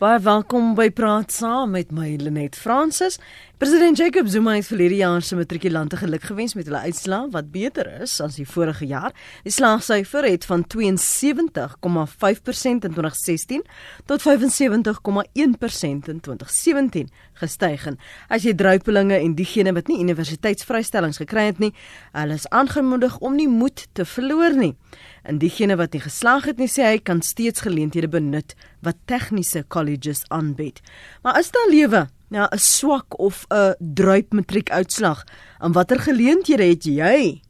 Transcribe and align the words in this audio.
Baie 0.00 0.16
welkom 0.24 0.70
by 0.78 0.86
Praat 0.96 1.28
Saam 1.28 1.74
met 1.76 1.90
my 1.92 2.14
Lenet 2.16 2.54
Fransis. 2.56 3.18
President 3.60 3.96
Jacob 3.96 4.26
Zuma 4.26 4.54
het 4.54 4.64
verlede 4.66 4.96
jaar 4.96 5.22
se 5.22 5.36
matrikulante 5.36 5.96
geluk 6.00 6.22
gewens 6.22 6.54
met 6.56 6.64
hulle 6.64 6.78
uitslae 6.80 7.28
wat 7.30 7.50
beter 7.52 8.00
is 8.00 8.14
as 8.24 8.38
die 8.40 8.46
vorige 8.48 8.86
jaar. 8.88 9.12
Die 9.44 9.52
slaagsyfer 9.52 10.24
het 10.24 10.46
van 10.48 10.64
72,5% 10.64 10.70
in 12.64 12.80
2016 12.80 13.60
tot 14.08 14.24
75,1% 14.24 16.08
in 16.08 16.20
2017 16.24 17.10
gestyg. 17.42 17.84
As 18.32 18.46
jy 18.48 18.54
druipelinge 18.56 19.18
en 19.18 19.34
diegene 19.36 19.74
wat 19.76 19.92
nie 19.92 20.00
universiteitsvrystellings 20.00 21.20
gekry 21.20 21.44
het 21.50 21.60
nie, 21.60 21.74
hulle 22.16 22.38
is 22.40 22.48
aangemoedig 22.48 23.18
om 23.18 23.36
nie 23.36 23.48
moed 23.48 23.88
te 23.92 24.08
verloor 24.08 24.56
nie. 24.56 24.72
En 25.22 25.36
diegene 25.36 25.76
wat 25.76 25.92
nie 25.92 26.00
geslaag 26.06 26.48
het 26.48 26.56
nie, 26.56 26.68
sê 26.68 26.88
hy 26.94 26.96
kan 27.04 27.20
steeds 27.20 27.60
geleenthede 27.68 28.08
benut 28.08 28.56
wat 28.80 28.96
tegniese 29.04 29.66
colleges 29.68 30.24
aanbied. 30.32 30.80
Maar 31.20 31.38
is 31.44 31.52
daar 31.52 31.68
lewe 31.68 32.06
na 32.30 32.48
'n 32.48 32.58
swak 32.58 33.18
of 33.18 33.46
'n 33.50 33.74
druip 33.78 34.32
matriek 34.32 34.70
uitslag? 34.70 35.24
En 35.58 35.72
watter 35.72 36.00
geleenthede 36.00 36.64
het 36.64 36.84
jy 36.84 37.42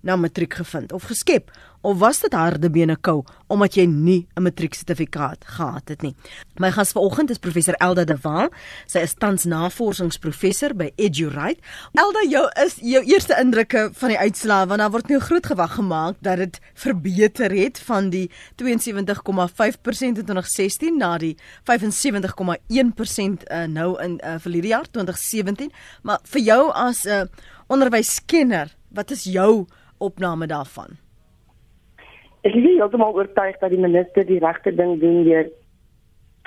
na 0.00 0.16
matriek 0.16 0.54
gevind 0.54 0.92
of 0.92 1.02
geskep 1.02 1.50
of 1.86 1.98
was 1.98 2.18
dit 2.20 2.34
harde 2.34 2.70
bene 2.72 2.96
kou 2.98 3.20
omdat 3.46 3.76
jy 3.78 3.84
nie 3.86 4.26
'n 4.34 4.42
matrieksertifikaat 4.42 5.44
gehad 5.44 5.88
het 5.88 6.02
nie. 6.02 6.14
My 6.58 6.70
gas 6.70 6.92
vanoggend 6.92 7.30
is 7.30 7.38
professor 7.38 7.74
Elda 7.74 8.04
de 8.04 8.16
Waal. 8.22 8.48
Sy 8.86 8.98
is 8.98 9.14
tans 9.14 9.44
navorsingsprofessor 9.44 10.74
by 10.74 10.90
EduRight. 10.96 11.60
Elda, 11.94 12.26
jou 12.28 12.50
is 12.64 12.74
jou 12.80 13.04
eerste 13.04 13.36
indrukke 13.38 13.90
van 13.92 14.08
die 14.08 14.18
uitslae 14.18 14.66
want 14.66 14.80
daar 14.80 14.90
word 14.90 15.08
nou 15.08 15.20
groot 15.20 15.46
gewag 15.46 15.74
gemaak 15.74 16.16
dat 16.20 16.36
dit 16.36 16.60
verbeter 16.74 17.50
het 17.50 17.78
van 17.78 18.10
die 18.10 18.30
72,5% 18.56 20.18
in 20.18 20.24
2016 20.24 20.96
na 20.98 21.18
die 21.18 21.36
75,1% 21.62 23.46
uh, 23.46 23.64
nou 23.64 24.02
in 24.02 24.20
uh, 24.24 24.34
verlede 24.38 24.68
jaar 24.68 24.90
2017. 24.90 25.70
Maar 26.02 26.18
vir 26.22 26.40
jou 26.40 26.72
as 26.72 27.04
'n 27.04 27.08
uh, 27.08 27.22
onderwyskenner, 27.68 28.74
wat 28.88 29.10
is 29.10 29.24
jou 29.24 29.66
opname 29.98 30.46
daarvan? 30.46 31.05
Ek 32.46 32.54
is 32.54 32.62
heeltemal 32.62 33.16
oortuig 33.16 33.56
dat 33.58 33.72
die 33.74 33.80
minister 33.82 34.22
die 34.26 34.38
regte 34.38 34.70
ding 34.70 35.00
doen 35.00 35.24
deur 35.26 35.48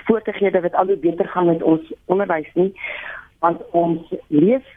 voor 0.07 0.21
te 0.23 0.31
gee 0.33 0.51
dat 0.51 0.61
dit 0.63 0.75
al 0.79 0.87
hoe 0.87 0.97
beter 0.97 1.27
gaan 1.27 1.49
met 1.51 1.63
ons 1.63 1.89
onderwys 2.05 2.47
nie 2.53 2.69
want 3.43 3.63
ons 3.71 4.13
lees 4.27 4.69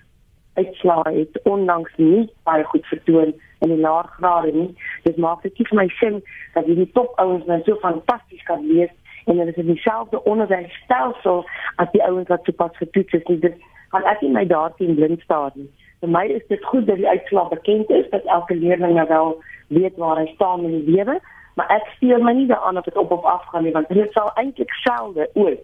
uitslae 0.58 1.12
het 1.18 1.38
onlangs 1.52 1.92
nie 1.96 2.24
baie 2.48 2.64
goed 2.72 2.86
vertoon 2.90 3.30
in 3.62 3.70
die 3.70 3.78
laer 3.78 4.08
grade 4.16 4.50
nie. 4.52 4.74
Dit 5.06 5.16
maak 5.16 5.46
dit 5.46 5.62
vir 5.62 5.78
my 5.78 5.86
sin 6.00 6.18
dat 6.56 6.66
hierdie 6.66 6.90
top 6.98 7.14
ouens 7.22 7.46
nou 7.46 7.60
so 7.62 7.78
fantasties 7.84 8.42
kan 8.50 8.66
lees 8.66 8.90
en 9.24 9.38
hulle 9.38 9.54
is 9.54 9.62
in 9.62 9.70
dieselfde 9.70 10.24
onderwysstelsel 10.34 11.44
as 11.76 11.94
die 11.94 12.02
ouens 12.02 12.34
wat 12.34 12.50
sopas 12.50 12.74
getoets 12.82 13.20
is. 13.20 13.40
Dit 13.46 13.62
gaan 13.94 14.10
ek 14.10 14.26
nie 14.26 14.34
my 14.34 14.46
daarteen 14.56 14.98
blind 14.98 15.22
staar 15.22 15.54
nie. 15.54 15.70
Vir 16.02 16.10
my 16.10 16.24
is 16.34 16.46
dit 16.50 16.64
goed 16.66 16.86
dat 16.86 16.98
die 16.98 17.08
uitslag 17.08 17.48
bekend 17.48 17.90
is 17.90 18.08
dat 18.10 18.24
elke 18.26 18.54
leerling 18.54 18.94
nou 18.98 19.08
wel 19.08 19.28
weet 19.68 19.96
waar 19.96 20.18
hy 20.18 20.26
staan 20.34 20.64
in 20.66 20.72
die 20.80 20.96
lewe, 20.96 21.20
maar 21.54 21.68
ek 21.70 21.86
steur 21.96 22.18
my 22.18 22.32
nie 22.34 22.48
daaraan 22.50 22.80
of 22.80 22.84
dit 22.84 22.96
op 22.96 23.12
of 23.14 23.24
af 23.24 23.44
gaan 23.52 23.62
nie 23.62 23.72
want 23.72 23.88
dit 23.88 24.12
sal 24.12 24.32
eintlik 24.34 24.72
selde 24.82 25.30
ooit 25.34 25.62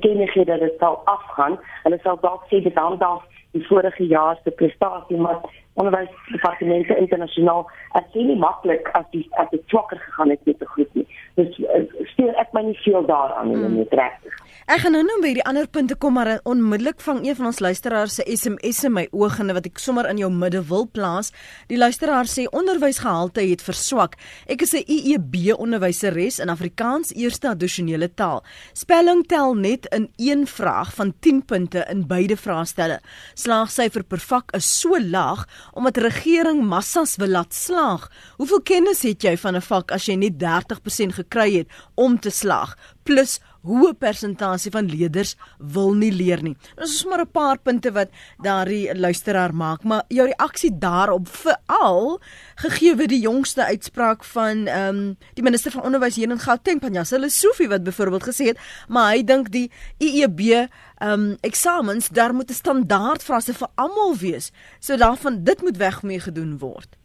gee 0.00 0.44
dat 0.44 0.60
dit 0.60 0.74
sal 0.78 1.00
afgaan. 1.04 1.58
Hulle 1.82 1.98
sal 2.02 2.18
dalk 2.20 2.44
sê 2.50 2.62
dit 2.62 2.74
dan 2.74 2.98
dalk 2.98 3.22
die 3.52 3.66
vorige 3.66 4.06
jaar 4.06 4.38
se 4.44 4.50
prestasie 4.50 5.16
maar 5.16 5.40
onderwysdepartemente 5.80 6.96
internasionaal 7.00 7.64
as 7.96 8.04
jy 8.12 8.26
nie 8.28 8.38
maklik 8.40 8.88
as 8.98 9.06
die 9.14 9.24
as 9.40 9.48
dit 9.52 9.62
swakker 9.72 10.00
gegaan 10.04 10.32
het 10.34 10.40
met 10.44 10.58
te 10.58 10.68
goed 10.74 10.98
nie. 10.98 11.06
Dus 11.40 11.56
uh, 11.64 11.84
steur 12.12 12.34
ek 12.40 12.52
my 12.52 12.66
nie 12.66 12.78
veel 12.84 13.06
daaraan 13.08 13.48
nie, 13.48 13.68
net 13.78 13.94
regtig. 13.96 14.36
Ek 14.70 14.82
gaan 14.84 14.94
nou 14.94 15.02
nou 15.06 15.16
by 15.22 15.32
die 15.38 15.44
ander 15.48 15.66
punte 15.66 15.96
kom 15.98 16.14
maar 16.18 16.34
onmiddellik 16.48 17.00
vang 17.02 17.22
een 17.24 17.36
van 17.38 17.48
ons 17.48 17.60
luisteraars 17.64 18.18
se 18.18 18.26
SMS 18.36 18.84
in 18.86 18.94
my 18.94 19.06
oë 19.10 19.40
en 19.42 19.54
wat 19.56 19.66
ek 19.66 19.80
sommer 19.80 20.06
in 20.10 20.20
jou 20.20 20.28
midde 20.32 20.60
wil 20.68 20.84
plaas. 20.92 21.32
Die 21.72 21.80
luisteraar 21.80 22.28
sê 22.30 22.44
onderwysgehalte 22.52 23.42
het 23.48 23.64
verswak. 23.64 24.18
Ek 24.46 24.62
is 24.62 24.74
'n 24.74 24.84
IEB 24.86 25.56
onderwyseres 25.56 26.38
in 26.38 26.48
Afrikaans 26.48 27.14
eerste 27.14 27.48
addisionele 27.48 28.14
taal. 28.14 28.44
Spelling 28.72 29.26
tel 29.26 29.54
net 29.54 29.86
in 29.86 30.12
een 30.16 30.46
vraag 30.46 30.94
van 30.94 31.14
10 31.20 31.44
punte 31.44 31.86
in 31.90 32.06
beide 32.06 32.36
vraestelle. 32.36 33.00
Slaagsyfer 33.34 34.04
per 34.04 34.18
vak 34.18 34.54
is 34.54 34.80
so 34.80 35.00
laag 35.00 35.46
omdat 35.72 35.96
regering 35.96 36.62
massas 36.64 37.16
wil 37.16 37.28
laat 37.28 37.54
slaag. 37.54 38.10
Hoeveel 38.36 38.62
kennis 38.62 39.02
het 39.02 39.22
jy 39.22 39.36
van 39.36 39.56
'n 39.56 39.62
vak 39.62 39.90
as 39.92 40.06
jy 40.06 40.14
net 40.14 40.38
30% 40.38 41.14
gekry 41.14 41.56
het 41.56 41.68
om 41.94 42.18
te 42.18 42.30
slaag? 42.30 42.76
Plus 43.02 43.40
hoë 43.66 43.92
persentasie 43.98 44.70
van 44.74 44.88
leerders 44.90 45.36
wil 45.58 45.94
nie 45.94 46.12
leer 46.12 46.42
nie. 46.42 46.54
Dit 46.76 46.88
is 46.88 47.04
maar 47.06 47.20
'n 47.22 47.30
paar 47.30 47.58
punte 47.58 47.92
wat 47.92 48.10
daardie 48.42 48.94
luisteraar 48.94 49.54
maak, 49.54 49.84
maar 49.84 50.02
jou 50.08 50.26
reaksie 50.26 50.78
daarop 50.78 51.28
veral 51.28 52.20
gegee 52.56 52.96
word 52.96 53.08
die 53.08 53.20
jongste 53.20 53.64
uitspraak 53.64 54.24
van 54.24 54.66
ehm 54.66 54.96
um, 54.96 55.16
die 55.34 55.42
minister 55.42 55.70
van 55.70 55.82
onderwys 55.82 56.16
hier 56.16 56.30
in 56.30 56.38
Gauteng, 56.38 56.80
Panjas 56.80 57.10
hulle 57.10 57.30
Sofie 57.30 57.68
wat 57.68 57.84
byvoorbeeld 57.84 58.22
gesê 58.22 58.44
het, 58.46 58.58
maar 58.88 59.12
hy 59.12 59.22
dink 59.24 59.50
die 59.50 59.70
IEB 59.98 60.40
ehm 60.40 60.68
um, 61.12 61.36
eksamens 61.40 62.08
daar 62.08 62.34
moet 62.34 62.50
'n 62.50 62.54
standaard 62.54 63.22
vrae 63.22 63.52
vir 63.52 63.68
almal 63.74 64.16
wees. 64.16 64.52
So 64.80 64.96
daarvan 64.96 65.44
dit 65.44 65.62
moet 65.62 65.76
weg 65.76 66.02
mee 66.02 66.20
gedoen 66.20 66.58
word. 66.58 66.96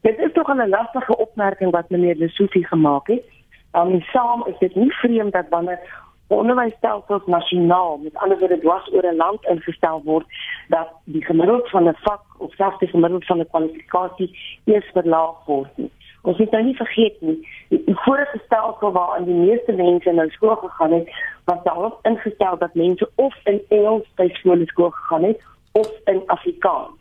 Dit 0.00 0.18
is 0.18 0.32
tog 0.32 0.48
'n 0.48 0.68
lastige 0.68 1.16
opmerking 1.16 1.70
wat 1.70 1.90
meneer 1.90 2.16
Lesofie 2.16 2.66
gemaak 2.66 3.06
het. 3.06 3.33
Dan 3.74 3.92
um, 3.92 4.00
saam 4.14 4.46
is 4.46 4.58
dit 4.58 4.74
nie 4.74 4.92
vreemd 5.02 5.32
dat 5.32 5.48
wanneer 5.50 5.80
onderwysstelsels 6.26 7.26
nasionaal 7.26 7.96
met 8.02 8.14
ander 8.14 8.38
woorde 8.38 8.58
dwars 8.58 8.92
oor 8.92 9.06
'n 9.06 9.16
land 9.16 9.44
ingestel 9.44 10.02
word 10.04 10.26
dat 10.68 10.88
die 11.04 11.24
gemiddeld 11.24 11.70
van 11.70 11.88
'n 11.88 11.96
vak 12.06 12.22
of 12.38 12.54
selfs 12.54 12.78
die 12.78 12.88
gemiddeld 12.88 13.24
van 13.24 13.38
'n 13.38 13.48
kwalifikasie 13.48 14.30
eers 14.64 14.90
verlaag 14.92 15.44
word. 15.46 15.76
Nie. 15.76 15.90
Ons 16.22 16.38
moet 16.38 16.50
nou 16.50 16.64
nie 16.64 16.76
vergeet 16.76 17.20
nie, 17.20 17.48
die, 17.68 17.82
die 17.84 17.98
vorige 18.04 18.40
stelsel 18.44 18.92
waarin 18.92 19.24
die 19.24 19.34
meeste 19.34 19.72
mense 19.72 20.12
nou 20.12 20.30
skool 20.30 20.56
gegaan 20.56 20.92
het, 20.92 21.08
was 21.44 21.62
daarop 21.62 21.98
ingestel 22.02 22.58
dat 22.58 22.74
mense 22.74 23.10
of 23.14 23.34
in 23.44 23.60
Engels 23.68 24.06
by 24.14 24.28
skool 24.64 24.90
gegaan 24.90 25.22
het 25.22 25.42
of 25.72 25.90
in 26.04 26.22
Afrikaans. 26.26 26.96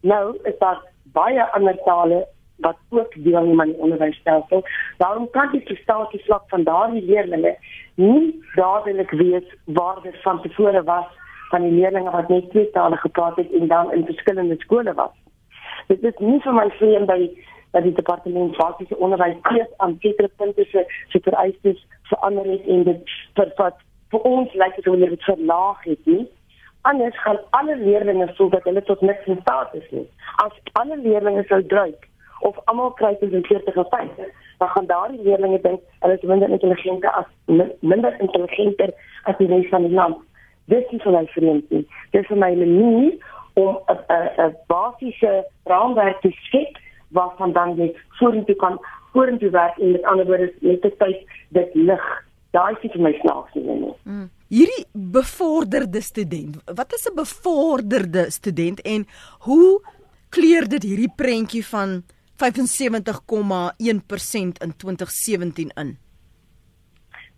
Nou 0.00 0.38
is 0.42 0.58
daar 0.58 0.80
baie 1.02 1.52
ander 1.52 1.76
tale 1.84 2.28
wat 2.64 2.78
ook 2.88 3.14
deelneem 3.16 3.60
aan 3.60 3.72
die 3.74 3.82
onderwysstelsel. 3.86 4.64
Daarom 4.98 5.30
kan 5.30 5.50
die 5.52 5.60
prestasie 5.60 6.22
vlak 6.24 6.42
van 6.46 6.64
daardie 6.64 7.04
leerders 7.04 7.58
nie 7.94 8.42
dadelik 8.54 9.10
weet 9.10 9.56
waar 9.64 10.02
dit 10.02 10.22
van 10.22 10.42
tevore 10.42 10.82
was 10.82 11.06
van 11.52 11.62
die 11.62 11.72
leerders 11.72 12.10
wat 12.10 12.28
net 12.28 12.50
twee 12.50 12.70
tale 12.70 12.96
gepraat 12.96 13.36
het 13.36 13.52
en 13.52 13.68
dan 13.68 13.92
in 13.92 14.04
verskillende 14.04 14.56
skole 14.58 14.94
was. 14.94 15.16
Dit 15.86 16.02
is 16.02 16.18
nie 16.18 16.40
vir 16.40 16.54
my 16.56 16.68
vreemd 16.78 17.10
by 17.10 17.18
dat 17.72 17.82
die 17.82 17.94
departement 17.96 18.56
basiese 18.56 18.96
onderwys 18.96 19.40
keers 19.48 19.72
aan 19.84 19.96
sekere 20.00 20.30
punte 20.36 20.64
se 20.68 21.20
vereistes 21.26 21.86
verander 22.10 22.48
het 22.50 22.66
en 22.66 22.84
dit 22.88 23.16
vir 23.38 23.52
wat 23.56 23.82
vir 24.14 24.24
ons 24.28 24.54
lyk 24.62 24.76
dit 24.76 24.88
wanneer 24.92 25.12
dit 25.16 25.28
verlaag 25.28 25.84
het 25.88 26.08
nie. 26.14 26.24
Anders 26.88 27.20
gaan 27.24 27.38
alle 27.50 27.76
leerders 27.76 28.36
voel 28.36 28.50
dat 28.56 28.64
hulle 28.68 28.82
tot 28.88 29.00
niks 29.00 29.26
in 29.26 29.38
staat 29.40 29.74
is 29.74 29.90
nie. 29.90 30.06
As 30.44 30.56
alle 30.80 30.98
leerders 31.04 31.48
sou 31.48 31.60
druip 31.74 32.08
of 32.48 32.58
almal 32.64 32.92
kry 32.98 33.16
in 33.20 33.44
40 33.48 33.76
of 33.76 33.88
50, 33.90 34.30
dan 34.58 34.68
gaan 34.68 34.86
daardie 34.86 35.22
leerders 35.22 35.62
dink 35.62 35.80
hulle 36.00 36.14
is 36.18 36.28
minder 36.32 36.50
intelligent 36.50 37.04
as 37.04 37.28
minder 37.80 38.16
intelligenter 38.20 38.92
as 39.30 39.38
die 39.38 39.48
res 39.50 39.68
van 39.70 39.86
die 39.86 39.94
land. 39.94 40.18
Dis 40.70 40.90
nie 40.90 41.00
vir 41.04 41.12
my 41.12 41.24
vreemd 41.34 41.70
nie. 41.70 41.86
Dis 42.12 42.26
vir 42.26 42.38
my 42.38 42.50
'n 42.54 42.58
manier 42.58 43.14
om 43.54 43.78
'n 43.88 44.56
basiese 44.66 45.46
raamwerk 45.64 46.20
te 46.20 46.30
skep 46.46 46.78
waarvan 47.08 47.52
dan 47.52 47.76
jy 47.76 47.94
vorentoe 48.18 48.56
kan 48.56 48.78
vorentoe 49.12 49.50
werk 49.50 49.78
en 49.78 49.92
met 49.92 50.04
ander 50.04 50.26
woorde 50.26 50.52
net 50.60 50.80
tyd 50.98 51.26
dit 51.48 51.74
lig. 51.74 52.06
Daai 52.50 52.76
is 52.80 52.92
vir 52.92 53.02
my 53.02 53.12
snaaks 53.20 53.54
nie. 53.54 53.94
Mm. 54.04 54.30
Hierdie 54.52 54.84
bevorderde 54.92 56.00
student, 56.00 56.56
wat 56.64 56.92
is 56.92 57.08
'n 57.08 57.14
bevorderde 57.14 58.30
student 58.30 58.80
en 58.80 59.06
hoe 59.38 59.80
kleur 60.28 60.68
dit 60.68 60.82
hierdie 60.82 61.12
prentjie 61.16 61.64
van 61.66 62.02
75,1% 62.40 64.58
in 64.64 64.70
2017 64.76 65.70
in. 65.74 65.98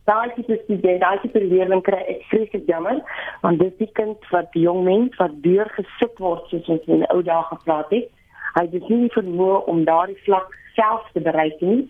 Daai 0.05 0.35
tipe 0.35 0.61
student, 0.65 1.01
daai 1.01 1.19
tipe 1.23 1.41
leerling 1.41 1.83
kry 1.83 2.03
ek 2.13 2.27
vreeslik 2.29 2.67
jammer 2.69 2.99
want 3.45 3.63
dis 3.63 3.73
die 3.79 3.89
kind 3.97 4.27
wat 4.33 4.51
die 4.53 4.65
jong 4.67 4.83
mens 4.85 5.17
wat 5.21 5.39
deur 5.47 5.69
gesit 5.77 6.21
word 6.21 6.43
soos 6.51 6.69
ons 6.75 6.91
in 6.93 7.07
ou 7.15 7.23
dae 7.25 7.45
gepraat 7.49 7.89
het. 7.95 8.11
Hy 8.55 8.65
het 8.75 8.91
nie 8.93 9.09
vermoë 9.15 9.63
om 9.73 9.87
daardie 9.89 10.21
vlak 10.27 10.49
self 10.77 11.05
te 11.15 11.21
bereik 11.25 11.59
nie. 11.65 11.81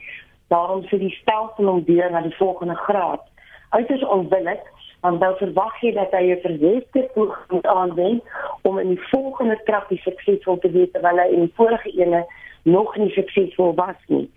Daarom 0.55 0.81
sê 0.87 0.95
die 1.03 1.17
stelsel 1.19 1.67
om 1.73 1.83
deur 1.89 2.11
na 2.15 2.21
die 2.23 2.39
volgende 2.39 2.77
graad. 2.87 3.23
Uiters 3.75 4.07
onwillig 4.17 4.63
want 5.05 5.21
dan 5.21 5.35
verwag 5.37 5.75
jy 5.85 5.93
dat 5.99 6.15
hy 6.17 6.25
'n 6.33 6.45
verweste 6.47 7.01
toeg 7.15 7.35
moet 7.51 7.67
aanwend 7.67 8.23
om 8.63 8.79
in 8.79 8.95
die 8.95 9.05
volgende 9.11 9.59
trap 9.67 9.91
suksesvol 9.91 10.59
te 10.59 10.71
wees 10.71 10.91
terwyl 10.93 11.19
hy 11.19 11.29
in 11.35 11.43
die 11.47 11.57
vorige 11.59 11.91
ene 11.99 12.25
nog 12.65 12.97
nie 12.97 13.11
suksesvol 13.11 13.75
was 13.75 14.01
nie. 14.07 14.29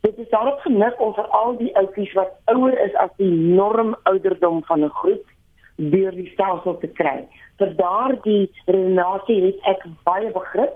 Dit 0.00 0.18
is 0.18 0.28
daarop 0.28 0.58
gemik 0.58 1.00
om 1.00 1.14
vir 1.14 1.26
al 1.34 1.56
die 1.58 1.72
ouppies 1.76 2.12
wat 2.14 2.34
ouer 2.52 2.76
is 2.84 2.94
as 3.02 3.10
die 3.16 3.30
norm 3.30 3.96
ouderdom 4.02 4.62
van 4.64 4.84
'n 4.84 4.94
groep 5.00 5.24
deur 5.76 6.10
die 6.10 6.30
stelsel 6.32 6.78
te 6.78 6.86
kry. 6.86 7.24
Vir 7.58 7.74
daardie 7.76 8.50
relasie 8.66 9.40
het 9.44 9.58
ek 9.72 9.86
baie 10.04 10.30
begrip. 10.30 10.72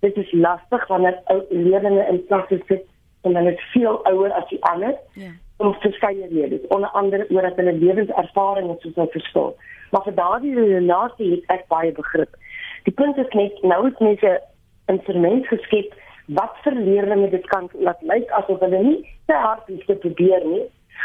Dit 0.00 0.16
is 0.16 0.32
lastig 0.32 0.86
wanneer 0.86 1.18
ou 1.24 1.42
leerders 1.50 2.08
in 2.08 2.26
klasse 2.26 2.60
sit 2.68 2.84
en 3.22 3.36
hulle 3.36 3.52
is 3.52 3.70
veel 3.72 3.98
ouer 4.06 4.32
as 4.32 4.48
die 4.48 4.64
ander. 4.64 4.94
Ja. 5.12 5.30
Om 5.56 5.74
verskeie 5.74 6.26
redes, 6.28 6.66
onder 6.68 6.88
andere 6.88 7.26
oor 7.30 7.42
dat 7.42 7.56
hulle 7.56 7.72
lewenservaring 7.72 8.68
het 8.70 8.80
soos 8.80 8.96
'n 8.96 9.08
verskil. 9.10 9.56
Maar 9.90 10.02
vir 10.02 10.14
daardie 10.14 10.54
relasie 10.54 11.30
het 11.30 11.44
ek 11.46 11.66
baie 11.68 11.92
begrip. 11.92 12.36
Die 12.84 12.92
punt 12.92 13.16
is 13.16 13.32
net 13.32 13.62
nou 13.62 13.86
is 13.88 13.98
mense 13.98 14.42
instrument 14.86 15.46
geskep 15.46 15.94
wat 16.26 16.56
vir 16.62 16.74
leerders 16.74 17.30
dit 17.30 17.46
kan 17.46 17.68
laat 17.72 18.02
lyk 18.02 18.30
asof 18.40 18.60
hulle 18.60 18.82
nie 18.82 19.00
te 19.26 19.34
hard 19.34 19.68
is 19.70 19.84
te 19.86 19.94
probeer 19.94 20.46
nie 20.46 20.64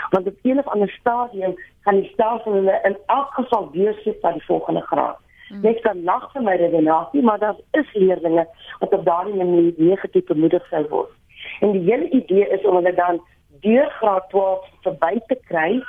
want 0.09 0.27
op 0.27 0.37
een 0.41 0.59
of 0.59 0.67
ander 0.67 0.89
stadium 0.89 1.55
gaan 1.81 1.99
die 1.99 2.09
stelsel 2.13 2.53
hulle 2.53 2.79
in 2.83 2.97
elk 3.05 3.33
geval 3.33 3.69
weer 3.71 3.93
sit 4.03 4.21
by 4.21 4.31
die 4.31 4.45
volgende 4.45 4.81
graad. 4.81 5.17
Hmm. 5.47 5.61
Net 5.61 5.81
kan 5.81 6.03
lag 6.03 6.31
vir 6.31 6.41
my 6.41 6.55
redenasie, 6.55 7.21
maar 7.21 7.39
daar 7.39 7.55
is 7.71 7.93
leerders 7.93 8.47
wat 8.79 8.93
op 8.93 9.05
daardie 9.05 9.35
manier 9.35 9.73
negatief 9.77 10.25
bemoedig 10.25 10.67
sou 10.67 10.85
word. 10.89 11.13
En 11.59 11.71
die 11.71 11.83
hele 11.91 12.09
idee 12.09 12.47
is 12.47 12.65
om 12.65 12.75
hulle 12.75 12.93
dan 12.93 13.21
deur 13.61 13.89
graad 13.99 14.29
12 14.29 14.67
verby 14.81 15.19
te 15.27 15.37
kry 15.47 15.81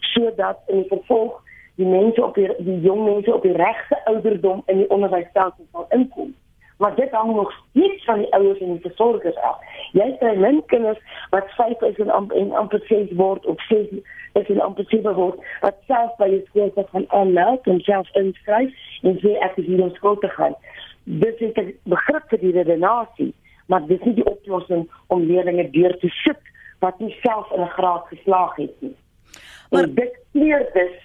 sodat 0.00 0.58
in 0.66 0.82
die 0.82 0.88
vervolg 0.88 1.40
die 1.74 1.86
mense 1.86 2.24
op 2.24 2.34
die, 2.34 2.50
die 2.58 2.80
jong 2.80 3.04
mense 3.04 3.34
op 3.34 3.42
die 3.42 3.56
regte 3.56 3.98
ouderdom 4.04 4.62
in 4.66 4.82
die 4.82 4.90
onderwysstelsel 4.90 5.64
sal 5.72 5.86
inkom 5.90 6.34
maar 6.76 6.94
dit 6.94 7.10
hang 7.10 7.34
nog 7.34 7.52
steeds 7.70 8.04
van 8.04 8.18
die 8.18 8.32
ouers 8.34 8.58
en 8.58 8.72
die 8.72 8.80
versorgers 8.80 9.36
af. 9.36 9.58
Jy 9.92 10.08
sê 10.20 10.34
min 10.38 10.62
kinders 10.66 10.98
wat 11.30 11.50
5 11.56 11.80
is 11.80 11.98
en 12.02 12.10
amper 12.10 12.36
en 12.36 12.52
amper 12.52 12.82
6 12.88 13.12
word 13.20 13.46
of 13.46 13.62
6 13.68 13.86
is 14.32 14.48
en 14.48 14.60
amper 14.60 14.84
7 14.88 15.14
word, 15.14 15.38
wat 15.60 15.76
self 15.86 16.16
by 16.18 16.28
die 16.32 16.42
skool 16.48 16.72
se 16.74 16.86
van 16.90 17.06
aanmeld 17.08 17.66
en 17.70 17.80
self 17.86 18.10
inskryf 18.18 18.74
en 19.02 19.20
sê 19.22 19.36
ek 19.46 19.60
is 19.62 19.70
hier 19.70 19.82
om 19.82 19.94
skool 19.94 20.18
te 20.18 20.32
gaan. 20.34 20.56
Dit 21.04 21.40
is 21.40 21.54
'n 21.54 21.74
begrip 21.84 22.28
vir 22.28 22.38
die 22.38 22.52
redenasie, 22.52 23.32
maar 23.66 23.86
dit 23.86 24.00
is 24.00 24.06
nie 24.06 24.14
die 24.14 24.30
oplossing 24.30 24.90
om 25.06 25.22
leerders 25.22 25.70
deur 25.70 25.98
te 25.98 26.08
sit 26.08 26.40
wat 26.80 26.98
nie 26.98 27.16
self 27.22 27.52
in 27.52 27.60
'n 27.60 27.74
graad 27.78 28.04
geslaag 28.08 28.56
het 28.56 28.80
nie. 28.80 28.96
Maar 29.70 29.86
dit 29.94 30.18
leer 30.32 30.70
dus 30.72 30.96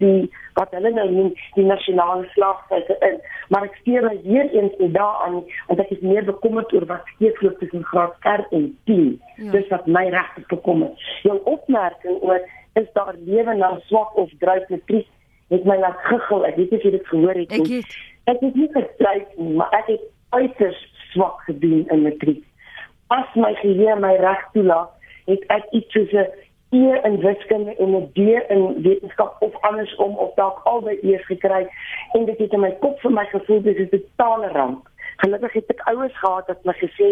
die 0.00 0.30
wat 0.58 0.72
hulle 0.76 0.90
nou 0.96 1.06
noem 1.12 1.30
die 1.56 1.64
nasionale 1.64 2.26
slagsyfer 2.34 2.98
in. 3.08 3.18
Maar 3.52 3.68
ek 3.68 3.78
steur 3.82 4.06
my 4.08 4.16
weer 4.24 4.50
eens 4.56 4.76
nie 4.80 4.90
daaraan 4.94 5.40
want 5.68 5.82
ek 5.84 5.92
is 5.96 6.02
meer 6.04 6.26
bekommerd 6.26 6.72
oor 6.76 6.86
wat 6.90 7.08
steeds 7.14 7.40
loop 7.44 7.58
tussen 7.62 7.84
graad 7.92 8.28
R 8.28 8.44
en 8.56 8.68
10 8.90 9.06
ja. 9.36 9.50
dis 9.54 9.70
wat 9.72 9.86
my 9.86 10.06
regtig 10.12 10.46
bekommer 10.52 11.08
jou 11.26 11.38
opmerking 11.54 12.20
oor 12.26 12.40
is 12.80 12.88
daar 12.98 13.16
lewe 13.24 13.56
na 13.56 13.72
swak 13.88 14.16
of 14.16 14.30
druip 14.42 14.68
matriek 14.70 15.08
het 15.50 15.66
my 15.66 15.76
laat 15.82 15.98
giggel 16.08 16.46
ek 16.48 16.60
weet 16.60 16.70
nie 16.70 16.78
of 16.78 16.86
jy 16.86 16.94
dit 16.96 17.10
gehoor 17.12 17.42
het 17.42 17.56
nie. 17.56 17.80
ek, 17.80 17.98
ek 18.34 18.44
het 18.46 18.60
nie 18.62 18.70
gedruip 18.76 19.34
nie 19.38 19.56
maar 19.62 19.74
ek 19.80 19.92
het 19.94 20.06
uiters 20.36 20.80
swak 21.12 21.42
gedoen 21.48 21.84
in 21.90 22.06
matriek 22.06 22.44
as 23.16 23.34
my 23.34 23.52
geheue 23.62 23.98
my 24.02 24.14
reg 24.22 24.46
toelaat 24.54 24.94
het 25.30 25.44
ek 25.56 25.66
iets 25.76 25.92
soos 25.94 26.14
'n 26.14 26.30
E 26.72 27.00
in 27.02 27.18
wiskunde 27.18 27.76
en 27.76 27.90
'n 27.96 28.10
D 28.12 28.18
in 28.48 28.82
wetenskap 28.82 29.36
of 29.38 29.60
andersom 29.60 30.16
of 30.16 30.34
dalk 30.34 30.60
albei 30.64 30.98
eers 31.02 31.26
gekry 31.26 31.68
en 32.12 32.24
dit 32.24 32.38
het 32.38 32.52
in 32.52 32.60
my 32.60 32.70
kop 32.70 33.00
vir 33.00 33.12
my 33.12 33.24
gevoel 33.24 33.62
dis 33.62 33.78
'n 33.78 33.88
totale 33.88 34.48
ramp. 34.48 34.88
Gelukkig 35.16 35.52
het 35.52 35.70
ek 35.70 35.80
ouers 35.88 36.18
gehad 36.18 36.46
wat 36.46 36.64
my 36.64 36.72
gesê 36.72 37.08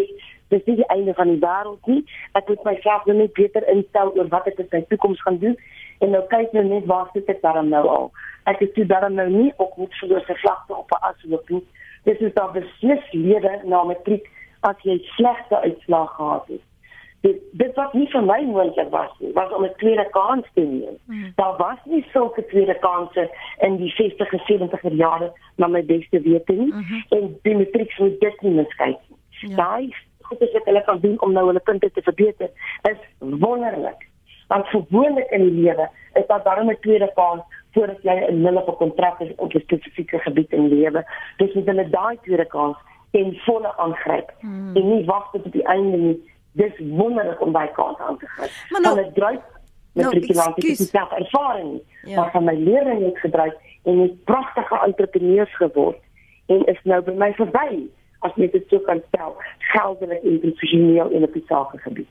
dis 0.48 0.64
nie 0.64 0.76
die 0.76 0.86
einde 0.86 1.14
van 1.14 1.28
die 1.28 1.40
wêreld 1.46 1.86
nie. 1.86 2.04
Ek 2.32 2.48
moet 2.48 2.62
myself 2.64 3.04
nou 3.04 3.16
net 3.16 3.32
beter 3.32 3.68
instel 3.68 4.12
oor 4.16 4.28
wat 4.28 4.46
ek 4.46 4.58
in 4.58 4.68
my 4.70 4.84
toekoms 4.88 5.22
gaan 5.22 5.38
doen 5.38 5.58
en 5.98 6.10
nou 6.10 6.22
kyk 6.26 6.52
nou 6.52 6.64
net 6.64 6.86
waar 6.86 7.10
sit 7.12 7.28
ek 7.28 7.42
dan 7.42 7.68
nou 7.68 7.86
al. 7.88 8.10
Ek 8.44 8.58
het 8.58 8.74
toe 8.74 8.86
dan 8.86 9.14
nou 9.14 9.28
nie 9.28 9.52
op 9.56 9.76
moet 9.76 9.94
verloor 9.94 10.24
se 10.26 10.34
vlakte 10.34 10.76
op 10.76 10.90
'n 10.90 11.02
asloop 11.10 11.48
nie. 11.48 11.64
Dis 12.04 12.18
is 12.18 12.34
dan 12.34 12.52
beslis 12.52 13.12
lewe 13.12 13.60
na 13.64 13.82
matriek 13.84 14.30
as 14.60 14.76
jy 14.82 14.98
slegte 15.16 15.60
uitslae 15.60 16.06
gehad 16.06 16.46
het 16.46 16.67
dit 17.20 17.38
dit 17.50 17.74
wat 17.74 17.94
nie 17.94 18.06
vir 18.12 18.22
my 18.22 18.38
moontlik 18.46 18.90
was 18.90 19.10
nie 19.18 19.32
was 19.34 19.52
om 19.52 19.64
'n 19.64 19.74
tweede 19.76 20.06
kans 20.10 20.46
te 20.54 20.60
neem. 20.60 20.96
Hmm. 21.06 21.32
Daar 21.36 21.56
was 21.56 21.78
nie 21.84 22.04
sulke 22.12 22.46
tweede 22.46 22.78
kansse 22.78 23.30
in 23.58 23.76
die 23.76 23.90
60 23.90 24.32
en 24.32 24.42
70er 24.46 24.92
jare 24.92 25.32
na 25.56 25.66
my 25.66 25.84
beste 25.84 26.20
wete 26.20 26.52
nie 26.52 26.72
mm 26.72 26.82
-hmm. 26.82 27.04
en 27.08 27.38
die 27.42 27.56
matriek 27.56 27.98
moet 27.98 28.20
dit 28.20 28.42
nie 28.42 28.52
miskyk 28.52 28.98
nie. 29.08 29.18
Ja. 29.40 29.56
Daai 29.56 29.94
goed 30.20 30.38
wat 30.38 30.64
hulle 30.64 30.84
kan 30.84 31.00
doen 31.00 31.20
om 31.20 31.32
nou 31.32 31.46
hulle 31.46 31.60
punte 31.60 31.90
te 31.90 32.02
verbeter 32.02 32.50
is 32.82 33.00
wonderlik. 33.18 34.06
Want 34.48 34.66
gewoonlik 34.66 35.30
in 35.30 35.42
die 35.42 35.62
lewe 35.62 35.88
is 36.12 36.26
daar 36.26 36.42
darem 36.42 36.70
'n 36.70 36.76
tweede 36.80 37.10
kans 37.14 37.42
voordat 37.72 38.02
jy 38.02 38.14
'n 38.28 38.40
nulle 38.40 38.64
kontrak 38.64 39.20
is 39.20 39.34
op 39.36 39.54
'n 39.54 39.60
spesifieke 39.60 40.18
gebied 40.18 40.52
in 40.52 40.68
lewe. 40.68 41.04
Dis 41.36 41.54
moet 41.54 41.66
hulle 41.66 41.88
daai 41.88 42.18
tweede 42.22 42.46
kans 42.46 42.76
en 43.10 43.34
volle 43.34 43.76
aangryp 43.76 44.32
hmm. 44.40 44.76
en 44.76 44.88
nie 44.88 45.04
wag 45.04 45.30
tot 45.30 45.46
op 45.46 45.52
die 45.52 45.64
einde 45.64 45.96
nie 45.96 46.18
dis 46.52 46.72
wonderlik 46.78 47.40
om 47.40 47.52
by 47.52 47.66
kans 47.76 47.98
aan 47.98 48.18
te 48.18 48.26
gryp. 48.26 48.50
Maar 48.70 48.80
nou, 48.80 48.94
dit 49.02 49.14
dryf 49.14 49.40
met 49.92 50.04
nou, 50.04 50.54
die 50.54 50.74
self 50.74 51.12
ervaring. 51.12 51.80
Ja. 52.02 52.20
Maar 52.20 52.30
van 52.30 52.44
my 52.44 52.54
leerling 52.54 53.04
het 53.04 53.18
gedryf 53.18 53.54
en 53.82 53.98
het 53.98 54.24
pragtige 54.24 54.80
entrepreneurs 54.84 55.56
geword 55.56 55.98
en 56.46 56.64
is 56.64 56.80
nou 56.82 57.02
by 57.04 57.14
my 57.16 57.32
verby 57.32 57.88
as 58.26 58.34
jy 58.36 58.48
dit 58.50 58.64
sou 58.72 58.80
kan 58.86 59.00
stel, 59.08 59.36
geldelik 59.72 60.24
en 60.26 60.40
professioneel 60.42 61.10
in 61.14 61.22
'n 61.22 61.42
sake 61.46 61.78
gebied. 61.78 62.08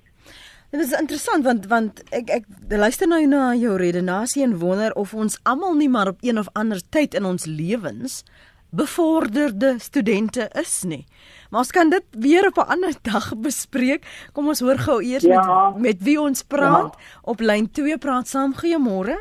Dit 0.72 0.81
is 0.81 0.92
interessant 0.92 1.44
want 1.44 1.66
want 1.68 2.04
ek 2.12 2.30
ek 2.30 2.45
luister 2.69 3.07
nou 3.07 3.25
na 3.28 3.56
jou 3.56 3.78
redenasie 3.78 4.44
en 4.44 4.57
wonder 4.60 4.94
of 4.94 5.13
ons 5.13 5.39
almal 5.44 5.75
nie 5.75 5.89
maar 5.89 6.07
op 6.07 6.18
een 6.22 6.38
of 6.38 6.50
ander 6.54 6.81
tyd 6.89 7.13
in 7.13 7.25
ons 7.25 7.45
lewens 7.45 8.24
bevorderde 8.69 9.75
studente 9.79 10.49
is 10.59 10.83
nie. 10.83 11.05
Maar 11.49 11.59
ons 11.59 11.71
kan 11.71 11.89
dit 11.89 12.03
weer 12.19 12.47
op 12.47 12.57
'n 12.57 12.69
ander 12.71 12.93
dag 13.11 13.33
bespreek. 13.37 14.29
Kom 14.33 14.47
ons 14.47 14.59
hoor 14.59 14.77
gou 14.77 15.03
eers 15.03 15.23
ja. 15.23 15.69
met 15.69 15.81
met 15.81 16.03
wie 16.03 16.19
ons 16.19 16.43
praat. 16.43 16.95
Ja. 16.97 17.19
Op 17.21 17.39
lyn 17.39 17.71
2 17.71 17.97
praat 17.97 18.27
saam. 18.27 18.53
Goeiemôre. 18.53 19.17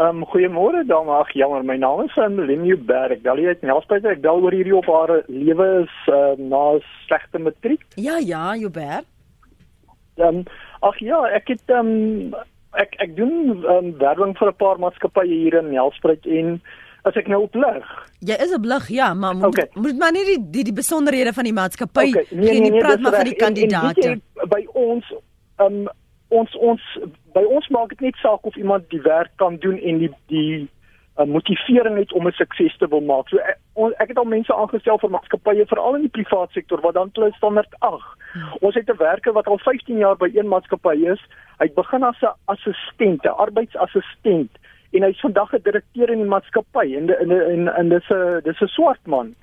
Ehm 0.00 0.16
um, 0.16 0.24
goeiemôre 0.24 0.86
dames. 0.86 1.12
Ag 1.12 1.32
jammer, 1.32 1.64
my 1.64 1.76
naam 1.76 2.00
is 2.00 2.16
Emily 2.16 2.76
Berg. 2.78 3.20
Dalie 3.20 3.46
uit 3.46 3.62
Nelspruit. 3.62 4.04
Ek 4.04 4.22
bel 4.24 4.40
oor 4.40 4.54
hierdie 4.56 4.76
op 4.76 4.86
haar 4.88 5.22
lewe 5.26 5.66
is 5.82 5.96
uh, 6.08 6.38
na 6.38 6.78
slegte 7.06 7.38
matriek. 7.38 7.84
Ja, 8.00 8.16
ja, 8.16 8.56
Joubert. 8.56 9.04
Ehm 10.16 10.40
um, 10.40 10.44
ag 10.80 10.96
ja, 11.04 11.20
ek 11.36 11.52
het 11.52 11.68
ehm 11.68 11.92
um, 11.92 12.34
ek 12.80 12.96
ek 13.04 13.12
doen 13.16 13.60
ehm 13.60 13.76
um, 13.76 13.92
werwing 14.00 14.32
vir 14.38 14.48
'n 14.48 14.56
paar 14.56 14.80
maatskappye 14.80 15.36
hier 15.42 15.58
in 15.60 15.68
Nelspruit 15.74 16.26
en 16.26 16.62
as 17.02 17.16
ek 17.16 17.28
nou 17.28 17.42
oplig. 17.42 17.86
Jy 18.20 18.36
is 18.44 18.52
'n 18.52 18.60
blig, 18.60 18.88
ja, 18.88 19.14
maar 19.14 19.36
moet 19.36 19.46
okay. 19.46 19.68
moet 19.74 19.98
maar 19.98 20.12
nie 20.12 20.24
die 20.24 20.50
die, 20.50 20.64
die 20.64 20.72
besonderhede 20.72 21.32
van 21.32 21.44
die 21.44 21.52
maatskappy 21.52 22.08
okay. 22.08 22.26
nee, 22.30 22.50
nee, 22.50 22.60
nee, 22.60 22.70
nee, 22.70 22.80
praat 22.80 23.00
maar 23.00 23.14
van 23.14 23.24
die 23.24 23.36
kandidaate. 23.36 24.20
By 24.48 24.66
ons 24.72 25.14
um 25.56 25.88
ons 26.28 26.56
ons 26.56 26.82
by 27.34 27.42
ons 27.42 27.68
maak 27.68 27.88
dit 27.88 28.00
net 28.00 28.16
saak 28.22 28.44
of 28.46 28.56
iemand 28.56 28.90
die 28.90 29.02
werk 29.02 29.30
kan 29.36 29.56
doen 29.56 29.78
en 29.78 29.98
die 29.98 30.12
die 30.26 30.68
uh, 31.18 31.26
motivering 31.26 31.96
het 31.96 32.12
om 32.12 32.26
'n 32.26 32.32
sukses 32.32 32.76
te 32.76 32.88
wil 32.88 33.00
maak. 33.00 33.28
So 33.28 33.36
ek, 33.36 33.58
ek 33.98 34.08
het 34.08 34.18
al 34.18 34.24
mense 34.24 34.54
aangestel 34.54 34.98
vir 34.98 35.10
maatskappye 35.10 35.66
veral 35.66 35.94
in 35.94 36.06
die 36.08 36.16
privaat 36.18 36.50
sektor 36.52 36.80
wat 36.80 36.94
dan 36.94 37.10
klus 37.12 37.36
standaard 37.36 37.74
8. 37.78 38.02
Hmm. 38.32 38.52
Ons 38.60 38.74
het 38.74 38.88
'n 38.90 38.96
werker 38.96 39.32
wat 39.32 39.46
al 39.46 39.58
15 39.58 39.96
jaar 39.96 40.16
by 40.16 40.30
een 40.34 40.48
maatskappy 40.48 40.96
is. 41.12 41.20
Hy 41.58 41.72
begin 41.74 42.02
as 42.02 42.22
'n 42.22 42.34
assistent, 42.44 43.24
'n 43.24 43.28
arbeidsassistent 43.28 44.50
en 44.90 45.02
hy's 45.02 45.20
vandag 45.20 45.52
'n 45.52 45.62
direkteur 45.62 46.10
in 46.10 46.18
die 46.18 46.32
maatskappy 46.34 46.96
en 46.96 47.10
en 47.18 47.30
en, 47.30 47.68
en 47.68 47.88
dis 47.88 48.08
'n 48.10 48.40
dis 48.42 48.60
'n 48.60 48.66
swart 48.66 49.06
man. 49.06 49.34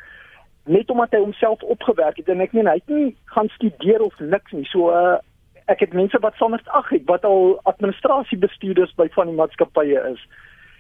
Net 0.66 0.90
omdat 0.90 1.12
hy 1.12 1.20
homself 1.20 1.62
opgewerk 1.62 2.18
het 2.18 2.30
en 2.30 2.42
ek 2.42 2.54
meen 2.54 2.68
hy 2.68 2.74
het 2.74 2.88
nie 2.88 3.16
gaan 3.26 3.50
studeer 3.50 4.02
of 4.02 4.20
niks 4.20 4.52
nie. 4.52 4.66
So 4.66 4.92
uh, 4.92 5.18
ek 5.66 5.80
het 5.80 5.94
mense 5.94 6.20
wat 6.20 6.36
sonder 6.36 6.62
ag 6.66 6.90
het 6.90 7.06
wat 7.06 7.24
al 7.24 7.60
administrasiebestuurders 7.64 8.96
by 8.96 9.08
van 9.16 9.28
die 9.28 9.36
maatskappye 9.36 10.04
is. 10.12 10.28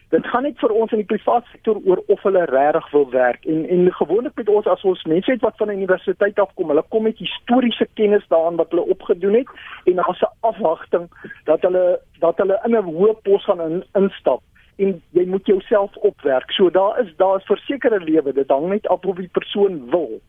Dit 0.09 0.27
gaan 0.31 0.43
net 0.47 0.59
vir 0.59 0.71
ons 0.71 0.91
in 0.95 1.01
die 1.01 1.09
privaat 1.09 1.43
sektor 1.51 1.79
oor 1.83 1.99
of 2.07 2.21
hulle 2.23 2.45
regtig 2.47 2.91
wil 2.91 3.09
werk. 3.11 3.45
En 3.45 3.65
en 3.69 3.93
gewoonlik 3.93 4.35
met 4.35 4.49
ons 4.49 4.67
as 4.71 4.83
ons 4.83 5.03
mense 5.03 5.31
het 5.31 5.41
wat 5.41 5.57
van 5.57 5.67
'n 5.67 5.79
universiteit 5.81 6.39
afkom 6.39 6.67
hulle 6.67 6.83
kom 6.89 7.03
met 7.03 7.17
historiese 7.17 7.87
kennis 7.93 8.27
daaraan 8.27 8.55
wat 8.55 8.69
hulle 8.69 8.91
opgedoen 8.95 9.33
het 9.33 9.47
en 9.85 9.95
daar's 9.95 10.21
'n 10.21 10.35
afwagting 10.39 11.09
dat 11.43 11.61
hulle 11.61 11.99
dat 12.19 12.37
hulle 12.37 12.59
in 12.65 12.75
'n 12.75 12.83
hoë 12.83 13.13
pos 13.23 13.43
gaan 13.43 13.61
in, 13.61 13.83
instap 13.93 14.41
en 14.77 14.97
jy 15.17 15.25
moet 15.25 15.45
jouself 15.49 15.95
opwerk. 16.05 16.51
So 16.51 16.69
daar 16.69 16.99
is 17.03 17.13
daar 17.17 17.37
is 17.39 17.49
versekerde 17.49 17.99
lewe. 17.99 18.33
Dit 18.33 18.49
hang 18.53 18.69
net 18.69 18.87
af 18.87 19.05
of 19.05 19.17
die 19.21 19.31
persoon 19.33 19.89
wil. 19.91 20.19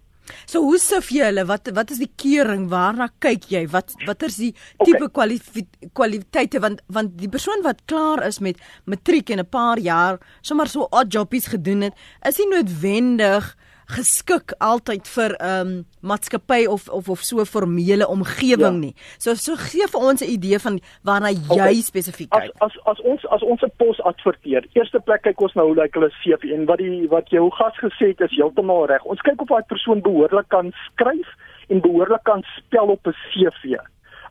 So 0.49 0.63
hoe 0.65 0.79
sif 0.81 1.11
jy 1.13 1.29
hulle? 1.29 1.45
Wat 1.49 1.71
wat 1.77 1.93
is 1.95 2.01
die 2.03 2.11
keuring? 2.21 2.67
Waarna 2.73 3.09
kyk 3.23 3.49
jy? 3.53 3.65
Wat 3.73 3.95
wat 4.09 4.25
is 4.27 4.39
die 4.41 4.51
tipe 4.85 5.07
okay. 5.07 5.13
kwalif 5.21 5.51
kwaliteite 5.97 6.61
want 6.65 6.83
want 6.93 7.17
die 7.21 7.31
persoon 7.33 7.65
wat 7.67 7.85
klaar 7.91 8.25
is 8.27 8.41
met 8.45 8.61
matriek 8.85 9.31
en 9.31 9.41
'n 9.41 9.49
paar 9.49 9.79
jaar 9.79 10.19
sommer 10.43 10.69
so 10.69 10.89
odd 10.91 11.13
jobbies 11.13 11.49
gedoen 11.49 11.89
het, 11.89 11.95
is 12.29 12.39
nie 12.39 12.49
noodwendig 12.49 13.57
geskik 13.89 14.53
altyd 14.59 15.09
vir 15.09 15.33
'n 15.39 15.51
um, 15.51 15.85
maatskappy 16.01 16.67
of 16.67 16.89
of 16.89 17.09
of 17.09 17.23
so 17.23 17.41
'n 17.41 17.47
formele 17.47 18.07
omgewing 18.07 18.79
ja. 18.79 18.85
nie. 18.85 18.95
So 19.19 19.35
so 19.35 19.57
gee 19.57 19.87
vir 19.93 20.01
ons 20.01 20.21
'n 20.21 20.31
idee 20.31 20.59
van 20.59 20.81
waarna 21.03 21.31
jy 21.31 21.49
okay. 21.49 21.81
spesifiek 21.81 22.31
kyk. 22.31 22.53
As 22.61 22.77
as 22.77 22.77
as 22.85 23.01
ons 23.01 23.27
as 23.27 23.43
ons 23.43 23.63
'n 23.63 23.73
pos 23.77 24.01
adverteer, 24.01 24.67
eerste 24.73 25.01
plek 25.01 25.23
kyk 25.23 25.41
ons 25.41 25.55
nou 25.55 25.67
hoe 25.67 25.77
lyk 25.83 25.95
hulle 25.95 26.11
CV 26.23 26.53
en 26.53 26.67
wat 26.67 26.79
die 26.79 27.09
wat 27.09 27.29
jou 27.31 27.51
gas 27.51 27.77
gesê 27.79 28.07
het 28.13 28.21
is 28.21 28.37
heeltemal 28.37 28.87
reg. 28.87 29.05
Ons 29.05 29.21
kyk 29.21 29.41
of 29.41 29.49
daai 29.49 29.65
persoon 29.69 30.01
behoorlik 30.01 30.49
kan 30.49 30.73
skryf 30.87 31.29
en 31.69 31.81
behoorlik 31.81 32.23
kan 32.25 32.45
spel 32.57 32.87
op 32.87 33.07
'n 33.07 33.15
CV. 33.33 33.81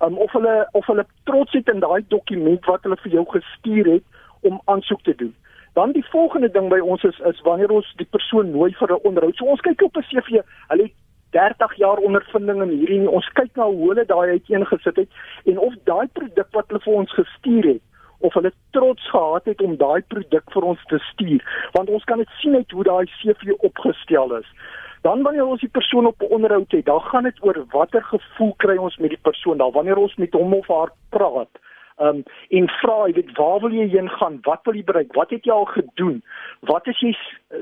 Um, 0.01 0.17
of 0.17 0.31
hulle 0.31 0.67
of 0.71 0.85
hulle 0.85 1.05
trots 1.23 1.51
het 1.53 1.67
in 1.69 1.79
daai 1.79 2.05
dokument 2.07 2.65
wat 2.65 2.83
hulle 2.83 2.97
vir 2.97 3.11
jou 3.11 3.25
gestuur 3.25 3.85
het 3.93 4.03
om 4.41 4.61
aansoek 4.65 5.01
te 5.03 5.15
doen. 5.15 5.35
Dan 5.77 5.91
die 5.93 6.05
volgende 6.09 6.49
ding 6.51 6.69
by 6.73 6.79
ons 6.81 7.03
is 7.05 7.19
is 7.31 7.41
wanneer 7.45 7.71
ons 7.71 7.89
die 8.01 8.09
persoon 8.15 8.51
nooi 8.51 8.71
vir 8.79 8.93
'n 8.93 9.05
onderhoud. 9.09 9.35
So 9.37 9.45
ons 9.45 9.61
kyk 9.61 9.81
op 9.81 9.97
'n 9.97 10.07
CV, 10.09 10.41
hulle 10.71 10.83
het 10.83 10.95
30 11.31 11.75
jaar 11.77 11.97
ondervinding 11.97 12.61
in 12.61 12.77
hierdie 12.79 12.99
nie. 12.99 13.09
Ons 13.19 13.29
kyk 13.33 13.55
na 13.55 13.65
hoe 13.65 13.89
hulle 13.89 14.05
daai 14.05 14.29
uiteengesit 14.29 14.95
het 14.95 15.09
en 15.45 15.59
of 15.59 15.73
daai 15.83 16.07
produk 16.13 16.47
wat 16.51 16.65
hulle 16.67 16.79
vir 16.85 16.93
ons 16.93 17.13
gestuur 17.13 17.65
het 17.73 17.83
of 18.19 18.33
hulle 18.33 18.51
trots 18.71 19.09
gehad 19.09 19.45
het 19.45 19.61
om 19.61 19.77
daai 19.77 20.01
produk 20.07 20.51
vir 20.53 20.63
ons 20.71 20.83
te 20.89 20.99
stuur 21.11 21.43
want 21.75 21.89
ons 21.89 22.03
kan 22.09 22.17
dit 22.23 22.35
sien 22.41 22.55
uit 22.55 22.71
hoe 22.71 22.83
daai 22.83 23.05
CV 23.19 23.53
opgestel 23.69 24.35
is 24.39 24.49
dan 25.05 25.21
wanneer 25.23 25.45
ons 25.45 25.61
die 25.61 25.75
persoon 25.77 26.09
op 26.09 26.21
'n 26.21 26.33
onderhoud 26.37 26.71
het 26.71 26.85
dan 26.85 27.01
gaan 27.01 27.23
dit 27.29 27.43
oor 27.43 27.65
watter 27.71 28.03
gevoel 28.03 28.53
kry 28.57 28.77
ons 28.77 28.97
met 28.97 29.09
die 29.09 29.23
persoon 29.29 29.57
dan 29.57 29.71
wanneer 29.71 29.97
ons 29.97 30.15
met 30.15 30.33
hom 30.33 30.53
of 30.53 30.67
haar 30.67 30.91
praat 31.09 31.61
um 31.97 32.23
en 32.49 32.69
vra 32.81 32.97
jy 33.07 33.13
weet 33.17 33.33
waar 33.37 33.59
wil 33.63 33.73
jy 33.73 33.87
heen 33.93 34.09
gaan? 34.09 34.39
Wat 34.45 34.59
wil 34.63 34.77
jy 34.77 34.83
bereik? 34.83 35.13
Wat 35.17 35.29
het 35.33 35.45
jy 35.45 35.53
al 35.53 35.65
gedoen? 35.65 36.21
Wat 36.69 36.87
is 36.87 36.99
jy 37.01 37.13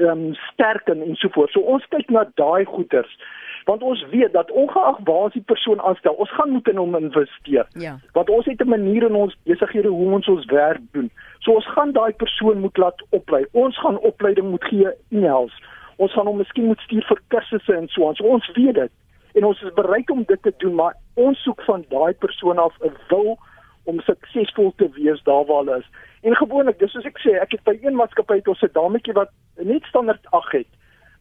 um 0.10 0.34
sterk 0.51 0.88
in? 0.92 1.01
en 1.01 1.15
so 1.15 1.30
voort. 1.32 1.51
So 1.51 1.60
ons 1.60 1.86
kyk 1.89 2.10
na 2.10 2.27
daai 2.36 2.65
goeters 2.65 3.18
want 3.65 3.82
ons 3.82 4.04
weet 4.12 4.30
dat 4.34 4.51
ongeag 4.51 5.00
waar 5.08 5.32
die 5.34 5.42
persoon 5.42 5.80
aanstel 5.82 6.13
ons 6.22 6.30
gaan 6.38 6.51
moet 6.54 6.68
in 6.70 6.77
hom 6.77 6.96
investeer. 6.96 7.65
Ja. 7.74 7.96
Want 8.13 8.30
ons 8.30 8.46
het 8.46 8.62
'n 8.62 8.70
manier 8.70 9.08
in 9.08 9.15
ons 9.15 9.38
besighede 9.44 9.89
hoe 9.89 10.12
ons 10.13 10.27
ons 10.27 10.46
werk 10.46 10.82
doen. 10.92 11.10
So 11.39 11.51
ons 11.51 11.68
gaan 11.74 11.92
daai 11.92 12.13
persoon 12.13 12.60
moet 12.60 12.77
laat 12.77 13.01
oplei. 13.10 13.46
Ons 13.51 13.80
gaan 13.80 13.98
opleiding 14.00 14.50
moet 14.50 14.63
gee 14.63 14.92
in-house 15.10 15.58
ons 15.98 16.13
gaan 16.13 16.27
hom 16.27 16.39
miskien 16.42 16.70
moet 16.70 16.82
stuur 16.86 17.06
vir 17.10 17.22
kursusse 17.34 17.75
en 17.75 17.88
so 17.94 18.08
aan. 18.08 18.18
So 18.20 18.27
ons 18.36 18.48
weet 18.58 18.75
dit. 18.80 18.94
En 19.36 19.48
ons 19.50 19.62
is 19.63 19.75
bereid 19.77 20.10
om 20.12 20.24
dit 20.27 20.42
te 20.44 20.54
doen 20.63 20.75
maar 20.80 20.96
ons 21.20 21.42
soek 21.44 21.62
van 21.68 21.86
daai 21.92 22.13
persoon 22.25 22.60
af 22.60 22.75
'n 22.82 22.96
wil 23.10 23.38
om 23.86 24.01
suksesvol 24.06 24.74
te 24.77 24.89
wees 24.98 25.22
daar 25.24 25.46
waar 25.46 25.63
hulle 25.63 25.77
is. 25.77 25.89
En 26.22 26.36
gewoonlik, 26.36 26.80
dis 26.80 26.92
soos 26.92 27.06
ek 27.06 27.20
sê, 27.22 27.36
ek 27.42 27.51
het 27.58 27.63
by 27.68 27.75
een 27.82 27.98
maatskappy 27.98 28.42
ons 28.46 28.62
'n 28.65 28.74
dametjie 28.74 29.13
wat 29.13 29.32
net 29.62 29.84
standaard 29.89 30.25
8 30.32 30.51
het, 30.51 30.72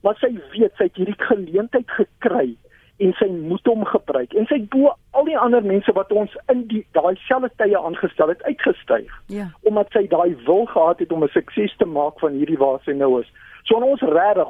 maar 0.03 0.17
sy 0.21 0.33
weet 0.53 0.73
sy 0.77 0.89
het 0.89 0.97
hierdie 0.97 1.21
geleentheid 1.29 1.91
gekry 1.91 2.57
en 3.03 3.13
sy 3.19 3.27
moet 3.27 3.67
hom 3.67 3.85
gebruik 3.85 4.35
en 4.39 4.47
sy 4.47 4.61
bo 4.71 4.93
al 5.19 5.25
die 5.27 5.39
ander 5.39 5.65
mense 5.67 5.93
wat 5.93 6.13
ons 6.13 6.37
in 6.53 6.67
die 6.71 6.85
daai 6.93 7.17
selfde 7.27 7.51
tye 7.57 7.79
aangestel 7.79 8.29
het 8.29 8.43
uitgestyg. 8.43 9.11
Ja. 9.27 9.49
Omdat 9.63 9.91
sy 9.93 10.07
daai 10.07 10.37
wil 10.47 10.67
gehad 10.71 10.99
het 10.99 11.13
om 11.13 11.25
'n 11.25 11.35
sukses 11.35 11.77
te 11.77 11.85
maak 11.85 12.21
van 12.21 12.33
hierdie 12.33 12.59
waar 12.59 12.81
sy 12.85 12.93
nou 12.93 13.21
is. 13.21 13.33
So 13.65 13.77
aan 13.77 13.91
ons 13.91 14.01
regtig 14.01 14.49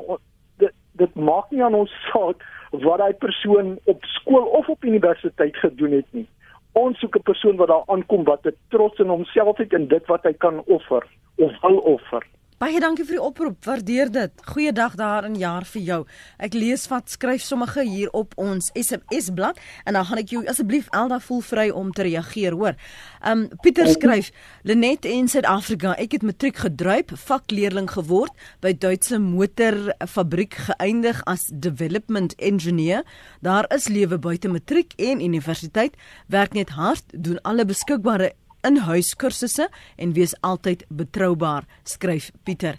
dit 0.58 0.72
dit 0.92 1.14
maak 1.14 1.50
nie 1.50 1.62
aan 1.64 1.74
ons 1.74 1.92
saak 2.12 2.44
wat 2.70 2.98
daai 2.98 3.14
persoon 3.14 3.78
op 3.84 4.04
skool 4.04 4.44
of 4.44 4.68
op 4.68 4.84
universiteit 4.84 5.56
gedoen 5.56 5.92
het 5.92 6.06
nie 6.10 6.28
ons 6.74 6.98
soek 6.98 7.16
'n 7.16 7.22
persoon 7.22 7.56
wat 7.56 7.68
daar 7.68 7.86
aankom 7.86 8.24
wat 8.24 8.46
'n 8.46 8.56
trots 8.68 8.98
in 8.98 9.08
homself 9.08 9.56
het 9.56 9.72
en 9.72 9.88
dit 9.88 10.06
wat 10.06 10.22
hy 10.22 10.32
kan 10.32 10.62
offer 10.66 11.06
of 11.36 11.60
wil 11.60 11.78
offer. 11.78 12.26
Baie 12.62 12.78
dankie 12.78 13.02
vir 13.02 13.16
die 13.16 13.22
oproep. 13.26 13.56
Waardeer 13.66 14.10
dit. 14.14 14.42
Goeiedag 14.46 14.92
daar 14.94 15.24
in 15.26 15.34
jaar 15.34 15.64
vir 15.66 15.82
jou. 15.82 15.96
Ek 16.38 16.54
lees 16.54 16.84
wat 16.86 17.10
skryf 17.10 17.42
sommige 17.42 17.82
hier 17.82 18.12
op 18.14 18.36
ons 18.38 18.68
SMS 18.78 19.32
blad 19.34 19.58
en 19.82 19.98
dan 19.98 20.06
gaan 20.06 20.20
ek 20.22 20.30
jou 20.36 20.42
asseblief 20.46 20.86
Elda 20.94 21.18
voel 21.24 21.42
vry 21.42 21.64
om 21.74 21.90
te 21.90 22.06
reageer, 22.06 22.54
hoor. 22.54 22.78
Um 23.26 23.48
Pieter 23.64 23.90
skryf: 23.90 24.30
"Lenet 24.62 25.04
in 25.04 25.26
Suid-Afrika, 25.28 25.96
ek 25.98 26.12
het 26.12 26.22
matriek 26.22 26.62
gedruip, 26.62 27.10
vakleerling 27.26 27.90
geword, 27.90 28.30
by 28.62 28.70
Duitse 28.70 29.18
motorfabriek 29.18 30.54
geëindig 30.54 31.24
as 31.26 31.50
development 31.50 32.38
engineer. 32.38 33.02
Daar 33.42 33.66
is 33.74 33.88
lewe 33.88 34.18
buite 34.18 34.48
matriek 34.48 34.94
en 34.96 35.20
universiteit. 35.20 35.98
Werk 36.28 36.54
net 36.54 36.70
hard, 36.78 37.04
doen 37.10 37.42
alle 37.42 37.64
beskikbare 37.66 38.32
inhuiskursusse 38.66 39.68
en 39.96 40.12
wees 40.16 40.34
altyd 40.40 40.84
betroubaar, 40.88 41.66
skryf 41.84 42.30
Pieter. 42.42 42.78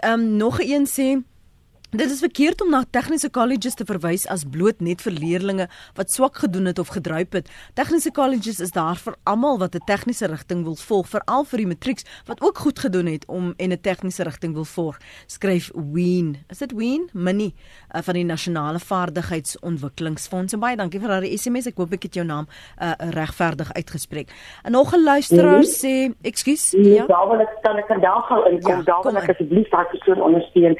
Ehm 0.00 0.20
um, 0.20 0.36
nog 0.36 0.60
een 0.60 0.86
sê 0.86 1.22
Dit 1.96 2.10
is 2.10 2.18
verkeerd 2.20 2.60
om 2.60 2.68
na 2.68 2.82
tegniese 2.92 3.30
colleges 3.32 3.74
te 3.74 3.84
verwys 3.88 4.26
as 4.28 4.42
bloot 4.52 4.82
net 4.84 5.00
vir 5.00 5.14
leerdlinge 5.16 5.64
wat 5.96 6.10
swak 6.12 6.42
gedoen 6.42 6.68
het 6.68 6.80
of 6.82 6.90
gedruip 6.92 7.32
het. 7.38 7.46
Tegniese 7.78 8.10
colleges 8.12 8.58
is 8.60 8.74
daar 8.74 8.98
vir 9.00 9.14
almal 9.24 9.56
wat 9.58 9.74
'n 9.74 9.84
tegniese 9.86 10.26
rigting 10.26 10.64
wil 10.64 10.76
volg, 10.76 11.08
veral 11.08 11.44
vir 11.44 11.58
die 11.58 11.66
matrieks 11.66 12.04
wat 12.26 12.42
ook 12.42 12.58
goed 12.58 12.78
gedoen 12.78 13.06
het 13.06 13.24
om 13.28 13.54
en 13.56 13.72
'n 13.72 13.80
tegniese 13.80 14.22
rigting 14.24 14.54
wil 14.54 14.64
volg. 14.64 14.98
Skryf 15.26 15.70
Ween. 15.74 16.36
Is 16.48 16.58
dit 16.58 16.72
Ween? 16.72 17.08
Minnie 17.12 17.54
uh, 17.94 18.02
van 18.02 18.14
die 18.14 18.24
Nasionale 18.24 18.78
Vaardigheidsontwikkelingsfonds. 18.78 20.52
En 20.52 20.60
baie 20.60 20.76
dankie 20.76 21.00
vir 21.00 21.10
haar 21.10 21.24
SMS. 21.24 21.66
Ek 21.66 21.76
hoop 21.76 21.92
ek 21.92 22.02
het 22.02 22.14
jou 22.14 22.26
naam 22.26 22.46
uh, 22.82 22.92
regverdig 22.98 23.72
uitgespreek. 23.72 24.28
En 24.62 24.72
nog 24.72 24.92
'n 24.92 25.02
luisteraar 25.02 25.62
-hmm. 25.62 26.12
sê, 26.12 26.14
"Ekskuus." 26.22 26.72
Nee, 26.72 26.92
ja. 26.92 27.06
Daar 27.06 27.28
wil 27.28 27.40
ek 27.40 27.56
kan 27.62 27.76
ek 27.76 28.00
daar 28.00 28.22
gou 28.28 28.50
inkom. 28.50 28.76
Ja, 28.76 28.82
daar 28.82 29.02
wil 29.02 29.16
ek 29.16 29.30
asseblief 29.30 29.68
daai 29.68 29.86
persoon 29.86 30.20
ondersteun. 30.20 30.76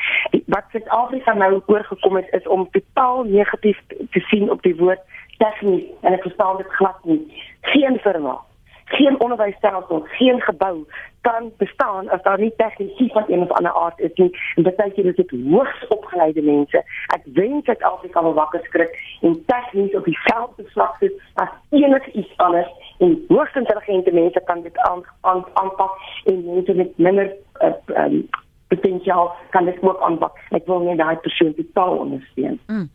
Wat 0.46 0.64
Suid-Afrika 1.06 1.34
nou 1.34 1.62
oorgekom 1.66 2.16
het 2.16 2.26
is 2.30 2.46
om 2.46 2.68
totaal 2.70 3.22
negatief 3.22 3.78
te 3.86 4.20
sien 4.20 4.50
op 4.50 4.62
die 4.62 4.76
woord 4.76 5.00
tegnies 5.38 5.84
en 6.00 6.12
ek 6.12 6.22
verstaan 6.22 6.56
dit 6.56 6.70
glad 6.78 7.04
nie. 7.04 7.20
Geen 7.60 7.98
firma, 8.02 8.40
geen 8.84 9.20
onderwysstelsel, 9.20 10.02
geen 10.18 10.40
gebou 10.40 10.86
kan 11.20 11.52
bestaan 11.58 12.08
as 12.08 12.22
daar 12.22 12.38
nie 12.38 12.52
tegnisie 12.56 13.12
van 13.12 13.24
een 13.28 13.42
of 13.42 13.50
ander 13.50 13.72
aard 13.74 13.98
is 13.98 14.14
nie. 14.14 14.30
En 14.54 14.62
beteken 14.62 15.02
dit 15.02 15.16
dit 15.16 15.30
hoogs 15.50 15.86
opgeleide 15.88 16.42
mense. 16.42 16.82
Ek 17.14 17.22
wens 17.38 17.64
dat 17.64 17.82
Afrika 17.82 18.22
wel 18.22 18.34
wakker 18.34 18.64
skrik 18.64 18.98
en 19.20 19.44
tegnies 19.46 19.94
op 19.94 20.04
dieselfde 20.04 20.64
vlak 20.74 20.96
sit 20.98 21.22
as 21.34 21.54
enigiets 21.70 22.36
anders 22.36 22.72
en 22.98 23.14
hoogs 23.28 23.54
intelligente 23.54 24.12
mense 24.12 24.42
kan 24.44 24.62
dit 24.62 24.78
aanpak 24.78 25.14
aan, 25.54 25.90
en 26.24 26.44
mense 26.44 26.74
met 26.74 26.98
minder 26.98 27.32
uh, 27.62 27.72
um, 27.86 28.26
potensiaal 28.76 29.32
kan 29.50 29.64
dit 29.64 29.82
ook 29.82 30.00
aanpak. 30.00 30.38
Ek 30.50 30.66
wil 30.66 30.84
net 30.86 31.00
daai 31.02 31.16
persoon 31.24 31.54
totaal 31.54 31.98
ondersteun. 32.04 32.60
Mm. 32.66 32.90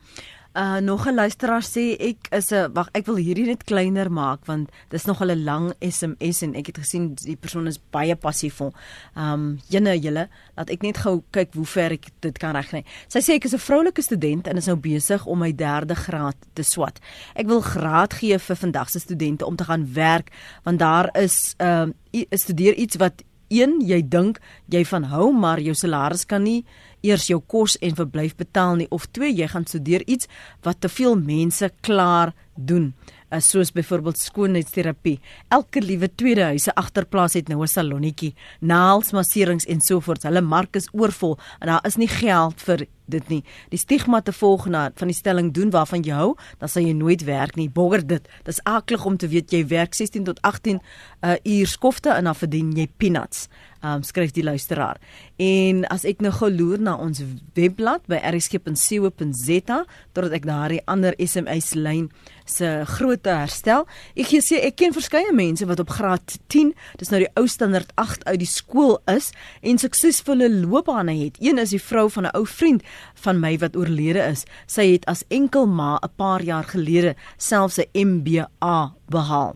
Uh 0.54 0.78
nog 0.78 1.08
'n 1.08 1.14
luisteraar 1.14 1.64
sê 1.64 1.96
ek 1.98 2.28
is 2.30 2.52
'n 2.52 2.74
wag 2.74 2.90
ek 2.92 3.06
wil 3.06 3.16
hierdie 3.16 3.46
net 3.46 3.64
kleiner 3.64 4.12
maak 4.12 4.46
want 4.46 4.70
dis 4.90 5.06
nog 5.06 5.22
'n 5.22 5.44
lang 5.44 5.74
SMS 5.80 6.42
en 6.42 6.56
ek 6.56 6.66
het 6.66 6.78
gesien 6.78 7.14
die 7.14 7.38
persoon 7.38 7.68
is 7.68 7.80
baie 7.90 8.16
passiefvol. 8.16 8.74
Um 9.16 9.60
jene 9.70 10.00
julle 10.00 10.28
laat 10.56 10.70
ek 10.70 10.82
net 10.82 10.98
gou 10.98 11.24
kyk 11.32 11.54
hoe 11.54 11.66
ver 11.66 11.92
ek 11.92 12.06
dit 12.20 12.38
kan 12.38 12.56
regkry. 12.56 12.84
Sy 13.08 13.20
sê 13.20 13.34
ek 13.36 13.46
is 13.46 13.54
'n 13.54 13.58
vroulike 13.60 14.02
student 14.02 14.48
en 14.48 14.58
is 14.58 14.68
nou 14.68 14.76
besig 14.76 15.26
om 15.26 15.40
my 15.40 15.56
derde 15.56 15.96
graad 15.96 16.36
te 16.54 16.64
swat. 16.64 17.00
Ek 17.34 17.48
wil 17.48 17.62
graad 17.62 18.14
gee 18.14 18.38
vir 18.38 18.56
vandag 18.56 18.90
se 18.90 19.00
studente 19.00 19.46
om 19.46 19.56
te 19.56 19.64
gaan 19.64 19.94
werk 19.94 20.32
want 20.64 20.80
daar 20.80 21.10
is 21.16 21.56
um 21.60 21.94
uh, 22.12 22.24
studeer 22.30 22.74
iets 22.74 22.98
wat 22.98 23.24
een 23.52 23.80
jy 23.86 24.02
dink 24.08 24.40
jy 24.72 24.84
van 24.88 25.10
hou 25.12 25.32
maar 25.36 25.60
jou 25.60 25.76
salaris 25.76 26.26
kan 26.26 26.44
nie 26.48 26.64
eers 27.06 27.28
jou 27.28 27.42
kos 27.54 27.78
en 27.82 27.98
verblyf 27.98 28.36
betaal 28.40 28.76
nie 28.82 28.90
of 28.90 29.10
twee 29.12 29.34
jy 29.34 29.48
gaan 29.52 29.68
studeer 29.68 30.06
iets 30.08 30.30
wat 30.64 30.82
te 30.82 30.90
veel 30.90 31.18
mense 31.20 31.70
klaar 31.82 32.34
doen 32.56 32.94
uh, 33.32 33.40
soos 33.40 33.72
byvoorbeeld 33.72 34.20
skoonheidsterapie. 34.20 35.20
Elke 35.50 35.82
liewe 35.82 36.10
tweede 36.16 36.50
huise 36.52 36.74
agterplaas 36.76 37.34
het 37.34 37.48
nou 37.50 37.62
'n 37.62 37.68
salonnetjie, 37.68 38.36
naels, 38.60 39.12
masserings 39.12 39.66
en 39.66 39.82
so 39.82 40.00
voort. 40.00 40.24
Hulle 40.24 40.42
mark 40.42 40.76
is 40.76 40.90
oorvol 40.92 41.38
en 41.60 41.68
daar 41.68 41.86
is 41.86 41.98
nie 41.98 42.08
geld 42.08 42.62
vir 42.62 42.88
dit 43.06 43.30
nie. 43.30 43.42
Die 43.70 43.80
stigma 43.80 44.22
te 44.22 44.34
volg 44.34 44.68
na 44.72 44.90
van 44.96 45.12
die 45.12 45.18
stelling 45.18 45.52
doen 45.54 45.72
waarvan 45.74 46.04
jy 46.04 46.14
hou, 46.16 46.36
dan 46.60 46.70
sal 46.70 46.86
jy 46.86 46.94
nooit 46.98 47.24
werk 47.24 47.56
nie. 47.56 47.70
Bogger 47.70 48.06
dit. 48.08 48.28
Dis 48.48 48.62
aklig 48.64 49.06
om 49.06 49.18
te 49.18 49.28
weet 49.32 49.52
jy 49.52 49.66
werk 49.68 49.94
16 49.98 50.24
tot 50.24 50.42
18 50.42 50.80
uh, 50.80 51.36
uur 51.44 51.68
skofte 51.68 52.10
en 52.10 52.30
dan 52.30 52.36
verdien 52.36 52.72
jy 52.78 52.88
peanuts 52.98 53.48
um, 53.84 54.04
skryf 54.04 54.34
die 54.36 54.44
luisteraar. 54.44 55.00
En 55.42 55.86
as 55.92 56.06
ek 56.08 56.22
nou 56.24 56.32
geloer 56.36 56.82
na 56.82 56.96
ons 57.02 57.24
webblad 57.58 58.06
by 58.12 58.22
rsg.co.za 58.32 59.80
totdat 60.14 60.38
ek 60.38 60.48
daardie 60.48 60.82
ander 60.92 61.18
SMS 61.22 61.74
lyn 61.78 62.10
se 62.52 62.68
grootte 62.98 63.32
herstel. 63.32 63.86
Ek 64.18 64.32
gee 64.32 64.44
sê 64.44 64.60
ek 64.66 64.78
ken 64.82 64.96
verskeie 64.96 65.32
mense 65.36 65.66
wat 65.70 65.82
op 65.84 65.94
graad 65.94 66.38
10, 66.52 66.74
dis 67.00 67.12
nou 67.14 67.22
die 67.24 67.32
ou 67.40 67.46
standaard 67.50 67.94
8 68.02 68.26
uit 68.28 68.40
die 68.42 68.50
skool 68.50 68.98
is 69.12 69.32
en 69.62 69.80
suksesvolle 69.82 70.50
loopbane 70.52 71.16
het. 71.18 71.40
Een 71.42 71.62
is 71.62 71.74
die 71.76 71.82
vrou 71.82 72.10
van 72.12 72.28
'n 72.28 72.36
ou 72.38 72.46
vriend 72.46 72.84
van 73.24 73.40
my 73.40 73.58
wat 73.58 73.76
oorlede 73.76 74.20
is. 74.20 74.46
Sy 74.68 74.92
het 74.92 75.06
as 75.06 75.24
enkel 75.30 75.66
ma 75.68 76.00
'n 76.02 76.10
paar 76.16 76.42
jaar 76.42 76.64
gelede 76.64 77.16
selfs 77.38 77.80
'n 77.80 78.08
MBA 78.08 78.94
behaal. 79.10 79.56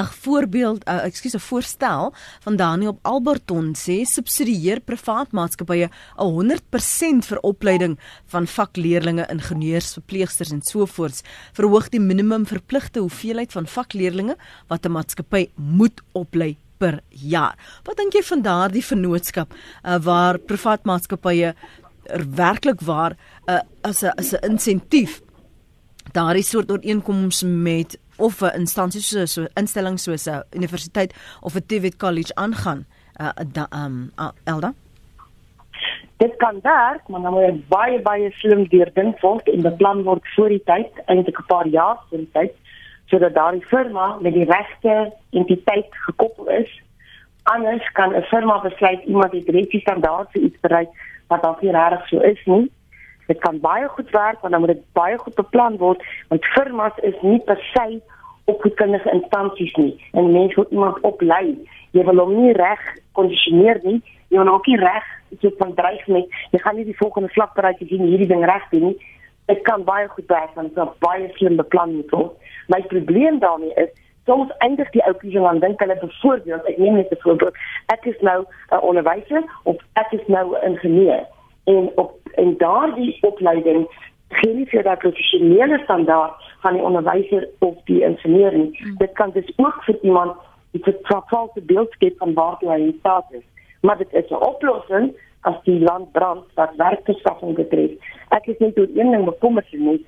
'n 0.00 0.04
voorbeeld, 0.04 0.88
uh, 0.88 1.04
ekskuus, 1.04 1.34
'n 1.34 1.38
voorstel 1.38 2.14
van 2.40 2.56
Daniel 2.56 2.98
Alberton 3.02 3.74
sê 3.74 4.02
subsidieer 4.02 4.80
privaat 4.80 5.32
maatskappye 5.32 5.90
100% 6.16 7.26
vir 7.26 7.38
opleiding 7.40 7.98
van 8.26 8.46
vakleerlinge, 8.46 9.26
ingenieurs, 9.28 9.92
verpleegsters 9.92 10.50
en 10.50 10.62
sovoorts. 10.62 11.22
Verhoog 11.52 11.88
die 11.88 12.00
minimum 12.00 12.46
verpligte 12.46 13.00
hoeveelheid 13.00 13.52
van 13.52 13.66
vakleerlinge 13.66 14.36
wat 14.68 14.86
'n 14.86 14.92
maatskappy 14.92 15.48
moet 15.54 16.00
oplei 16.12 16.56
per 16.78 17.00
jaar. 17.08 17.58
Wat 17.84 17.96
dink 17.96 18.12
jy 18.16 18.22
van 18.22 18.42
daardie 18.42 18.84
vennootskap 18.84 19.52
uh, 19.52 19.98
waar 20.00 20.38
privaat 20.38 20.84
maatskappye 20.84 21.54
er 22.10 22.24
werklik 22.34 22.80
waar 22.80 23.16
uh, 23.46 23.60
as 23.82 24.02
'n 24.02 24.12
as 24.16 24.32
'n 24.32 24.50
insentief 24.50 25.20
daardie 26.12 26.42
soort 26.42 26.70
ooreenkomste 26.70 27.46
met 27.46 27.98
of 28.16 28.40
'n 28.42 28.54
instansie 28.54 29.26
so 29.26 29.42
'n 29.42 29.48
instelling 29.54 29.98
soos 29.98 30.26
'n 30.26 30.42
universiteit 30.50 31.14
of 31.40 31.54
'n 31.54 31.66
TVET 31.66 31.96
college 31.96 32.34
aangaan 32.34 32.86
uh, 33.20 33.28
da, 33.52 33.66
um 33.84 34.12
uh, 34.18 34.30
Elda 34.44 34.74
Dit 36.20 36.36
kan 36.36 36.58
werk, 36.62 37.08
maar 37.08 37.20
dan 37.20 37.32
moet 37.32 37.68
baie 37.68 38.00
baie 38.00 38.30
slim 38.30 38.66
deurdink 38.68 39.20
word 39.20 39.48
en 39.48 39.62
beplan 39.62 40.02
word 40.02 40.26
voor 40.34 40.48
die 40.48 40.62
tyd, 40.64 40.92
eintlik 41.06 41.38
'n 41.38 41.46
paar 41.46 41.66
jaar 41.66 41.96
voor 42.08 42.18
die 42.18 42.30
tyd, 42.32 42.52
sodat 43.06 43.34
daardie 43.34 43.64
firma 43.66 44.16
met 44.20 44.34
die 44.34 44.44
regte 44.44 45.12
entiteit 45.30 45.88
gekoppel 45.90 46.48
is. 46.48 46.82
Anders 47.42 47.92
kan 47.92 48.12
'n 48.14 48.22
firma 48.22 48.60
besluit 48.60 49.02
iemand 49.04 49.32
het 49.32 49.48
reeds 49.48 49.80
standaard 49.80 50.28
vir 50.32 50.42
iets 50.42 50.60
bereik 50.60 50.92
wat 51.30 51.42
dalk 51.46 51.62
nie 51.62 51.74
regtig 51.74 52.06
so 52.10 52.22
is 52.26 52.40
nie. 52.50 52.66
Dit 53.30 53.38
kan 53.44 53.60
baie 53.62 53.88
goed 53.88 54.10
werk, 54.10 54.40
maar 54.42 54.50
dan 54.50 54.60
moet 54.60 54.74
dit 54.74 54.86
baie 54.98 55.18
goed 55.18 55.34
beplan 55.38 55.76
word, 55.78 56.02
want 56.28 56.48
firmas 56.54 56.96
is 57.06 57.14
nie 57.22 57.38
per 57.46 57.60
se 57.72 58.00
opgekundige 58.50 59.12
instansies 59.14 59.74
nie. 59.78 59.92
En 60.12 60.32
mense 60.32 60.58
moet 60.58 60.74
iemand 60.74 61.00
oplei. 61.06 61.54
Jy 61.94 62.04
wil 62.08 62.22
hom 62.24 62.34
nie 62.34 62.54
reg 62.58 62.82
kondisioneer 63.18 63.78
nie. 63.86 64.00
Jy 64.30 64.42
wil 64.42 64.52
ook 64.54 64.66
nie 64.66 64.78
reg 64.80 65.06
so 65.38 65.50
van 65.58 65.74
dreig 65.78 66.02
nie. 66.10 66.26
Jy 66.50 66.62
gaan 66.64 66.78
nie 66.78 66.88
die 66.88 66.98
volgende 66.98 67.30
vlak 67.36 67.54
bereik 67.54 67.82
as 67.82 67.90
jy 67.92 68.00
hierdie 68.02 68.30
ding 68.30 68.44
reg 68.50 68.66
doen 68.74 68.90
nie. 68.90 68.96
Dit 69.50 69.62
kan 69.66 69.84
baie 69.86 70.08
goed 70.10 70.26
werk, 70.30 70.54
want 70.58 70.74
dit 70.74 70.82
is 70.82 70.98
baie 71.02 71.30
slim 71.38 71.58
beplan 71.58 71.94
moet 72.00 72.14
word. 72.14 72.50
My 72.70 72.82
probleem 72.90 73.38
daarmee 73.42 73.74
is 73.82 73.94
soms 74.30 74.52
eindig 74.58 74.90
die 74.94 75.02
ou 75.08 75.14
kiesing 75.18 75.46
aan 75.46 75.58
dink 75.64 75.80
hulle 75.82 75.96
byvoorbeeld, 75.98 76.68
ek 76.70 76.78
neem 76.78 77.00
net 77.00 77.10
'n 77.10 77.22
voorbeeld, 77.24 77.56
ek 77.94 78.06
is 78.12 78.20
nou 78.20 78.44
'n 78.70 78.84
onderwyser 78.90 79.42
of 79.64 79.76
ek 80.02 80.12
is 80.18 80.26
nou 80.26 80.46
'n 80.54 80.62
ingenieur 80.70 81.26
en 81.64 81.90
op 81.96 82.12
en 82.34 82.54
daardie 82.58 83.18
opleiding 83.22 83.88
gee 84.28 84.54
nie 84.54 84.68
vir 84.70 84.82
daardie 84.82 85.10
professionele 85.10 85.78
standaard 85.84 86.34
van 86.62 86.72
die 86.74 86.82
onderwyser 86.82 87.48
of 87.58 87.74
die 87.84 88.02
ingenieur 88.02 88.52
nie. 88.52 88.70
Hmm. 88.72 88.96
Dit 88.96 89.12
kan 89.12 89.30
dus 89.30 89.50
ook 89.56 89.82
vir 89.84 89.98
iemand 90.02 90.36
die 90.70 90.82
vervalse 91.02 91.60
beeld 91.60 91.90
skep 91.90 92.18
van 92.18 92.34
waar 92.34 92.56
hy 92.60 92.78
in 92.80 92.96
staat 92.98 93.26
is. 93.30 93.46
Maar 93.82 93.98
dit 93.98 94.12
is 94.12 94.30
'n 94.30 94.44
oplossing 94.52 95.12
as 95.40 95.58
die 95.64 95.80
land 95.80 96.12
brand 96.12 96.44
wat 96.54 96.76
werkverskaffing 96.76 97.54
betref. 97.54 97.90
Ek 98.28 98.46
is 98.46 98.58
net 98.58 98.78
oor 98.78 98.88
een 98.94 99.10
ding 99.10 99.24
bekommerd 99.24 99.72
nie 99.72 100.06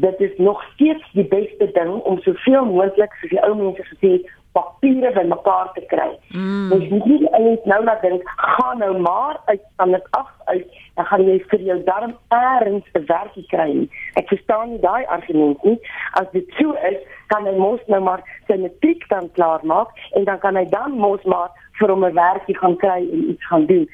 dit 0.00 0.20
is 0.20 0.36
nog 0.36 0.62
steeds 0.74 1.12
die 1.12 1.24
beste 1.24 1.70
ding 1.72 1.92
om 2.08 2.20
soveel 2.20 2.64
moontlik 2.64 3.12
soos 3.20 3.32
die 3.34 3.42
ou 3.44 3.54
mense 3.54 3.84
gesê 3.92 4.12
papiere 4.52 5.12
bymekaar 5.14 5.68
te 5.76 5.82
kry. 5.86 6.08
Mm. 6.34 6.72
Ons 6.74 6.88
moet 6.90 7.06
nie 7.06 7.18
net 7.22 7.66
nou 7.70 7.80
net 7.86 8.02
dink 8.02 8.32
gaan 8.36 8.80
nou 8.82 8.92
maar 8.98 9.38
uit 9.44 9.62
van 9.76 9.94
dit 9.94 10.08
af 10.18 10.30
uit 10.50 10.78
dan 10.98 11.06
gaan 11.06 11.24
jy 11.28 11.36
vir 11.52 11.62
jou 11.68 11.78
darm 11.86 12.14
eers 12.34 12.88
'n 12.98 13.04
werkie 13.12 13.46
kry. 13.52 13.88
Ek 14.20 14.28
verstaan 14.28 14.70
nie 14.70 14.80
daai 14.80 15.06
argument 15.06 15.64
nie. 15.64 15.78
As 16.20 16.26
dit 16.32 16.46
so 16.58 16.74
is, 16.90 16.98
kan 17.26 17.46
hy 17.46 17.54
mos 17.56 17.80
nou 17.86 18.00
maar 18.00 18.22
sy 18.48 18.56
matriek 18.56 19.08
dan 19.08 19.30
klaar 19.32 19.60
maak 19.62 19.88
en 20.14 20.24
dan 20.24 20.38
kan 20.38 20.56
hy 20.56 20.64
dan 20.64 20.92
mos 20.92 21.22
maar 21.24 21.50
vir 21.78 21.88
hom 21.88 22.04
'n 22.04 22.14
werkie 22.14 22.56
gaan 22.56 22.76
kry 22.76 23.00
en 23.12 23.30
iets 23.30 23.46
gaan 23.46 23.66
doen 23.66 23.88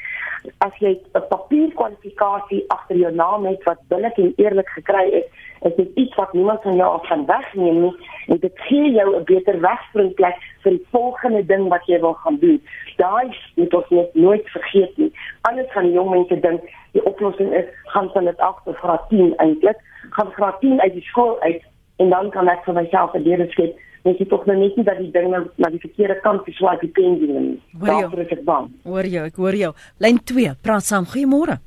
as 0.59 0.75
jy 0.81 0.93
'n 1.15 1.29
papierkwalifikasie 1.29 2.65
agter 2.69 2.97
jou 2.97 3.13
naam 3.13 3.47
het 3.47 3.63
wat 3.65 3.81
billik 3.89 4.17
en 4.19 4.33
eerlik 4.37 4.69
gekry 4.69 5.07
is, 5.21 5.27
is 5.69 5.77
dit 5.77 5.91
iets 6.03 6.15
wat 6.15 6.33
niemand 6.33 6.63
van 6.63 6.77
jou 6.77 6.89
af 6.93 7.07
kan 7.09 7.27
wegneem 7.27 7.81
nie 7.81 7.95
en 8.27 8.39
dit 8.43 8.61
gee 8.69 8.91
jou 8.93 9.17
'n 9.17 9.25
beter 9.25 9.61
wegspringplek 9.61 10.37
vir 10.63 10.73
die 10.73 10.87
volgende 10.91 11.47
ding 11.47 11.69
wat 11.69 11.87
jy 11.87 12.01
wil 12.01 12.13
gaan 12.13 12.39
doen. 12.39 12.61
Daai 12.97 13.37
moet 13.55 13.75
ons 13.75 13.89
net 13.89 14.15
nooit 14.15 14.49
vergeet 14.49 14.97
nie. 14.97 15.13
Anders 15.41 15.73
gaan 15.73 15.93
jong 15.93 16.11
mense 16.11 16.41
dink 16.41 16.61
die 16.93 17.05
oplossing 17.05 17.55
is 17.55 17.67
gaan 17.85 18.11
hulle 18.13 18.31
dit 18.31 18.41
agter 18.41 18.75
graad 18.75 19.09
10 19.09 19.35
eintlik, 19.37 19.79
gaan 20.11 20.31
graad 20.33 20.61
10 20.61 20.81
uit 20.81 20.93
die 20.93 21.09
skool 21.11 21.41
uit 21.41 21.63
en 21.97 22.09
dan 22.11 22.31
kan 22.31 22.49
ek 22.49 22.65
vir 22.65 22.75
myself 22.75 23.15
'n 23.15 23.23
lewe 23.23 23.51
skep 23.51 23.75
Ek 24.07 24.21
het 24.23 24.29
tog 24.31 24.45
nou 24.47 24.55
net 24.59 24.77
nie 24.79 24.85
dat 24.87 25.01
die 25.03 25.11
ding 25.11 25.33
nou 25.33 25.43
na 25.59 25.69
die 25.73 25.81
verkeerde 25.83 26.21
kant 26.23 26.45
te 26.47 26.53
swaai 26.55 26.77
die 26.79 26.93
pendulum 26.95 27.47
nie. 27.49 27.63
Daarvoor 27.83 28.23
is 28.23 28.35
ek 28.37 28.45
bang. 28.47 28.69
Hoor 28.87 29.09
jou, 29.11 29.25
ek 29.27 29.41
hoor 29.43 29.57
jou. 29.59 29.73
Lyn 29.99 30.21
2, 30.31 30.53
praat 30.63 30.87
saam. 30.87 31.09
Goeiemôre. 31.11 31.59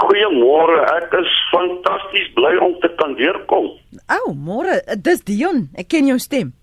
Goeiemôre. 0.00 0.78
Ek 0.96 1.12
is 1.20 1.34
fantasties 1.50 2.30
bly 2.38 2.54
om 2.64 2.74
te 2.80 2.90
kan 3.00 3.14
deurkom. 3.18 3.70
Ou, 4.00 4.24
oh, 4.30 4.32
môre. 4.34 4.80
Dis 4.96 5.22
Dion. 5.26 5.68
Ek 5.78 5.90
ken 5.92 6.10
jou 6.10 6.18
stem. 6.22 6.54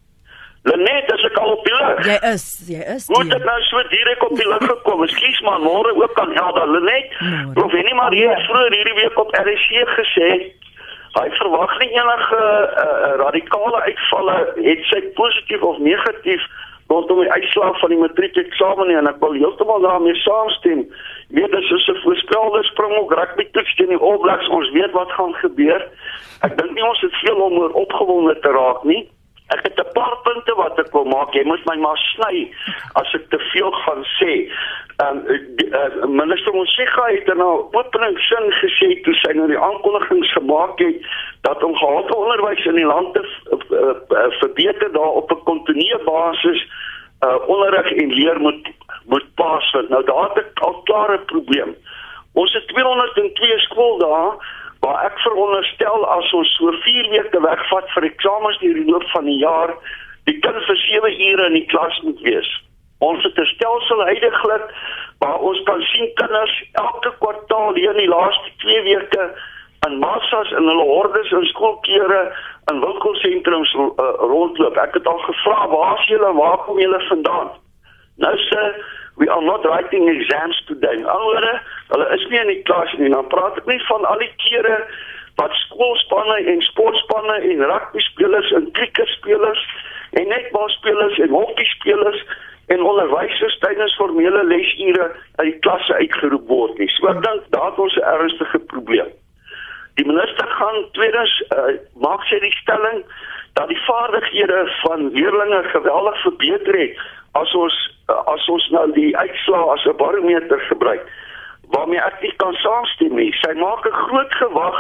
Lenet, 0.68 1.08
as 1.14 1.24
ek 1.30 1.38
al 1.40 1.54
op 1.54 1.64
die 1.64 1.76
lug. 1.78 2.00
Jy 2.10 2.18
is, 2.34 2.46
jy 2.68 2.84
is. 2.96 3.08
Hoe 3.08 3.24
het 3.24 3.46
nou 3.48 3.60
so 3.70 3.84
direk 3.94 4.24
op 4.26 4.36
die 4.36 4.48
lug 4.48 4.66
gekom? 4.68 5.04
Ekskuus 5.06 5.40
maar, 5.48 5.62
môre 5.64 5.94
ook 5.96 6.16
kan 6.20 6.34
Helda 6.36 6.66
Lenet. 6.74 7.14
Prof 7.56 7.76
Henny 7.76 7.96
maar 7.96 8.16
hier 8.16 8.36
vroeër 8.50 8.76
hierdie 8.76 8.98
week 9.04 9.20
op 9.24 9.36
RC 9.38 9.86
gesê 9.96 10.32
Hy 11.18 11.30
verwag 11.40 11.72
nie 11.82 11.90
enige 11.98 12.42
uh, 12.84 13.14
radikale 13.22 13.80
uitvalle 13.88 14.36
het 14.60 14.84
sy 14.92 15.00
positief 15.18 15.64
of 15.66 15.80
negatief 15.82 16.44
rondom 16.88 17.20
die 17.20 17.32
uitslag 17.32 17.80
van 17.80 17.90
die 17.90 18.00
matriekeksamen 18.00 18.90
en 18.90 19.08
ek 19.08 19.20
wil 19.20 19.36
heeltemal 19.36 19.82
daarmee 19.84 20.16
saamstem. 20.24 20.86
Weet 21.36 21.52
dis 21.52 21.68
so 21.68 21.94
'n 21.94 22.02
voorspelde 22.04 22.64
spring 22.64 22.98
op 22.98 23.12
rugby 23.12 23.46
toets 23.52 23.76
teen 23.76 23.94
die 23.94 23.98
All 23.98 24.18
Blacks. 24.18 24.50
Ons 24.50 24.72
weet 24.72 24.92
wat 24.92 25.12
gaan 25.12 25.34
gebeur. 25.34 25.88
Ek 26.42 26.58
dink 26.58 26.72
nie 26.74 26.88
ons 26.88 27.02
het 27.02 27.16
veel 27.16 27.36
om 27.36 27.58
oor 27.58 27.72
opgewonde 27.72 28.40
te 28.40 28.50
raak 28.50 28.84
nie. 28.84 29.10
Ek 29.48 29.64
het 29.64 29.80
'n 29.80 29.94
paar 29.94 30.18
punte 30.24 30.54
wat 30.56 30.80
ek 30.80 30.92
wil 30.92 31.06
maak. 31.06 31.34
Jy 31.34 31.44
moet 31.44 31.66
my 31.66 31.76
maar 31.76 31.98
sny 31.98 32.52
as 32.94 33.14
ek 33.14 33.30
te 33.30 33.40
veel 33.40 33.72
gaan 33.72 34.04
sê. 34.20 34.34
Ehm 34.98 35.18
um, 35.18 35.48
uh, 35.80 36.06
minister 36.06 36.54
Mosika 36.54 37.06
het 37.06 37.28
in 37.28 37.40
haar 37.40 37.62
openingssin 37.72 38.52
gesê 38.62 39.02
toe 39.04 39.14
sy 39.14 39.32
nou 39.34 39.48
die 39.48 39.60
aankondigings 39.60 40.32
gemaak 40.34 40.80
het 40.80 40.98
dat 41.42 41.64
om 41.64 41.76
gehalte 41.76 42.16
onderwys 42.16 42.66
in 42.66 42.76
die 42.76 42.86
land 42.86 43.14
te 43.14 43.24
uh, 43.24 43.58
uh, 43.80 44.32
verbeter 44.40 44.92
daar 44.92 45.16
op 45.22 45.32
'n 45.32 45.44
kontinuerlike 45.44 46.04
basis 46.04 46.68
uh, 47.26 47.48
onderrig 47.48 47.92
en 47.92 48.14
leer 48.14 48.40
moet 48.40 48.68
moet 49.06 49.28
plaasvind. 49.36 49.90
Nou 49.90 50.04
daar 50.04 50.30
het 50.30 50.38
ek 50.38 50.60
al 50.60 50.82
klare 50.84 51.20
probleem. 51.20 51.76
Ons 52.34 52.54
het 52.54 52.68
202 52.68 53.60
skooldae 53.60 54.36
waar 54.80 55.06
ek 55.06 55.20
veronderstel 55.20 56.06
as 56.18 56.34
ons 56.34 56.54
so 56.58 56.72
4 56.86 57.10
weke 57.10 57.42
wegvat 57.42 57.90
vir 57.96 58.10
eksamens 58.12 58.60
deur 58.62 58.80
die 58.80 58.92
loop 58.92 59.08
van 59.14 59.26
die 59.26 59.40
jaar, 59.42 59.74
die 60.30 60.40
kind 60.40 60.64
vir 60.70 60.80
7 60.84 61.14
ure 61.32 61.46
in 61.50 61.60
die 61.60 61.68
klas 61.74 62.00
moet 62.04 62.22
wees. 62.22 62.50
Ons 63.00 63.24
het 63.24 63.38
'n 63.38 63.52
stelsel 63.54 64.06
heidaglik 64.06 64.66
waar 65.20 65.40
ons 65.40 65.62
kan 65.64 65.82
sien 65.82 66.10
kinders 66.16 66.56
elke 66.74 67.12
kwartaal 67.20 67.74
hier 67.74 67.92
in 67.92 68.04
die 68.06 68.14
laaste 68.16 68.50
2 68.58 68.82
weke 68.84 69.24
in 69.88 70.00
massas 70.00 70.52
in 70.52 70.68
hulle 70.70 70.86
hordes 70.90 71.32
in 71.32 71.46
skoolklere 71.46 72.22
in 72.72 72.80
winkelsentrums 72.82 73.74
uh, 73.74 73.88
rondloop. 74.32 74.78
Ek 74.78 74.94
het 74.94 75.08
al 75.08 75.22
gevra 75.26 75.68
waar 75.68 76.00
is 76.00 76.08
julle, 76.12 76.34
waar 76.34 76.58
kom 76.66 76.80
julle 76.80 77.02
vandaan? 77.08 77.50
Nou 78.24 78.36
sê 78.50 78.64
we 79.18 79.28
are 79.30 79.42
not 79.42 79.66
writing 79.66 80.08
exams 80.08 80.62
today. 80.68 81.04
Alhoewel 81.04 81.60
hulle 81.92 82.08
is 82.16 82.26
nie 82.30 82.40
in 82.40 82.52
die 82.54 82.62
klas 82.70 82.94
nie. 82.98 83.10
Dan 83.10 83.30
praat 83.34 83.58
ek 83.58 83.70
nie 83.70 83.80
van 83.90 84.06
al 84.06 84.22
die 84.22 84.34
kere 84.44 84.78
wat 85.42 85.54
skoolspanne 85.66 86.38
en 86.54 86.62
sportspanne 86.66 87.38
en 87.50 87.64
rugby 87.72 88.04
spelers 88.06 88.52
en 88.58 88.70
cricket 88.78 89.10
spelers 89.18 89.64
en 90.20 90.30
netbal 90.30 90.70
spelers 90.76 91.18
en 91.26 91.34
hokkie 91.34 91.70
spelers 91.74 92.22
en 92.74 92.84
onderwysers 92.84 93.58
tydens 93.64 93.96
formele 93.96 94.44
lesure 94.46 95.10
uit 95.40 95.48
die 95.50 95.60
klasse 95.66 95.94
uitgeroep 96.02 96.48
word 96.52 96.78
nie. 96.82 96.90
So 96.98 97.10
ek 97.14 97.24
dink 97.26 97.50
daar 97.56 97.72
het 97.72 97.82
ons 97.86 97.98
'n 97.98 98.06
ernstige 98.14 98.60
probleem. 98.74 99.10
Die 99.98 100.06
minister 100.06 100.48
gaan 100.48 100.86
tweedens 100.94 101.34
uh, 101.58 101.74
maak 102.06 102.22
sy 102.30 102.40
die 102.40 102.58
stelling 102.62 103.06
dat 103.58 103.70
die 103.74 103.84
vaardighede 103.90 104.60
van 104.86 105.10
leerders 105.14 105.72
geweldig 105.74 106.22
verbeter 106.22 106.76
het 106.78 106.98
as 107.42 107.54
ons 107.54 107.78
as 108.08 108.48
ons 108.48 108.70
nou 108.76 108.92
die 108.92 109.18
uitslae 109.18 109.72
as 109.74 109.86
'n 109.86 109.98
barometer 109.98 110.60
gebruik 110.60 111.04
waarmee 111.76 112.00
ek 112.00 112.22
nie 112.22 112.34
kan 112.38 112.54
saamstem 112.54 113.16
nie. 113.16 113.32
Sy 113.42 113.54
maak 113.54 113.86
'n 113.86 114.00
groot 114.06 114.34
gewag 114.34 114.78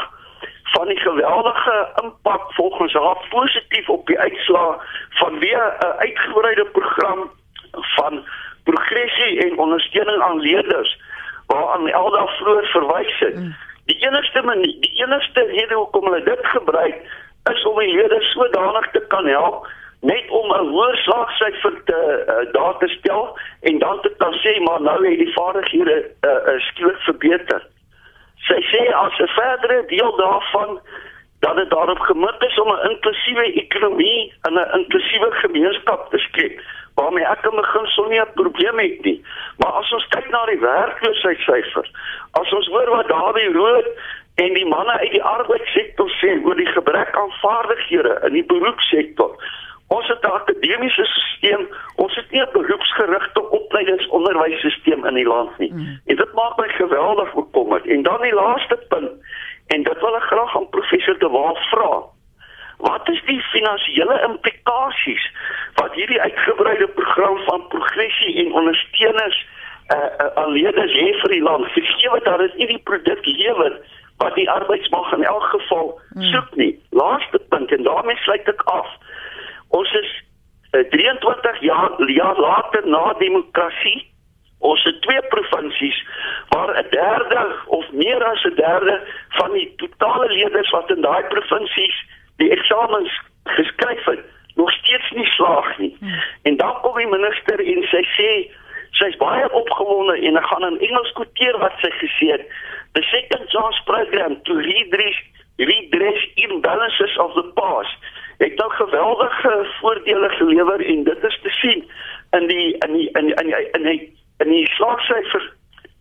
van 0.73 0.87
die 0.87 0.99
geweldige 0.99 1.77
impak 2.03 2.53
volgens 2.53 2.93
haar 2.93 3.19
positief 3.29 3.89
op 3.89 4.07
die 4.07 4.19
uitslae 4.19 4.75
van 5.09 5.39
weer 5.39 5.65
'n 5.79 5.97
uitgebreide 6.05 6.65
program 6.65 7.31
van 7.95 8.25
progressie 8.63 9.39
en 9.45 9.57
ondersteuning 9.57 10.21
aan 10.21 10.39
leerders 10.39 10.99
waaraan 11.47 11.87
Elda 11.87 12.27
vroeër 12.27 12.65
verwys 12.65 13.19
het. 13.19 13.35
Mm. 13.35 13.55
Die 13.85 14.07
enigste 14.07 14.41
manier, 14.41 14.75
die 14.79 15.03
enigste 15.03 15.41
rede 15.41 15.75
hoekom 15.75 16.03
hulle 16.03 16.23
dit 16.23 16.39
gebruik 16.41 16.97
is 17.51 17.65
om 17.65 17.79
die 17.79 17.93
leerders 17.93 18.31
sodanig 18.31 18.91
te 18.91 19.05
kan 19.07 19.25
help 19.25 19.67
net 20.01 20.29
om 20.29 20.51
'n 20.53 20.67
hoër 20.67 20.95
slaagsyfer 20.95 21.83
te 21.85 21.99
uh, 22.27 22.53
daar 22.53 22.77
te 22.77 22.87
stel 22.87 23.37
en 23.61 23.79
dan 23.79 24.01
te 24.01 24.13
kan 24.17 24.33
sê 24.33 24.59
maar 24.61 24.81
nou 24.81 25.09
het 25.09 25.19
die 25.19 25.33
vaardighede 25.33 26.11
uh, 26.21 26.31
uh, 26.31 26.59
skielik 26.59 26.99
verbeter. 26.99 27.61
Sy 28.47 28.59
sê 28.71 28.93
as 28.93 29.17
'n 29.19 29.27
verdere 29.27 29.83
deel 29.87 30.15
daarvan 30.15 30.79
dat 31.39 31.55
dit 31.55 31.69
daarop 31.69 31.99
gemik 31.99 32.41
is 32.41 32.59
om 32.59 32.71
'n 32.71 32.89
inklusiewe 32.89 33.53
ekonomie 33.53 34.33
en 34.41 34.53
'n 34.53 34.77
inklusiewe 34.79 35.31
gemeenskap 35.31 36.09
te 36.09 36.17
skep 36.17 36.61
waarmee 36.97 37.25
ek 37.25 37.45
in 37.45 37.55
begin 37.61 37.87
sou 37.87 38.09
nie 38.09 38.21
'n 38.21 38.33
probleem 38.33 38.79
het 38.79 39.01
nie. 39.01 39.21
Maar 39.57 39.71
as 39.71 39.91
ons 39.91 40.07
kyk 40.07 40.29
na 40.29 40.45
die 40.45 40.59
werkloosheidsyfer, 40.59 41.87
as 42.31 42.53
ons 42.53 42.67
hoor 42.67 42.89
wat 42.89 43.07
Dawie 43.07 43.53
Rood 43.53 43.87
en 44.35 44.53
die 44.53 44.65
manne 44.65 44.91
uit 44.91 45.11
die 45.11 45.23
arbeidssektor 45.23 46.09
sê 46.09 46.29
oor 46.43 46.55
die 46.55 46.73
gebrek 46.73 47.15
aan 47.17 47.31
vaardighede 47.41 48.19
in 48.27 48.33
die 48.33 48.45
beroepsektor. 48.45 49.31
Ons 49.87 50.07
het 50.07 50.23
'n 50.23 50.31
akademiese 50.39 51.05
stelsel, 51.05 51.67
ons 51.95 52.15
het 52.15 52.31
nie 52.31 52.41
'n 52.41 52.51
beroepsgerigte 52.51 53.49
opleidingsonderwysstelsel 53.49 55.05
in 55.05 55.13
die 55.13 55.27
land 55.27 55.57
nie. 55.57 55.73
Mm. 55.73 55.99
En 56.05 56.15
dit 56.15 56.33
maak 56.33 56.57
my 56.57 56.67
geweldig 56.67 57.33
bekommerd. 57.33 57.85
En 57.85 58.03
dan 58.03 58.21
die 58.21 58.33
laaste 58.33 58.77
punt 58.87 59.11
en 59.67 59.83
dit 59.83 59.99
wil 59.99 60.15
ek 60.15 60.23
graag 60.23 60.55
aan 60.55 60.69
professor 60.69 61.17
De 61.19 61.29
Waal 61.29 61.55
vra. 61.55 62.03
Wat 62.77 63.09
is 63.09 63.21
die 63.25 63.41
finansiële 63.41 64.21
implikasies 64.27 65.31
wat 65.73 65.93
hierdie 65.93 66.21
uitgebreide 66.21 66.87
program 66.87 67.37
van 67.37 67.67
progressie 67.67 68.45
en 68.45 68.53
ondersteuners 68.53 69.47
uh, 69.87 69.97
uh, 69.97 70.35
alledes 70.35 70.93
het 70.93 71.19
vir 71.19 71.29
die 71.29 71.41
land? 71.41 71.65
Gegee 71.65 72.19
dat 72.23 72.37
dit 72.37 72.57
nie 72.57 72.67
die 72.67 72.83
produk 72.83 73.25
lewer 73.25 73.79
wat 74.17 74.35
die 74.35 74.49
arbeidsmag 74.49 75.11
in 75.13 75.23
elk 75.23 75.43
geval 75.43 75.99
hmm. 76.13 76.21
soek 76.21 76.55
nie. 76.55 76.73
Laaste 76.89 77.39
punt 77.49 77.71
en 77.71 77.83
daarmee 77.83 78.15
sluit 78.15 78.47
ek 78.47 78.61
af. 78.61 78.87
Ons 79.77 79.93
is 80.01 80.11
uh, 80.73 80.83
23 80.93 81.61
jaar 81.69 81.97
jaar 82.19 82.39
later 82.49 82.87
na 82.87 83.13
demokrasie 83.21 83.99
Ons 84.59 84.83
het 84.83 85.01
twee 85.01 85.21
provinsies 85.29 86.05
waar 86.49 86.71
'n 86.77 86.89
derde 86.89 87.55
of 87.65 87.91
meer 87.91 88.23
as 88.23 88.43
'n 88.43 88.55
derde 88.55 89.01
van 89.29 89.51
die 89.51 89.73
totale 89.75 90.29
leerders 90.29 90.69
wat 90.69 90.89
in 90.89 91.01
daai 91.01 91.23
provinsies 91.23 92.05
die 92.35 92.49
eksamens 92.49 93.21
geskryf 93.43 94.05
het, 94.05 94.19
nog 94.55 94.71
steeds 94.71 95.11
nie 95.11 95.25
slaag 95.25 95.77
nie. 95.77 95.97
En 96.41 96.57
dan 96.57 96.81
kom 96.81 96.97
die 96.97 97.07
minister 97.07 97.59
en 97.59 97.83
sy 97.83 98.03
sê 98.17 98.51
sy's 98.91 99.17
baie 99.17 99.51
opgewonde 99.51 100.17
en 100.21 100.37
ek 100.37 100.45
gaan 100.45 100.65
in 100.65 100.79
Engels 100.79 101.11
quoteer 101.11 101.57
wat 101.57 101.73
sy 101.81 101.89
gesê 101.89 102.31
het. 102.31 102.45
The 102.93 103.03
second 103.03 103.49
chance 103.49 103.81
program 103.83 104.41
to 104.43 104.53
redress 104.53 105.17
redress 105.55 106.27
imbalances 106.35 107.17
of 107.17 107.33
the 107.33 107.43
past. 107.53 107.97
Het 108.37 108.63
geweldige 108.67 109.67
voordele 109.79 110.29
gelewer 110.29 110.85
en 110.85 111.03
dit 111.03 111.23
is 111.23 111.39
te 111.41 111.49
sien 111.49 111.91
in 112.31 112.47
die 112.47 112.77
in 112.77 112.93
die 112.93 113.09
in 113.11 113.25
die, 113.25 113.35
in 113.35 113.45
die, 113.45 113.69
in 113.71 113.83
die 113.83 114.17
in 114.37 114.49
die 114.49 114.67
slaagsyfer 114.67 115.53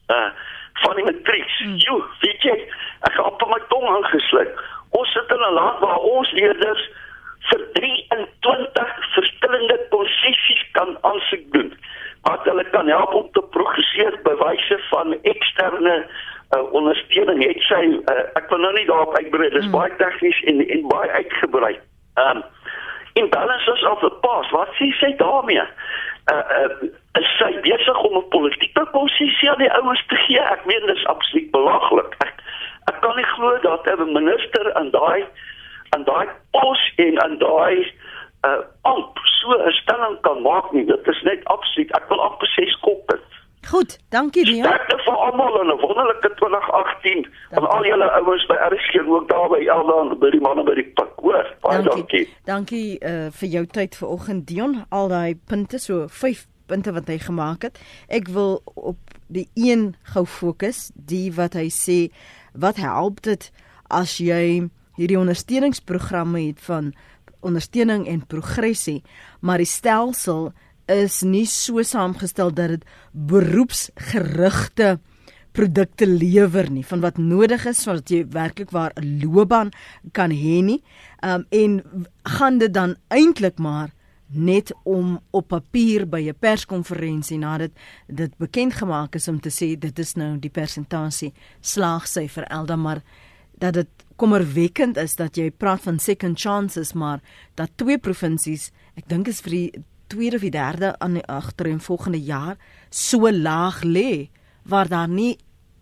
uh 0.07 0.29
van 0.77 0.95
die 0.95 1.05
matrieks. 1.05 1.61
Mm. 1.65 1.77
Jo, 1.77 2.05
weet 2.21 2.43
jy, 2.43 2.57
ek 3.09 3.15
het 3.17 3.43
op 3.43 3.49
my 3.49 3.61
tong 3.69 3.87
aangesluit. 3.89 4.59
Ons 4.91 5.13
sit 5.13 5.31
in 5.33 5.45
'n 5.49 5.53
land 5.53 5.79
waar 5.81 5.99
ons 5.99 6.31
leerders 6.31 6.91
vir 7.49 7.65
23 7.73 8.93
verskillende 9.15 9.79
posisies 9.91 10.65
kan 10.73 10.99
aansoek 11.01 11.53
doen. 11.53 11.73
Wat 12.23 12.45
hulle 12.45 12.65
kan 12.71 12.89
help 12.89 13.15
om 13.15 13.29
te 13.33 13.43
progresseer 13.57 14.21
by 14.23 14.35
wyse 14.45 14.79
van 14.91 15.17
eksterne 15.23 15.97
uh, 16.05 16.73
ondersteuning. 16.73 17.43
Het 17.47 17.61
sy 17.71 17.83
uh, 17.97 18.23
ek 18.35 18.49
wil 18.51 18.59
nou 18.59 18.73
nie 18.77 18.87
daarop 18.87 19.17
uitbrei, 19.17 19.51
dis 19.51 19.69
mm. 19.69 19.77
baie 19.79 19.97
tegnies 19.97 20.43
en 20.45 20.67
en 20.69 20.89
baie 20.89 21.11
uitgebrei. 21.11 21.77
Um 22.17 22.45
in 23.17 23.31
balances 23.31 23.83
of 23.91 24.01
the 24.01 24.11
past, 24.21 24.51
wat 24.53 24.69
sê 24.77 24.91
sy 25.01 25.15
daarmee? 25.17 25.65
Uh, 26.33 26.45
uh 26.59 27.21
is 27.21 27.29
sy 27.39 27.49
besig 27.65 28.01
om 28.05 28.17
'n 28.19 28.29
politieke 28.29 28.85
posisie 28.93 29.51
aan 29.51 29.63
die 29.65 29.73
ouens 29.73 30.03
te 30.07 30.17
gee? 30.27 30.41
Ek 30.41 30.67
meen 30.67 30.87
dis 30.87 31.07
absoluut 31.07 31.51
belaglik. 31.51 32.17
Ek 32.27 32.35
ek 32.93 33.01
kan 33.01 33.17
nie 33.17 33.31
glo 33.35 33.59
dat 33.63 33.87
'n 33.87 34.13
minister 34.13 34.75
aan 34.75 34.91
daai 34.91 35.25
aan 35.97 36.05
daai 36.05 36.29
pos 36.51 36.93
en 36.97 37.23
aan 37.23 37.39
daai 37.39 37.93
uh 38.47 38.63
amp 38.83 39.19
so 39.25 39.57
'n 39.57 39.73
stelling 39.73 40.21
kan 40.21 40.43
maak 40.43 40.73
nie. 40.73 40.85
Dit 40.85 41.09
is 41.09 41.23
net 41.23 41.45
absoluut. 41.45 41.91
Ek 41.97 42.09
wil 42.09 42.21
amper 42.21 42.49
sê 42.53 42.69
skop 42.69 43.09
dit. 43.09 43.25
Goed, 43.71 43.99
dankie 44.09 44.45
Leon. 44.47 44.65
Sterkte 44.65 44.97
vir 45.05 45.17
almal 45.27 45.61
en 45.61 45.67
'n 45.67 45.81
wonderlike 45.81 46.35
2018 46.35 47.27
aan 47.51 47.69
al 47.69 47.85
julle 47.85 48.11
ouens 48.11 48.47
by 48.47 48.55
RSG 48.55 49.07
ook 49.07 49.29
daar 49.29 49.49
by 49.49 49.67
Eldan 49.67 50.19
by 50.19 50.31
die 50.31 50.41
manne 50.41 50.63
by 50.65 50.75
die 50.75 50.91
pak. 50.95 51.13
Hoor, 51.17 51.55
baie 51.61 51.83
dankie. 51.83 52.29
Dankie, 52.45 52.99
dankie 52.99 52.99
uh, 53.01 53.27
vir 53.31 53.49
jou 53.49 53.67
tyd 53.67 53.97
vanoggend 53.97 54.47
Dion. 54.47 54.85
Al 54.89 55.09
daai 55.09 55.35
punte 55.47 55.79
so 55.79 56.07
5 56.09 56.47
punte 56.67 56.93
wat 56.93 57.09
hy 57.09 57.19
gemaak 57.19 57.63
het. 57.63 57.81
Ek 58.09 58.29
wil 58.29 58.61
op 58.75 58.99
die 59.27 59.49
een 59.55 59.95
gou 60.15 60.27
fokus, 60.27 60.91
die 60.95 61.33
wat 61.35 61.55
hy 61.55 61.67
sê 61.71 61.99
wat 62.55 62.77
help 62.77 63.23
dit 63.27 63.51
as 63.91 64.19
jy 64.19 64.69
hierdie 64.97 65.19
ondersteuningsprogramme 65.19 66.47
het 66.47 66.61
van 66.61 66.95
ondersteuning 67.47 68.07
en 68.09 68.27
progressie, 68.27 69.03
maar 69.41 69.59
die 69.59 69.69
stelsel 69.71 70.53
is 70.87 71.23
nie 71.23 71.47
so 71.47 71.83
saamgestel 71.83 72.53
dat 72.55 72.69
dit 72.69 72.85
beroepsgerigte 73.13 74.99
produkte 75.57 76.07
lewer 76.07 76.69
nie 76.71 76.85
van 76.85 77.01
wat 77.01 77.19
nodig 77.19 77.65
is 77.67 77.83
sodat 77.83 78.11
jy 78.13 78.25
werklik 78.29 78.71
waar 78.71 78.93
'n 78.97 79.21
loopbaan 79.23 79.71
kan 80.13 80.31
hê 80.31 80.63
nie. 80.63 80.83
Um 81.25 81.47
en 81.51 81.83
gaan 82.23 82.59
dit 82.59 82.73
dan 82.75 82.97
eintlik 83.09 83.59
maar 83.59 83.91
net 84.29 84.73
om 84.85 85.21
op 85.31 85.49
papier 85.49 86.07
by 86.09 86.29
'n 86.29 86.39
perskonferensie 86.39 87.39
nadat 87.39 87.71
dit 88.07 88.37
bekend 88.39 88.75
gemaak 88.75 89.15
is 89.15 89.29
om 89.29 89.41
te 89.41 89.51
sê 89.51 89.79
dit 89.79 89.99
is 89.99 90.15
nou 90.15 90.39
die 90.39 90.51
persentasie 90.51 91.33
slaagsyfer 91.61 92.45
Elda 92.45 92.77
maar 92.77 93.03
dat 93.59 93.75
dit 93.75 93.89
kommerwekkend 94.17 94.97
is 94.97 95.15
dat 95.17 95.37
jy 95.37 95.51
praat 95.51 95.81
van 95.81 95.99
second 95.99 96.41
chances 96.41 96.93
maar 96.93 97.21
dat 97.55 97.71
twee 97.77 97.99
provinsies 97.99 98.71
ek 98.97 99.09
dink 99.09 99.29
is 99.29 99.41
vir 99.41 99.51
die 99.51 99.85
tweede 100.07 100.37
of 100.37 100.45
die 100.47 100.55
derde 100.55 100.95
aan 100.99 101.19
die 101.19 101.27
agter 101.27 101.71
en 101.71 101.81
volgende 101.81 102.21
jaar 102.21 102.57
so 102.91 103.31
laag 103.31 103.83
lê 103.85 104.29
waar 104.65 104.89
daar 104.89 105.09
nie 105.09 105.37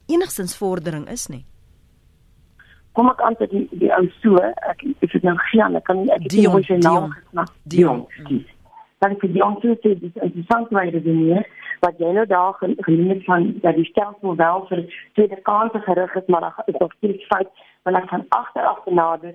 enigstens 0.07 0.57
vordering 0.57 1.09
is 1.09 1.27
nie? 1.27 1.45
Kom 2.93 3.09
ek 3.11 3.21
aan 3.27 3.37
te 3.37 3.47
die 3.51 3.69
die 3.71 3.93
ou 3.93 4.05
so 4.23 4.37
ek 4.43 4.83
is 4.87 5.11
dit 5.11 5.23
nou 5.23 5.37
gaan 5.51 5.77
ek 5.77 5.85
kan 5.85 6.03
nie 6.03 6.13
ek 6.13 6.27
het 6.29 6.37
nie 6.37 6.67
sy 6.69 6.81
naam 6.83 7.11
gesnap 7.13 7.55
Dion 7.63 8.07
dan 9.05 9.17
vir 9.21 9.33
die 9.35 9.45
ons 9.45 9.65
sê 9.65 9.93
dis 10.01 10.23
interessant 10.27 10.71
waar 10.73 10.89
jy 10.89 11.01
doen 11.05 11.21
hier 11.27 11.49
wat 11.85 11.99
jy 12.01 12.13
nou 12.17 12.25
daar 12.31 12.55
genoem 12.61 13.11
het 13.13 13.25
van 13.29 13.51
dat 13.65 13.77
die 13.77 13.89
stelsel 13.91 14.37
wel 14.41 14.65
vir 14.71 14.85
tweede 15.19 15.41
kanse 15.49 15.81
gerig 15.89 16.15
is 16.21 16.31
maar 16.33 16.47
daar 16.47 16.71
is 16.73 16.81
nog 16.81 16.95
steeds 16.99 17.27
fout 17.33 17.51
want 17.85 18.01
ek 18.01 18.09
van 18.13 18.25
agter 18.39 18.71
af 18.71 18.81
benade 18.87 19.35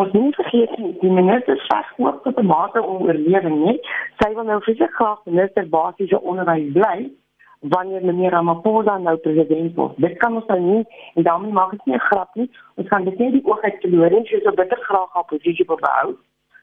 ons 0.00 0.12
nie 0.12 0.34
vergeet 0.34 0.78
nie 0.78 0.92
die 1.00 1.10
minister 1.10 1.58
sê 1.68 1.80
ook 1.96 2.22
tot 2.24 2.38
'n 2.38 2.46
mate 2.46 2.82
om 2.82 3.02
oorlewing 3.02 3.58
nie 3.64 3.80
sy 4.22 4.34
wil 4.34 4.44
nou 4.44 4.60
vir 4.60 4.74
sy 4.76 4.88
graag 4.98 5.18
minister 5.24 5.68
basiese 5.68 6.20
onderwys 6.20 6.72
bly 6.72 7.10
wanneer 7.62 8.04
meneer 8.04 8.32
Ramaphosa 8.32 8.98
nou 8.98 9.16
president 9.16 9.74
word. 9.76 9.94
Dit 9.96 10.18
kan 10.18 10.34
ons 10.34 10.46
nou 10.46 10.58
nie 10.60 10.82
en 11.14 11.22
daarmee 11.22 11.52
maak 11.52 11.72
ek 11.72 11.86
nie 11.86 11.94
'n 11.94 12.06
grap 12.08 12.34
nie. 12.34 12.50
Ons 12.76 12.88
gaan 12.88 13.04
dit 13.04 13.18
net 13.18 13.32
die 13.32 13.44
oog 13.44 13.62
uit 13.62 13.80
verloor 13.80 14.12
en 14.12 14.24
sy 14.24 14.40
so 14.42 14.50
bitter 14.50 14.78
graag 14.78 15.10
haar 15.12 15.24
posisie 15.24 15.64
behou. 15.64 16.16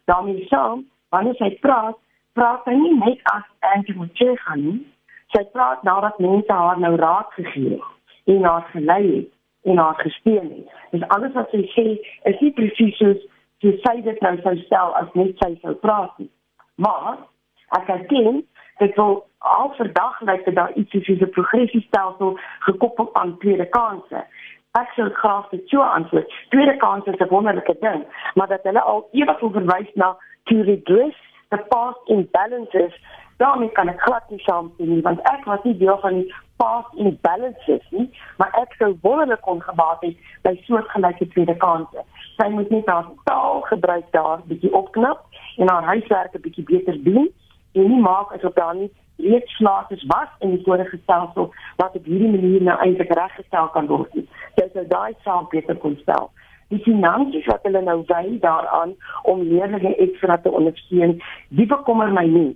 daarmee 0.05 0.45
saam, 0.47 0.85
wanneer 1.09 1.35
sy 1.35 1.49
praat, 1.61 1.95
praat 2.33 2.63
sy 2.63 2.71
nie 2.71 2.95
net 2.97 3.19
as 3.23 3.43
Angie 3.59 3.95
Motshekga 3.95 4.35
gaan 4.35 4.63
nie. 4.65 4.87
Sy 5.27 5.43
praat 5.53 5.83
nadat 5.83 6.19
mense 6.19 6.51
haar 6.51 6.79
nou 6.79 6.95
raad 6.95 7.29
gegee 7.29 7.69
het 7.69 8.35
en 8.35 8.43
haar 8.43 8.65
gelei 8.71 9.15
het 9.15 9.38
en 9.63 9.77
haar 9.77 9.95
gesteun 9.95 10.49
het. 10.49 10.67
Dis 10.91 11.07
alles 11.07 11.33
wat 11.33 11.49
sy 11.49 11.63
sê 11.75 11.87
is 12.31 12.39
nie 12.39 12.51
presies 12.51 12.97
soos 12.97 13.25
sy 13.59 13.95
dit 14.01 14.21
nou 14.23 14.35
sou 14.43 14.55
stel 14.65 14.93
as 14.95 15.09
net 15.19 15.35
sy 15.43 15.55
sou 15.61 15.73
praat 15.83 16.13
nie. 16.17 16.29
Maar 16.75 17.17
ek 17.77 17.89
erken 17.95 18.43
dit 18.79 18.95
wil 18.95 19.25
al 19.39 19.73
verdag 19.75 20.21
lyk 20.21 20.45
dit 20.45 20.55
daar 20.55 20.71
iets 20.79 20.91
soos 20.91 21.21
'n 21.21 21.35
progressiestelsel 21.37 22.39
gekoppel 22.67 23.09
aan 23.15 23.37
tweede 23.37 23.69
kansse. 23.69 24.23
Ek 24.79 24.89
sou 24.95 25.09
graag 25.09 25.49
dit 25.49 25.69
so 25.69 25.81
antwoord. 25.81 26.33
Tweede 26.49 26.77
kansse 26.77 27.11
is 27.11 27.19
'n 27.19 27.29
wonderlike 27.29 27.75
ding, 27.79 28.05
maar 28.35 28.47
dat 28.47 28.63
hulle 28.63 28.81
al 28.81 29.07
ewig 29.11 29.39
verwys 29.39 29.91
na 29.93 30.17
to 30.43 30.61
redress 30.61 31.17
the 31.49 31.57
past 31.57 31.99
imbalances, 32.07 32.93
daarmee 33.41 33.71
kan 33.77 33.89
ek 33.91 34.01
glad 34.03 34.29
nie 34.29 34.39
saamstem 34.43 34.93
nie, 34.93 35.01
want 35.07 35.19
ek 35.31 35.45
was 35.47 35.63
nie 35.63 35.75
deel 35.79 35.97
van 36.03 36.19
die 36.19 36.33
past 36.61 36.95
imbalances 36.99 37.85
nie, 37.95 38.07
maar 38.37 38.55
ek 38.61 38.75
sou 38.79 38.91
wonderlik 39.05 39.41
kon 39.47 39.61
gemaak 39.63 40.03
het 40.03 40.17
by 40.47 40.53
soortgelyke 40.67 41.27
tweede 41.33 41.55
kansse. 41.63 42.03
Sy 42.37 42.49
moet 42.55 42.71
net 42.75 42.89
haar 42.91 43.07
taal 43.29 43.61
gebruik 43.71 44.09
daar 44.15 44.43
bietjie 44.51 44.73
opknap 44.81 45.23
en 45.57 45.71
haar 45.71 45.87
huiswerk 45.93 46.35
'n 46.35 46.43
bietjie 46.47 46.67
beter 46.73 46.99
doen 47.03 47.29
en 47.73 47.87
nie 47.87 48.01
maak 48.01 48.33
asof 48.35 48.53
daar 48.53 48.75
nie 48.75 48.91
reeds 49.17 49.55
slaagtes 49.55 50.03
was 50.07 50.29
in 50.39 50.55
die 50.55 50.63
vorige 50.63 50.99
stelsel 51.03 51.53
wat 51.75 51.95
op 51.95 52.05
hierdie 52.05 52.31
manier 52.35 52.61
nou 52.63 52.77
eintlik 52.79 53.13
reggestel 53.13 53.67
kan 53.67 53.87
word. 53.87 54.13
Dit 54.55 54.69
sou 54.73 54.87
daai 54.87 55.13
saak 55.23 55.49
beter 55.49 55.75
kon 55.75 55.97
stel. 56.01 56.31
die 56.69 56.81
finansies 56.85 57.47
wat 57.49 57.63
hulle 57.65 57.81
nou 57.81 58.03
wy 58.09 58.37
daaraan 58.43 58.93
om 59.31 59.41
leerders 59.41 59.95
ekstra 60.05 60.37
te 60.37 60.51
ondersteun, 60.53 61.17
die 61.49 61.65
bekommer 61.69 62.11
my 62.13 62.25
nie. 62.29 62.51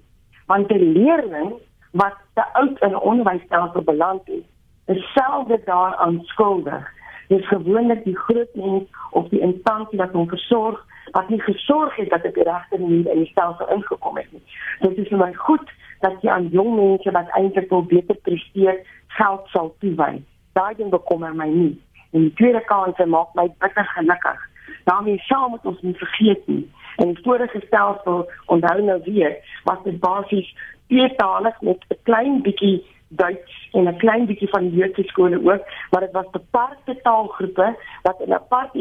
Want 0.45 0.71
'n 0.71 0.91
leerling 0.91 1.53
wat 1.91 2.15
te 2.33 2.53
oud 2.53 2.81
in 2.81 2.99
onderwysstelsel 2.99 3.81
beland 3.81 4.21
het, 4.25 4.45
is 4.85 5.11
selfde 5.13 5.61
daaraan 5.65 6.19
skuldig. 6.23 6.91
Dit 7.27 7.39
is 7.39 7.47
gewoonlik 7.47 8.03
die 8.03 8.17
groot 8.17 8.53
mens 8.53 8.83
of 9.11 9.27
die 9.29 9.39
instansie 9.39 9.97
wat 9.97 10.11
hom 10.11 10.27
versorg 10.27 10.85
wat 11.11 11.29
nie 11.29 11.41
gesorg 11.41 11.95
het 11.95 12.09
dat 12.09 12.21
dit 12.21 12.35
regte 12.35 12.79
manier 12.79 13.11
in 13.11 13.17
die 13.17 13.29
stelsel 13.31 13.69
ingekom 13.69 14.17
het 14.17 14.31
nie. 14.31 14.41
Dit 14.79 14.97
is 14.97 15.07
vir 15.07 15.17
my 15.17 15.33
goed 15.33 15.71
dat 15.99 16.21
jy 16.21 16.29
aan 16.29 16.47
jong 16.51 16.75
mense 16.75 17.11
wat 17.11 17.29
eintlik 17.37 17.69
wil 17.69 17.83
beter 17.83 18.15
presteer, 18.15 18.79
geld 19.07 19.47
sal 19.47 19.75
toewy. 19.79 20.23
Daai 20.53 20.75
ding 20.75 20.89
bekommer 20.89 21.35
my 21.35 21.47
nie. 21.47 21.81
En 22.11 22.25
die 22.27 22.33
tweede 22.33 22.63
kans 22.65 22.97
maak 23.05 23.33
my 23.33 23.47
bitter 23.59 23.85
gelukkig. 23.85 24.49
daarmee 24.83 25.17
saam 25.17 25.49
moet 25.49 25.65
ons 25.65 25.81
nie 25.81 25.95
vergeet 25.95 26.47
nie. 26.47 26.71
En 26.95 27.13
die 27.13 27.23
vorige 27.23 27.61
stelsel 27.65 28.29
onthou 28.45 28.81
nou 28.81 29.01
weer 29.03 29.37
was 29.63 29.83
dit 29.83 29.99
basies 29.99 30.55
tweetalig 30.87 31.61
met 31.61 31.85
'n 31.89 31.97
klein 32.03 32.41
bietjie 32.41 32.83
Duits 33.15 33.69
en 33.71 33.87
'n 33.87 33.97
klein 33.97 34.25
bietjie 34.25 34.49
van 34.49 34.69
die 34.69 34.77
Joodse 34.79 35.03
skole 35.03 35.37
ook, 35.37 35.63
maar 35.89 36.01
dit 36.01 36.11
was 36.11 36.29
beperkte 36.31 37.01
taalgroepe 37.01 37.75
wat 38.01 38.21
in 38.25 38.33
aparte 38.33 38.79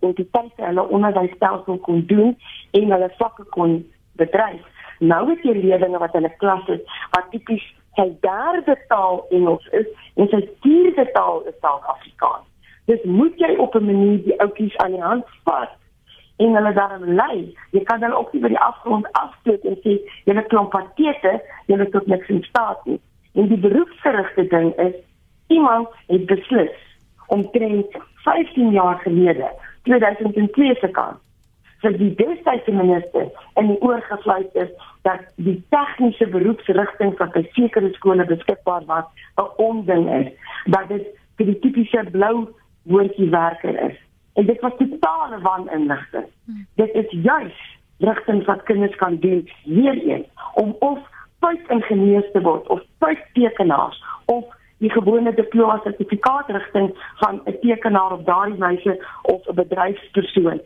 entiteit 0.00 0.52
hulle 0.56 0.88
onderwysstelsel 0.88 1.78
kon 1.78 2.06
doen 2.06 2.38
en 2.70 2.90
hulle 2.90 3.10
vakke 3.16 3.44
kon 3.44 3.90
bedryf. 4.12 4.62
Nou 4.98 5.30
het 5.30 5.42
jy 5.42 5.52
leerders 5.52 5.98
wat 5.98 6.14
in 6.14 6.24
'n 6.24 6.36
klas 6.36 6.68
is 6.68 6.80
wat 7.10 7.30
tipies 7.30 7.64
sy 7.94 8.08
derde 8.20 8.76
taal 8.88 9.26
Engels 9.30 9.66
is 9.70 9.86
en 10.14 10.28
sy 10.28 10.48
vierde 10.60 11.10
taal 11.12 11.42
is 11.46 11.60
Afrikaans. 11.60 12.46
Dis 12.84 13.02
moet 13.02 13.38
jy 13.38 13.54
op 13.56 13.74
'n 13.74 13.84
manier 13.84 14.22
die 14.24 14.40
ouetjies 14.40 14.76
aan 14.76 14.92
die 14.92 15.02
hand 15.02 15.24
vat 15.44 15.70
en 16.40 16.56
hulle 16.56 16.72
daarin 16.72 17.14
lei. 17.14 17.38
Jy 17.76 17.82
kan 17.88 18.00
dan 18.00 18.12
ook 18.16 18.32
nie 18.32 18.42
by 18.42 18.50
die 18.52 18.64
afgrond 18.64 19.08
afsteek 19.20 19.64
en 19.68 19.78
sê 19.84 19.96
het 20.30 20.46
klomp 20.52 20.72
patete, 20.72 21.38
het 21.68 21.90
tot 21.92 22.06
niks 22.06 22.28
in 22.28 22.42
staat 22.48 22.84
nie. 22.84 23.00
En 23.34 23.48
die 23.48 23.60
beroepsgerigte 23.60 24.46
ding 24.52 24.72
is 24.76 24.94
iemand 25.52 25.88
het 26.06 26.26
beslis 26.26 26.76
om 27.26 27.50
teen 27.50 27.84
15 28.24 28.70
jaar 28.70 28.98
gelede 29.04 29.50
2002 29.82 30.74
se 30.80 30.88
kant 30.88 31.20
vir 31.80 31.96
die 31.96 32.10
destydse 32.16 32.72
minister 32.76 33.28
en 33.60 33.70
die 33.72 33.78
oorgefluit 33.84 34.56
is 34.64 34.72
dat 35.08 35.22
die 35.36 35.56
tegniese 35.74 36.28
beroepsrigting 36.34 37.14
wat 37.20 37.32
by 37.36 37.44
sekere 37.56 37.92
skole 37.96 38.26
beskikbaar 38.28 38.84
was 38.90 39.06
'n 39.40 39.48
onding 39.68 40.08
is 40.20 40.28
dat 40.66 40.88
dit 40.88 41.06
vir 41.36 41.46
die 41.46 41.58
tipiese 41.64 42.04
blou 42.10 42.48
woordjie 42.84 43.30
werker 43.30 43.76
is. 43.90 43.96
En 44.40 44.46
dit 44.46 44.60
was 44.60 44.72
totale 44.78 45.40
waninligting. 45.40 46.24
Hmm. 46.44 46.66
Dit 46.74 46.94
is 46.94 47.10
juis 47.22 47.78
rigting 47.98 48.44
wat 48.44 48.62
kinders 48.62 48.96
kan 48.96 49.16
doen 49.16 49.48
hierin 49.62 50.26
om 50.54 50.76
of 50.78 50.98
puitingenieurs 51.38 52.30
te 52.32 52.40
word 52.40 52.68
of 52.68 52.80
puittekenaars 52.98 54.04
of 54.24 54.44
die 54.78 54.90
gewone 54.90 55.34
diploma 55.34 55.80
sertifikaat 55.82 56.48
rigting 56.48 56.88
van 57.16 57.40
'n 57.44 57.58
tekenaar 57.60 58.12
op 58.12 58.24
daardie 58.26 58.58
wyse 58.58 59.06
of 59.22 59.46
'n 59.46 59.54
bedryfspersoon. 59.54 60.60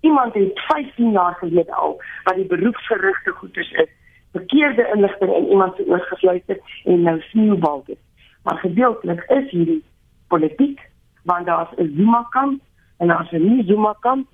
Iemand 0.00 0.34
het 0.34 0.50
15 0.54 1.10
jaar 1.10 1.34
gelede 1.34 1.74
al 1.74 2.02
wat 2.24 2.34
die 2.34 2.46
beroepsgerigte 2.46 3.30
goeders 3.30 3.70
is, 3.70 3.90
verkeerde 4.32 4.90
inligting 4.94 5.34
in 5.36 5.48
iemand 5.48 5.76
se 5.76 5.86
oor 5.86 6.00
gefluister 6.00 6.58
en 6.84 7.02
nou 7.02 7.20
sneeubal 7.20 7.82
dit. 7.86 7.98
Maar 8.42 8.58
gedeeltelik 8.58 9.24
is 9.28 9.50
hierdie 9.50 9.84
politiek 10.28 10.80
want 11.22 11.46
daar's 11.46 11.70
'n 11.76 11.94
Zuma 11.96 12.26
kamp 12.30 12.60
en 13.00 13.08
daar's 13.08 13.32
'n 13.32 13.44
nie 13.48 13.64
Zuma 13.64 13.94
kamp 14.00 14.28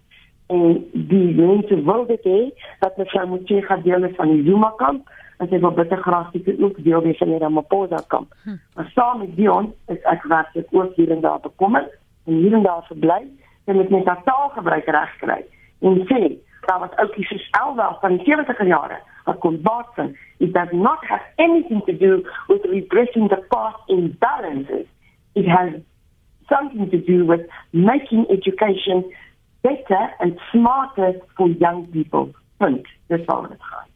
en 0.46 0.86
die 0.92 1.34
mense 1.34 1.82
wil 1.82 2.06
dit 2.06 2.24
hê 2.24 2.40
dat 2.78 2.96
moet 3.26 3.64
gaan 3.68 3.82
deel 3.82 4.08
van 4.16 4.28
die 4.28 4.44
Zuma 4.44 4.72
kamp 4.76 5.08
en 5.38 5.46
dit 5.48 5.60
wil 5.60 5.70
bitter 5.70 5.98
graag 5.98 6.30
dit 6.30 6.62
ook 6.62 6.84
deel 6.84 7.02
wees 7.02 7.18
van 7.18 7.28
die 7.28 7.38
Ramaphosa 7.38 8.04
kamp. 8.06 8.34
Hm. 8.42 8.56
Maar 8.74 8.90
saam 8.94 9.18
met 9.18 9.36
Dion 9.36 9.74
is 9.86 10.00
ek 10.02 10.22
werklik 10.22 10.66
ook 10.70 10.94
hier 10.94 11.10
en 11.10 11.20
daar 11.20 11.40
bekommerd 11.40 11.90
en 12.24 12.34
hier 12.34 12.52
en 12.52 12.62
daar 12.62 12.84
verbly 12.86 13.22
en 13.64 13.76
met 13.76 13.90
my 13.90 14.02
taalgebruik 14.24 14.86
reg 14.86 15.16
kry 15.18 15.44
en 15.80 16.02
sê 16.10 16.20
daar 16.66 16.78
was 16.78 16.98
ook 16.98 17.14
iets 17.14 17.48
selfs 17.50 18.00
van 18.00 18.16
die 18.16 18.34
70er 18.34 18.66
jare 18.66 18.98
wat 19.24 19.38
kon 19.38 19.60
baatsen 19.62 20.16
it 20.38 20.54
does 20.54 20.72
not 20.72 21.04
have 21.04 21.24
anything 21.36 21.84
to 21.84 21.96
do 21.96 22.22
with 22.48 22.64
repressing 22.64 23.28
the 23.28 23.42
past 23.48 23.78
imbalances 23.86 24.86
it 25.32 25.46
has 25.46 25.70
something 26.48 26.90
to 26.90 26.98
do 27.04 27.24
with 27.24 27.40
making 27.70 28.26
education 28.30 29.04
better 29.62 30.02
and 30.18 30.38
smarter 30.50 31.12
for 31.36 31.48
young 31.48 31.86
people. 31.90 32.30
Punt. 32.56 32.86
Dis 33.06 33.26
al 33.26 33.40
wat 33.40 33.56
gaan. 33.58 33.88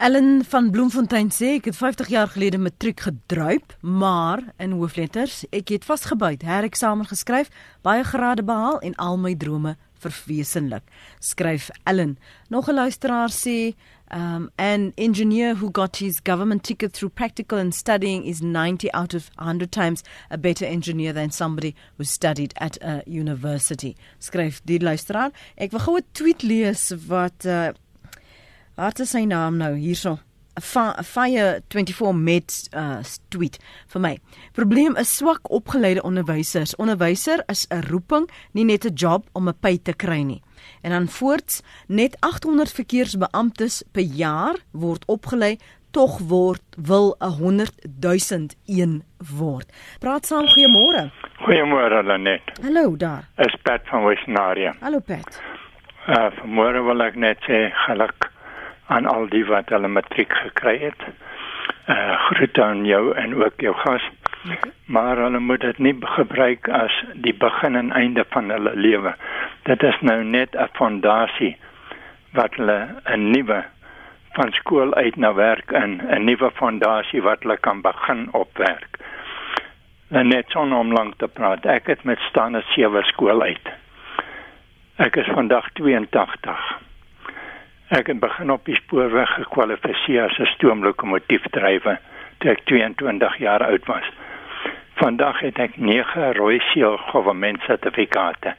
Ellen 0.00 0.44
van 0.44 0.70
Bloemfontein 0.70 1.28
sê 1.28 1.58
ek 1.58 1.66
het 1.68 1.76
50 1.76 2.08
jaar 2.08 2.30
gelede 2.32 2.58
matriek 2.58 3.00
gedruip, 3.04 3.74
maar 3.84 4.40
in 4.56 4.72
hoofletters, 4.72 5.42
ek 5.52 5.74
het 5.74 5.84
vasgebyt, 5.84 6.40
hereksamen 6.42 7.04
geskryf, 7.04 7.50
baie 7.84 8.04
grade 8.08 8.44
behaal 8.48 8.80
en 8.80 8.96
al 8.96 9.20
my 9.20 9.34
drome 9.36 9.76
verwesenlik. 10.00 10.82
Skryf 11.20 11.70
Ellen. 11.84 12.18
Nog 12.48 12.68
'n 12.68 12.74
luisteraar 12.74 13.30
sê 13.30 13.74
Um, 14.12 14.50
an 14.58 14.92
engineer 14.98 15.54
who 15.54 15.70
got 15.70 15.98
his 15.98 16.18
government 16.18 16.64
ticket 16.64 16.92
through 16.92 17.10
practical 17.10 17.58
and 17.58 17.72
studying 17.72 18.24
is 18.24 18.42
90 18.42 18.92
out 18.92 19.14
of 19.14 19.30
100 19.38 19.70
times 19.70 20.02
a 20.32 20.36
better 20.36 20.64
engineer 20.64 21.12
than 21.12 21.30
somebody 21.30 21.76
who 21.96 22.02
studied 22.02 22.52
at 22.56 22.76
a 22.82 23.04
university. 23.06 23.96
Skryf 24.18 24.62
die 24.64 24.80
luisteraar. 24.80 25.30
Ek 25.56 25.70
wil 25.70 25.80
gou 25.80 25.96
'n 25.96 26.04
tweet 26.12 26.42
lees 26.42 26.90
wat 27.06 27.46
uh 27.46 27.70
wat 28.74 28.98
is 28.98 29.10
sy 29.10 29.24
naam 29.24 29.58
nou 29.58 29.76
hierso? 29.76 30.18
Fire 30.60 31.62
24 31.68 32.12
met 32.14 32.68
uh 32.74 32.98
tweet 33.28 33.58
vir 33.92 34.00
my. 34.00 34.18
Probleem 34.52 34.96
is 34.96 35.16
swak 35.16 35.50
opgeleide 35.50 36.02
onderwysers. 36.02 36.76
Onderwyser 36.76 37.42
is 37.46 37.66
'n 37.68 37.82
roeping, 37.90 38.30
nie 38.52 38.64
net 38.64 38.84
'n 38.84 38.94
job 38.94 39.24
om 39.32 39.48
'n 39.48 39.58
pay 39.60 39.78
te 39.82 39.92
kry 39.92 40.22
nie. 40.22 40.42
En 40.82 40.90
dan 40.90 41.08
voorts 41.08 41.62
net 41.86 42.16
800 42.20 42.72
verkeersbeamptes 42.72 43.82
per 43.92 44.02
jaar 44.02 44.56
word 44.70 45.04
opgelei 45.06 45.58
tog 45.90 46.18
word 46.18 46.62
wil 46.76 47.16
'n 47.20 47.28
100 47.28 47.74
000 48.00 48.46
een 48.66 49.02
word. 49.38 49.72
Praat 49.98 50.26
saam 50.26 50.46
goeiemôre. 50.46 51.10
Goeiemôre 51.38 52.02
Lenet. 52.02 52.42
Hallo 52.62 52.96
daar. 52.96 53.28
Es 53.36 53.56
Pat 53.62 53.80
van 53.84 54.04
Wesnaria. 54.04 54.74
Hallo 54.80 54.98
Pat. 54.98 55.40
Uh 56.08 56.30
môre 56.44 56.82
wil 56.82 57.02
ek 57.02 57.14
net 57.14 57.38
sê 57.46 57.70
geluk 57.86 58.29
aan 58.90 59.06
al 59.06 59.28
die 59.30 59.44
wat 59.46 59.68
hulle 59.70 59.88
matriek 59.88 60.32
gekry 60.42 60.78
het. 60.82 61.02
Uh 61.86 62.14
groete 62.26 62.62
aan 62.64 62.84
jou 62.86 63.14
en 63.14 63.34
ook 63.38 63.62
jou 63.62 63.74
gas. 63.74 64.06
Okay. 64.44 64.72
Maar 64.84 65.16
hulle 65.16 65.38
moet 65.38 65.60
dit 65.60 65.78
nie 65.78 65.96
gebruik 66.00 66.68
as 66.68 66.94
die 67.14 67.34
begin 67.34 67.76
en 67.76 67.92
einde 67.92 68.24
van 68.34 68.50
hulle 68.50 68.72
lewe. 68.74 69.14
Dit 69.68 69.82
is 69.82 70.00
nou 70.00 70.24
net 70.24 70.56
'n 70.56 70.68
fondasie 70.72 71.56
wat 72.32 72.54
hulle 72.54 72.88
'n 73.04 73.30
nuwe 73.30 73.64
van 74.32 74.52
skool 74.52 74.94
uit 74.94 75.16
na 75.16 75.34
werk 75.34 75.70
in 75.70 76.00
'n 76.08 76.24
nuwe 76.24 76.50
fondasie 76.50 77.22
wat 77.22 77.42
hulle 77.42 77.56
kan 77.56 77.80
begin 77.80 78.28
opwerk. 78.32 78.98
En 80.08 80.28
net 80.28 80.44
so 80.48 80.60
om 80.60 80.92
lank 80.92 81.14
te 81.16 81.28
praat. 81.28 81.66
Ek 81.66 81.86
het 81.86 82.02
met 82.04 82.18
staande 82.18 82.62
sewe 82.62 83.02
skool 83.02 83.42
uit. 83.42 83.68
Ek 84.96 85.16
is 85.16 85.26
vandag 85.26 85.70
82. 85.72 86.89
Ek 87.90 88.06
het 88.06 88.20
begin 88.22 88.52
op 88.54 88.64
die 88.64 88.76
spoorweg 88.78 89.30
gekwalifiseer 89.34 90.28
as 90.28 90.38
'n 90.38 90.46
stoomlokomotiefdrywer 90.46 91.98
toe 92.38 92.50
ek 92.50 92.60
22 92.64 93.36
jaar 93.36 93.64
oud 93.66 93.86
was. 93.86 94.06
Vandag 94.94 95.40
het 95.40 95.58
ek 95.58 95.76
9 95.76 96.32
rooi 96.32 96.60
seël 96.60 96.96
government 96.96 97.60
sertifikate. 97.66 98.54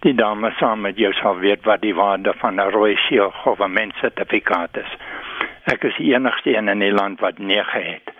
Die 0.00 0.14
dame 0.14 0.50
saam 0.50 0.80
met 0.80 0.96
jou 0.96 1.12
sal 1.12 1.38
weet 1.38 1.64
wat 1.64 1.80
die 1.80 1.94
waarde 1.94 2.32
van 2.36 2.54
'n 2.54 2.70
rooi 2.70 2.96
seël 2.96 3.30
government 3.30 3.94
sertifikaat 3.94 4.76
is. 4.76 4.96
Ek 5.64 5.84
is 5.84 5.96
die 5.96 6.14
enigste 6.14 6.56
een 6.56 6.68
in 6.68 6.78
die 6.78 6.92
land 6.92 7.20
wat 7.20 7.38
9 7.38 7.82
het. 7.82 8.14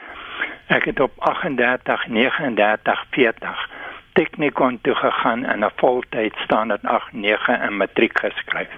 Ek 0.66 0.84
het 0.84 1.00
op 1.00 1.12
38 1.18 2.06
39 2.06 3.04
40 3.10 3.70
teknikon 4.12 4.78
toe 4.82 4.94
gegaan 4.94 5.44
en 5.44 5.64
'n 5.64 5.72
voltyd 5.76 6.34
standaard 6.36 6.82
89 6.82 7.62
in 7.68 7.76
matriek 7.76 8.18
geskryf. 8.18 8.70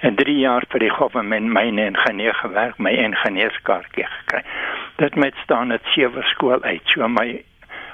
En 0.00 0.14
3 0.14 0.38
jaar 0.38 0.64
vir 0.68 0.80
die 0.80 0.90
government 0.90 1.48
myne 1.52 1.84
ingenieur 1.86 2.34
gewerk, 2.34 2.78
my 2.78 2.90
ingenieurskaartjie 2.90 4.04
gekry. 4.04 4.42
Dit 4.96 5.14
met 5.14 5.34
staan 5.42 5.68
dit 5.68 5.82
sewe 5.94 6.22
skool 6.22 6.62
uit. 6.62 6.82
So 6.84 7.08
my 7.08 7.44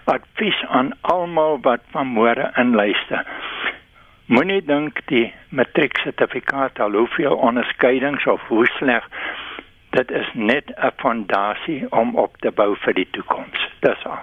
advies 0.05 0.65
aan 0.69 0.93
almal 1.01 1.61
wat 1.63 1.81
vanmôre 1.95 2.51
inluister. 2.59 3.27
Moenie 4.27 4.63
dink 4.65 5.01
die 5.07 5.33
matrieksertifikaat 5.49 6.81
al 6.81 6.95
hoeveel 6.97 7.37
onderskeidings 7.37 8.27
of 8.27 8.43
hoe 8.49 8.67
sleg 8.79 9.07
dit 9.93 10.11
is 10.11 10.29
net 10.35 10.73
'n 10.77 10.93
fondasie 10.97 11.93
om 11.93 12.17
op 12.17 12.37
te 12.37 12.51
bou 12.51 12.77
vir 12.77 12.95
die 12.95 13.09
toekoms. 13.11 13.69
Dis 13.81 14.05
al. 14.05 14.19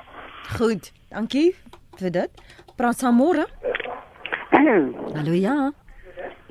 Goed, 0.57 0.91
dankie 1.09 1.55
vir 1.99 2.11
dit. 2.11 2.31
Praat 2.75 2.97
saam 2.97 3.15
môre. 3.15 3.45
Hallo. 4.49 4.77
Hallo 5.13 5.33
ja. 5.33 5.71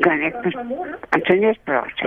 Kan 0.00 0.20
ek 0.22 0.34
Antonie 1.10 1.58
praat? 1.64 2.02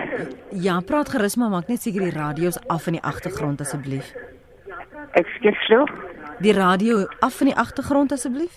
Ja, 0.50 0.80
praat 0.80 1.10
gerus 1.10 1.36
maar 1.36 1.50
maak 1.52 1.68
net 1.68 1.82
seker 1.84 2.06
die 2.08 2.16
radio's 2.16 2.60
af 2.72 2.88
in 2.88 2.96
die 3.00 3.04
agtergrond 3.04 3.62
asseblief. 3.62 4.14
Ekskuus. 5.20 5.92
Die 6.40 6.54
radio 6.56 7.06
af 7.20 7.40
in 7.42 7.52
die 7.52 7.56
agtergrond 7.56 8.12
asseblief. 8.12 8.54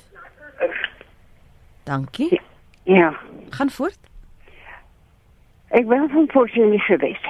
Dankie. 1.84 2.40
Ja. 2.84 3.10
Gaan 3.50 3.70
voort. 3.70 3.98
Ek 5.74 5.88
ben 5.88 6.08
van 6.10 6.26
Port 6.26 6.54
Elizabeth. 6.54 7.26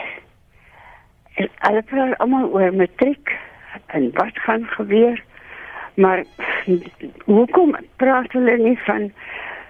Hulle 1.34 1.82
praat 1.88 2.18
almal 2.18 2.50
oor 2.52 2.74
matriek 2.74 3.32
en 3.86 4.10
wat 4.12 4.38
gaan 4.44 4.66
gebeur. 4.76 5.22
Maar 5.94 6.24
hoekom 7.24 7.76
praat 7.96 8.32
hulle 8.32 8.56
nie 8.58 8.78
van 8.84 9.12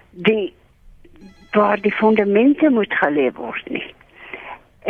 die 0.09 0.53
waar 1.55 1.81
die 1.81 1.93
fundamente 1.93 2.69
moet 2.69 2.93
gelê 3.01 3.29
word 3.35 3.69
nie? 3.73 3.87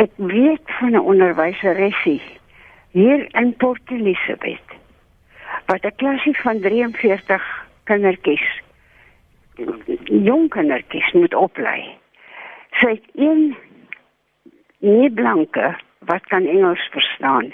Ek 0.02 0.12
weet 0.16 0.66
van 0.78 0.92
'n 0.92 1.08
onderwyseresie 1.12 2.22
hier 2.90 3.26
in 3.40 3.54
Port 3.56 3.90
Elizabeth 3.90 4.70
wat 5.66 5.84
'n 5.84 5.96
klasie 5.96 6.36
van 6.40 6.60
43 6.60 7.44
kindertjies 7.84 8.46
jong 10.04 10.48
kindertjies 10.48 11.12
moet 11.12 11.34
oplei. 11.34 11.96
Sy 12.80 12.88
het 12.88 13.08
een 13.14 13.56
nie 14.78 15.10
blanke 15.10 15.76
wat 15.98 16.26
kan 16.26 16.46
Engels 16.46 16.88
verstaan 16.92 17.52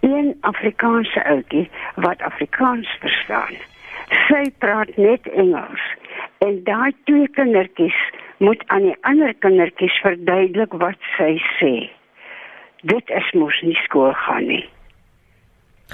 een 0.00 0.36
Afrikaanse 0.40 1.24
ouetjie 1.24 1.70
wat 1.94 2.22
Afrikaans 2.22 2.88
verstaan. 3.00 3.54
Sy 4.10 4.50
praat 4.62 4.96
net 4.96 5.26
Engels 5.34 5.82
en 6.44 6.60
daai 6.68 6.92
twee 7.08 7.28
kindertjies 7.38 7.98
moet 8.38 8.62
aan 8.66 8.88
die 8.90 8.96
ander 9.08 9.34
kindertjies 9.44 9.96
verduidelik 10.04 10.74
wat 10.82 10.98
sy 11.16 11.36
sê. 11.56 11.74
Dit 12.86 13.10
is 13.10 13.32
mos 13.34 13.58
nie 13.66 13.76
skool 13.84 14.12
gaan 14.26 14.46
nie. 14.52 14.64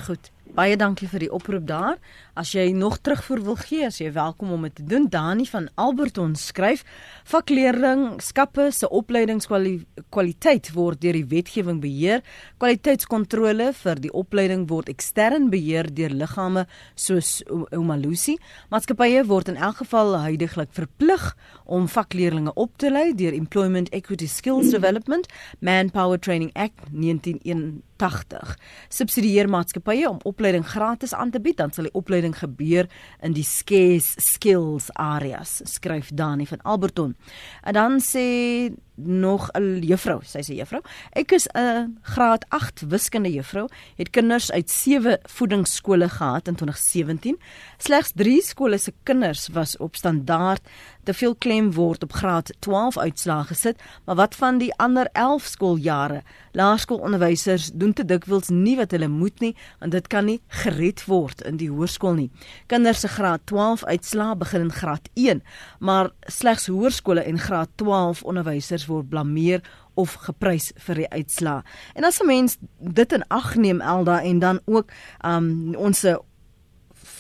Goed. 0.07 0.33
Baie 0.53 0.75
dankie 0.77 1.07
vir 1.09 1.23
die 1.25 1.31
oproep 1.33 1.65
daar. 1.65 1.95
As 2.37 2.51
jy 2.53 2.67
nog 2.77 2.99
terugvoer 3.01 3.41
wil 3.45 3.57
gee, 3.57 3.87
as 3.87 4.03
jy 4.03 4.11
welkom 4.13 4.51
om 4.53 4.67
dit 4.67 4.75
te 4.77 4.85
doen. 4.85 5.07
Dani 5.09 5.47
van 5.49 5.71
Alberton 5.81 6.35
skryf: 6.37 6.83
Vakleerling 7.25 8.21
skappe 8.21 8.67
se 8.73 8.89
opleidingskwaliteit 8.89 10.69
word 10.77 11.01
deur 11.01 11.17
die 11.17 11.25
wetgewing 11.31 11.81
beheer. 11.81 12.21
Kwaliteitskontrole 12.61 13.71
vir 13.79 14.03
die 14.05 14.13
opleiding 14.13 14.67
word 14.69 14.91
ekstern 14.93 15.49
beheer 15.53 15.89
deur 15.89 16.13
liggame 16.13 16.67
soos 17.01 17.41
Umalusi. 17.73 18.37
Maatskappye 18.69 19.25
word 19.29 19.49
in 19.55 19.57
elk 19.57 19.81
geval 19.81 20.19
heidaglik 20.21 20.73
verplig 20.77 21.31
om 21.65 21.89
vakleerlinge 21.89 22.53
op 22.61 22.77
te 22.77 22.93
lei 22.93 23.15
deur 23.17 23.33
Employment 23.33 23.89
Equity 23.97 24.29
Skills 24.29 24.73
Development 24.77 25.29
Manpower 25.61 26.21
Training 26.21 26.53
Act 26.53 26.85
1981. 26.93 28.57
Subsidieer 28.93 29.49
maatskappye 29.49 30.09
om 30.11 30.21
opleiding 30.43 30.67
gratis 30.67 31.15
aan 31.15 31.31
te 31.31 31.39
bied, 31.39 31.57
dan 31.57 31.71
sal 31.71 31.87
die 31.87 31.95
opleiding 31.95 32.33
gebeur 32.35 32.89
in 33.23 33.35
die 33.37 33.47
scarce 33.47 34.19
skills 34.19 34.89
areas, 34.99 35.61
skryf 35.71 36.11
Dani 36.19 36.49
van 36.51 36.59
Alberton. 36.67 37.15
En 37.63 37.77
dan 37.79 38.01
sê 38.03 38.73
nog 38.95 39.51
'n 39.53 39.81
juffrou, 39.81 40.21
sy 40.25 40.39
sê 40.39 40.55
juffrou, 40.55 40.83
ek 41.13 41.33
is 41.33 41.47
'n 41.55 41.99
graad 42.03 42.45
8 42.49 42.81
wiskunde 42.89 43.33
juffrou, 43.33 43.69
het 43.97 44.11
kinders 44.11 44.53
uit 44.53 44.71
7 44.71 45.19
voedingsskole 45.23 46.09
gehad 46.09 46.49
in 46.49 46.55
2017. 46.55 47.39
Slegs 47.79 48.13
3 48.15 48.43
skole 48.43 48.79
se 48.79 48.93
kinders 49.03 49.49
was 49.49 49.77
op 49.77 49.97
standaard 49.97 50.61
te 51.03 51.15
veel 51.15 51.35
klem 51.35 51.73
word 51.73 52.03
op 52.03 52.13
graad 52.13 52.53
12 52.59 52.99
uitslae 52.99 53.45
gesit, 53.45 53.83
maar 54.05 54.17
wat 54.17 54.35
van 54.35 54.59
die 54.59 54.75
ander 54.77 55.09
11 55.13 55.45
skooljare? 55.45 56.23
Laerskoolonderwysers 56.53 57.71
doen 57.75 57.93
te 57.93 58.05
dikwels 58.05 58.49
nie 58.49 58.77
wat 58.77 58.91
hulle 58.91 59.09
moet 59.09 59.41
nie, 59.41 59.57
want 59.81 59.93
dit 59.93 60.07
kan 60.07 60.25
nie 60.29 60.41
gered 60.63 61.05
word 61.05 61.43
in 61.49 61.57
die 61.57 61.71
hoërskool 61.71 62.15
nie. 62.15 62.31
Kinders 62.67 63.01
se 63.01 63.09
graad 63.09 63.41
12 63.51 63.85
uitslae 63.85 64.37
begin 64.37 64.61
in 64.61 64.73
graad 64.73 65.09
1, 65.15 65.43
maar 65.81 66.13
slegs 66.29 66.67
hoërskole 66.67 67.25
en 67.25 67.39
graad 67.39 67.73
12 67.83 68.23
onderwysers 68.23 68.82
word 68.87 69.09
blameer 69.09 69.63
of 69.95 70.15
geprys 70.15 70.73
vir 70.87 70.95
die 70.95 71.11
uitslaa. 71.11 71.63
En 71.95 72.05
as 72.05 72.21
'n 72.21 72.27
mens 72.27 72.59
dit 72.79 73.13
in 73.13 73.25
ag 73.29 73.57
neem 73.57 73.81
Elda 73.81 74.23
en 74.23 74.39
dan 74.39 74.61
ook 74.65 74.91
um 75.25 75.75
ons 75.75 76.05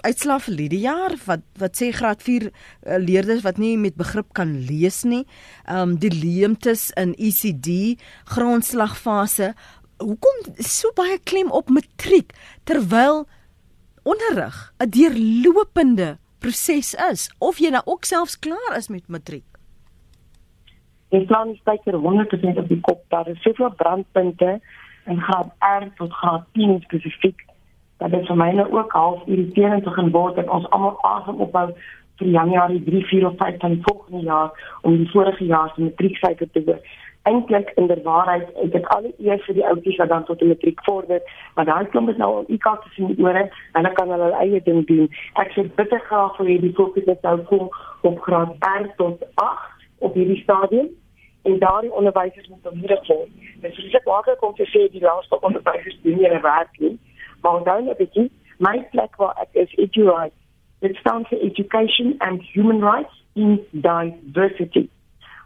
uitslaa 0.03 0.41
vir 0.43 0.57
die 0.73 0.83
jaar 0.83 1.15
wat 1.27 1.45
wat 1.61 1.79
sê 1.79 1.91
graad 1.95 2.23
4 2.23 2.49
uh, 2.49 2.51
eh, 2.51 2.99
leerders 3.03 3.45
wat 3.47 3.59
nie 3.59 3.77
met 3.79 3.99
begrip 3.99 4.33
kan 4.35 4.55
lees 4.67 5.03
nie, 5.05 5.25
um 5.69 5.97
die 6.03 6.11
leemtes 6.11 6.91
in 6.97 7.15
ECD 7.19 7.99
grondslagfase. 8.35 9.53
Hoekom 10.03 10.57
so 10.59 10.91
baie 10.99 11.19
klem 11.23 11.51
op 11.51 11.71
matriek 11.71 12.35
terwyl 12.65 13.27
onderrig 14.03 14.73
'n 14.81 14.91
deurlopende 14.91 16.19
proses 16.39 16.95
is 17.11 17.31
of 17.39 17.59
jy 17.59 17.71
nou 17.71 17.83
ook 17.87 18.05
selfs 18.05 18.39
klaar 18.39 18.77
is 18.77 18.89
met 18.89 19.09
matriek? 19.09 19.52
Die 21.13 21.27
plan 21.29 21.51
is 21.53 21.61
baie 21.69 21.79
100% 21.85 22.59
op 22.59 22.69
die 22.69 22.81
kop. 22.81 23.01
Daar 23.13 23.29
is 23.29 23.43
soveel 23.43 23.75
brandpunte 23.77 24.61
in 25.05 25.21
graad 25.21 25.51
R 25.61 25.89
tot 25.97 26.13
graad 26.13 26.45
10 26.53 26.81
spesifiek 26.81 27.43
dat 28.03 28.11
dit 28.11 28.27
vir 28.27 28.37
my 28.37 28.49
nou 28.57 28.65
ook 28.73 28.93
half 28.97 29.27
irriterend 29.27 29.85
begin 29.85 30.09
word 30.11 30.39
dat 30.41 30.49
ons 30.49 30.69
almal 30.71 30.97
asem 31.07 31.43
opbou 31.45 31.67
vir 32.19 32.29
Januarie 32.29 32.81
3, 32.87 33.03
4 33.11 33.27
of 33.29 33.37
5 33.43 33.59
van 33.61 33.77
volgende 33.83 34.23
jaar 34.25 34.79
om 34.83 34.97
die 34.97 35.11
vorige 35.11 35.45
jaar 35.45 35.73
se 35.75 35.83
matrieksyfer 35.83 36.51
te 36.51 36.65
doen. 36.65 36.81
Eintlik 37.29 37.71
in 37.77 37.87
der 37.87 38.01
waarheid, 38.03 38.49
ek 38.65 38.73
het 38.79 38.89
al 38.95 39.05
die 39.07 39.29
eers 39.29 39.45
vir 39.47 39.59
die 39.61 39.67
ouetjies 39.67 40.01
wat 40.01 40.11
dan 40.15 40.25
tot 40.31 40.41
die 40.41 40.49
matriek 40.49 40.81
vorder, 40.89 41.21
maar 41.55 41.69
daai 41.69 41.85
klomp 41.93 42.11
is 42.11 42.19
nou 42.23 42.31
al 42.39 42.49
IK 42.57 42.67
te 42.87 42.95
sien 42.97 43.13
ore 43.19 43.45
en 43.45 43.79
hulle 43.79 43.93
kan 44.01 44.17
hulle 44.17 44.33
eie 44.41 44.63
ding 44.65 44.83
doen. 44.89 45.13
Ek 45.45 45.53
sê 45.55 45.69
bitter 45.77 46.03
graag 46.09 46.41
vir 46.41 46.51
hierdie 46.55 46.75
fokus 46.81 47.07
net 47.07 47.23
nou 47.29 47.37
kom 47.53 47.69
op 48.01 48.19
graad 48.27 48.57
R 48.73 48.91
tot 48.97 49.23
8 49.45 49.87
op 50.09 50.19
hierdie 50.19 50.41
stadium 50.43 50.91
en 51.43 51.59
daardie 51.59 51.93
onderwysers 51.93 52.49
moet 52.49 52.69
onmiddellik 52.71 53.07
word. 53.07 53.31
Dit 53.61 53.79
is 53.79 53.93
net 53.93 54.05
maklik 54.05 54.45
om 54.45 54.55
te 54.55 54.67
sê 54.71 54.87
die 54.93 55.03
laaste 55.03 55.41
onderwysers 55.41 55.99
doen 56.03 56.17
nie 56.17 56.41
werk 56.43 56.79
nie, 56.79 56.99
maar 57.41 57.59
onthou 57.59 57.83
net 57.83 57.99
bietjie, 57.99 58.31
my 58.59 58.77
plek 58.91 59.17
waar 59.17 59.37
ek 59.43 59.59
is, 59.65 59.75
EduRight. 59.75 60.35
Dit 60.83 60.97
staan 60.97 61.27
vir 61.31 61.39
Education 61.39 62.15
and 62.19 62.43
Human 62.55 62.83
Rights 62.83 63.23
in 63.35 63.61
Diversity. 63.71 64.89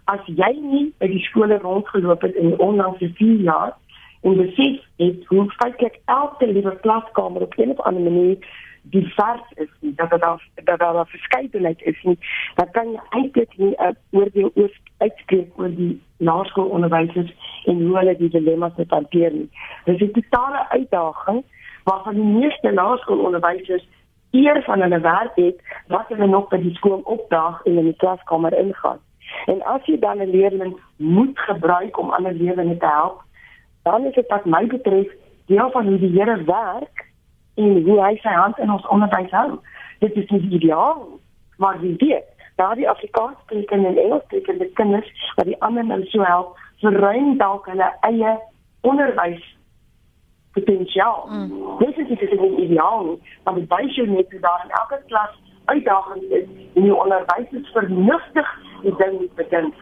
As 0.04 0.20
jy 0.26 0.52
nie 0.60 0.86
by 1.00 1.08
die 1.10 1.22
skole 1.28 1.58
rondgeloop 1.62 2.22
het 2.22 2.36
in 2.36 2.52
die 2.52 2.60
onlangse 2.62 3.10
4 3.18 3.42
jaar 3.48 3.74
en 4.26 4.36
besef 4.36 4.80
het 5.02 5.26
hoe 5.30 5.44
feitelik 5.58 5.98
elke 6.04 6.46
liewe 6.46 6.76
klaskamer 6.84 7.42
op 7.42 7.54
'n 7.58 7.70
of 7.70 7.80
ander 7.80 8.02
manier 8.02 8.36
divers 8.90 9.52
is 9.54 9.68
nie, 9.80 9.94
dat 9.94 10.10
dit 10.10 10.20
daar 10.20 10.48
dat 10.64 10.78
daar 10.78 11.00
'n 11.00 11.06
verskeidenheid 11.06 11.82
is 11.82 12.02
nie, 12.02 12.18
dan 12.54 12.70
kan 12.70 12.90
jy 12.90 13.00
eintlik 13.10 13.56
nie 13.56 13.74
'n 13.78 13.82
uh, 13.86 14.20
oordeel 14.20 14.50
oor 14.54 14.72
uitspreek 14.98 15.58
oor 15.58 15.74
die 15.74 16.02
laerskoolonderwysers 16.16 17.32
en 17.64 17.82
hoe 17.86 17.96
hulle 17.96 18.16
die 18.16 18.28
dilemma's 18.28 18.76
moet 18.76 18.90
hanteer 18.90 19.32
nie. 19.32 19.50
Dis 19.84 20.00
'n 20.00 20.12
totale 20.12 20.68
uitdaging 20.68 21.44
waarvan 21.84 22.14
die 22.14 22.24
meeste 22.24 22.72
laerskoolonderwysers 22.72 23.88
eer 24.30 24.62
van 24.62 24.80
hulle 24.80 25.00
werk 25.00 25.36
het 25.36 25.60
wat 25.86 26.08
hulle 26.08 26.26
nog 26.26 26.48
by 26.48 26.56
die 26.56 26.74
skool 26.74 27.00
opdaag 27.04 27.64
en 27.64 27.78
in 27.78 27.84
die 27.84 27.96
klaskamer 27.96 28.58
ingaan. 28.58 28.98
En 29.46 29.62
as 29.62 29.84
jy 29.84 29.98
dan 29.98 30.18
'n 30.18 30.30
leerling 30.30 30.76
moet 30.96 31.38
gebruik 31.38 31.98
om 31.98 32.10
ander 32.10 32.32
leerders 32.32 32.78
te 32.78 32.86
help, 32.86 33.22
dan 33.82 34.04
is 34.04 34.14
dit 34.14 34.28
wat 34.28 34.44
my 34.44 34.66
betref 34.66 35.08
deel 35.46 35.70
van 35.70 35.86
hoe 35.86 35.98
die 35.98 36.20
Here 36.20 36.44
werk 36.44 37.05
en 37.56 37.82
hoe 37.82 38.00
hy 38.04 38.14
sy 38.22 38.32
hand 38.36 38.58
in 38.58 38.72
ons 38.72 38.86
onderwys 38.92 39.32
hou. 39.32 39.58
Dit 40.04 40.16
is 40.20 40.30
nie 40.30 40.42
ideaal, 40.58 41.06
maar 41.62 41.80
wie 41.80 41.94
weet, 41.98 42.28
daardie 42.60 42.88
Afrikaans 42.88 43.36
sprekende 43.44 43.88
en 43.88 43.98
Engels 43.98 44.24
sprekende 44.24 44.68
kinders 44.80 45.32
wat 45.36 45.48
die 45.48 45.60
ander 45.64 45.84
nou 45.84 46.02
so 46.12 46.24
help, 46.24 46.56
verruim 46.80 47.36
dalk 47.40 47.68
hulle 47.70 47.88
eie 48.08 48.36
onderwys 48.80 49.44
potensiaal. 50.52 51.24
Mm. 51.30 51.78
Dit 51.78 51.98
is 51.98 52.08
dit 52.08 52.20
is 52.28 52.40
nie 52.40 52.66
ideaal 52.66 53.04
nie, 53.04 53.18
maar 53.44 53.54
die 53.54 53.66
baie 53.72 54.06
net 54.06 54.36
daar 54.40 54.64
in 54.64 54.76
elke 54.80 55.00
klas 55.06 55.40
uitdagend 55.64 56.22
is 56.22 56.44
en 56.74 56.82
die 56.82 56.94
onderwysers 56.94 57.72
vernuftig 57.72 58.52
die 58.82 58.94
ding 59.00 59.18
moet 59.20 59.34
bedink. 59.40 59.74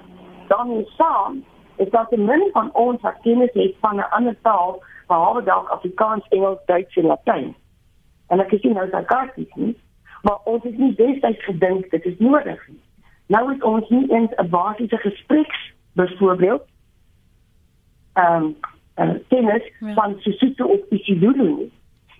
Dan 0.48 0.86
saam 0.96 1.42
is 1.82 1.90
dat 1.90 2.10
die 2.10 2.18
min 2.18 2.48
van 2.52 2.70
ons 2.72 3.02
wat 3.02 3.18
kennis 3.22 3.52
het 3.52 3.74
van 3.80 3.96
'n 3.96 4.10
ander 4.10 4.36
taal 4.42 4.82
behalwe 5.06 5.42
dalk 5.42 5.68
Afrikaans, 5.68 6.28
Engels, 6.28 6.58
Duits 6.66 6.96
en 6.96 7.06
Latyn 7.06 7.54
en 8.28 8.40
ek 8.40 8.54
sien 8.60 8.74
nou 8.74 8.88
sarkasties 8.90 9.54
nie 9.54 9.74
maar 10.22 10.38
ons 10.44 10.62
het 10.62 10.78
nie 10.78 10.94
destyds 11.00 11.44
gedink 11.44 11.90
dit 11.90 12.04
is 12.04 12.18
nodig 12.18 12.60
nie 12.68 12.80
nou 13.36 13.48
het 13.52 13.62
ons 13.62 13.88
nie 13.88 14.06
eens 14.10 14.30
'n 14.36 14.48
basiese 14.48 14.98
gespreks 15.06 15.72
byvoorbeeld 15.92 16.62
ehm 18.14 18.44
um, 18.44 18.56
uh, 18.96 19.14
tennis 19.28 19.64
ja. 19.80 19.94
van 19.94 20.16
Sesotho 20.20 20.64
of 20.64 20.80
Isilulu 20.90 21.48
nie 21.56 21.72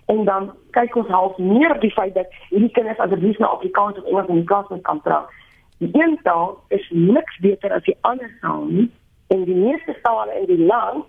en 0.05 0.25
dan 0.25 0.51
kyk 0.71 0.95
ons 0.95 1.07
half 1.07 1.37
meer 1.37 1.71
op 1.75 1.81
die 1.81 1.93
feit 1.93 2.13
dat 2.13 2.27
hierdie 2.49 2.71
kinders 2.71 2.99
asseblief 2.99 3.37
nou 3.37 3.51
Afrikaans 3.51 3.97
of 3.97 4.05
Engels 4.05 4.27
in 4.27 4.35
die 4.35 4.49
klas 4.51 4.67
moet 4.69 4.83
kan 4.83 5.01
praat 5.01 5.29
Die 5.77 5.89
een 5.91 6.19
taal 6.23 6.59
is 6.67 6.89
niks 6.89 7.37
beter 7.39 7.71
as 7.71 7.83
die 7.83 7.97
ander 8.01 8.31
taal 8.41 8.63
nie 8.63 8.91
en 9.27 9.43
die 9.43 9.55
meeste 9.55 9.97
tale 10.01 10.39
in 10.39 10.45
die 10.45 10.65
land 10.65 11.05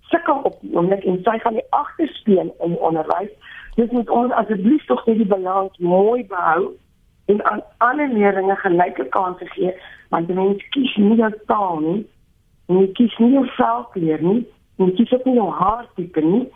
sukkel 0.00 0.40
op 0.48 0.56
die 0.60 0.72
oomblik 0.76 1.04
en 1.04 1.18
sy 1.24 1.36
gaan 1.42 1.58
die 1.58 1.66
agterspeen 1.76 2.52
in 2.64 2.78
onderwys. 2.78 3.32
Dis 3.76 3.90
moet 3.90 4.10
ons 4.10 4.32
asseblief 4.32 4.84
tog 4.88 5.04
net 5.06 5.18
die 5.20 5.28
balans 5.28 5.78
mooi 5.78 6.24
behou 6.30 6.70
en 7.28 7.42
aan 7.44 7.62
alle 7.84 8.06
leerders 8.08 8.60
gelyke 8.62 9.04
kansse 9.16 9.48
gee 9.52 9.72
want 10.14 10.30
die 10.30 10.36
mens 10.38 10.62
kies 10.72 10.94
nie 10.96 11.18
jou 11.18 11.32
taal 11.50 11.82
nie 11.84 11.98
en 12.68 12.78
jy 12.80 12.86
kies 12.98 13.16
nie 13.20 13.34
jou 13.34 13.44
velkleur 13.58 14.24
nie 14.24 14.38
en 14.78 14.86
jy 14.86 14.94
kies 15.00 15.12
ook 15.12 15.26
nie 15.28 15.36
jou 15.36 15.50
haartipe 15.58 16.24
nie. 16.24 16.46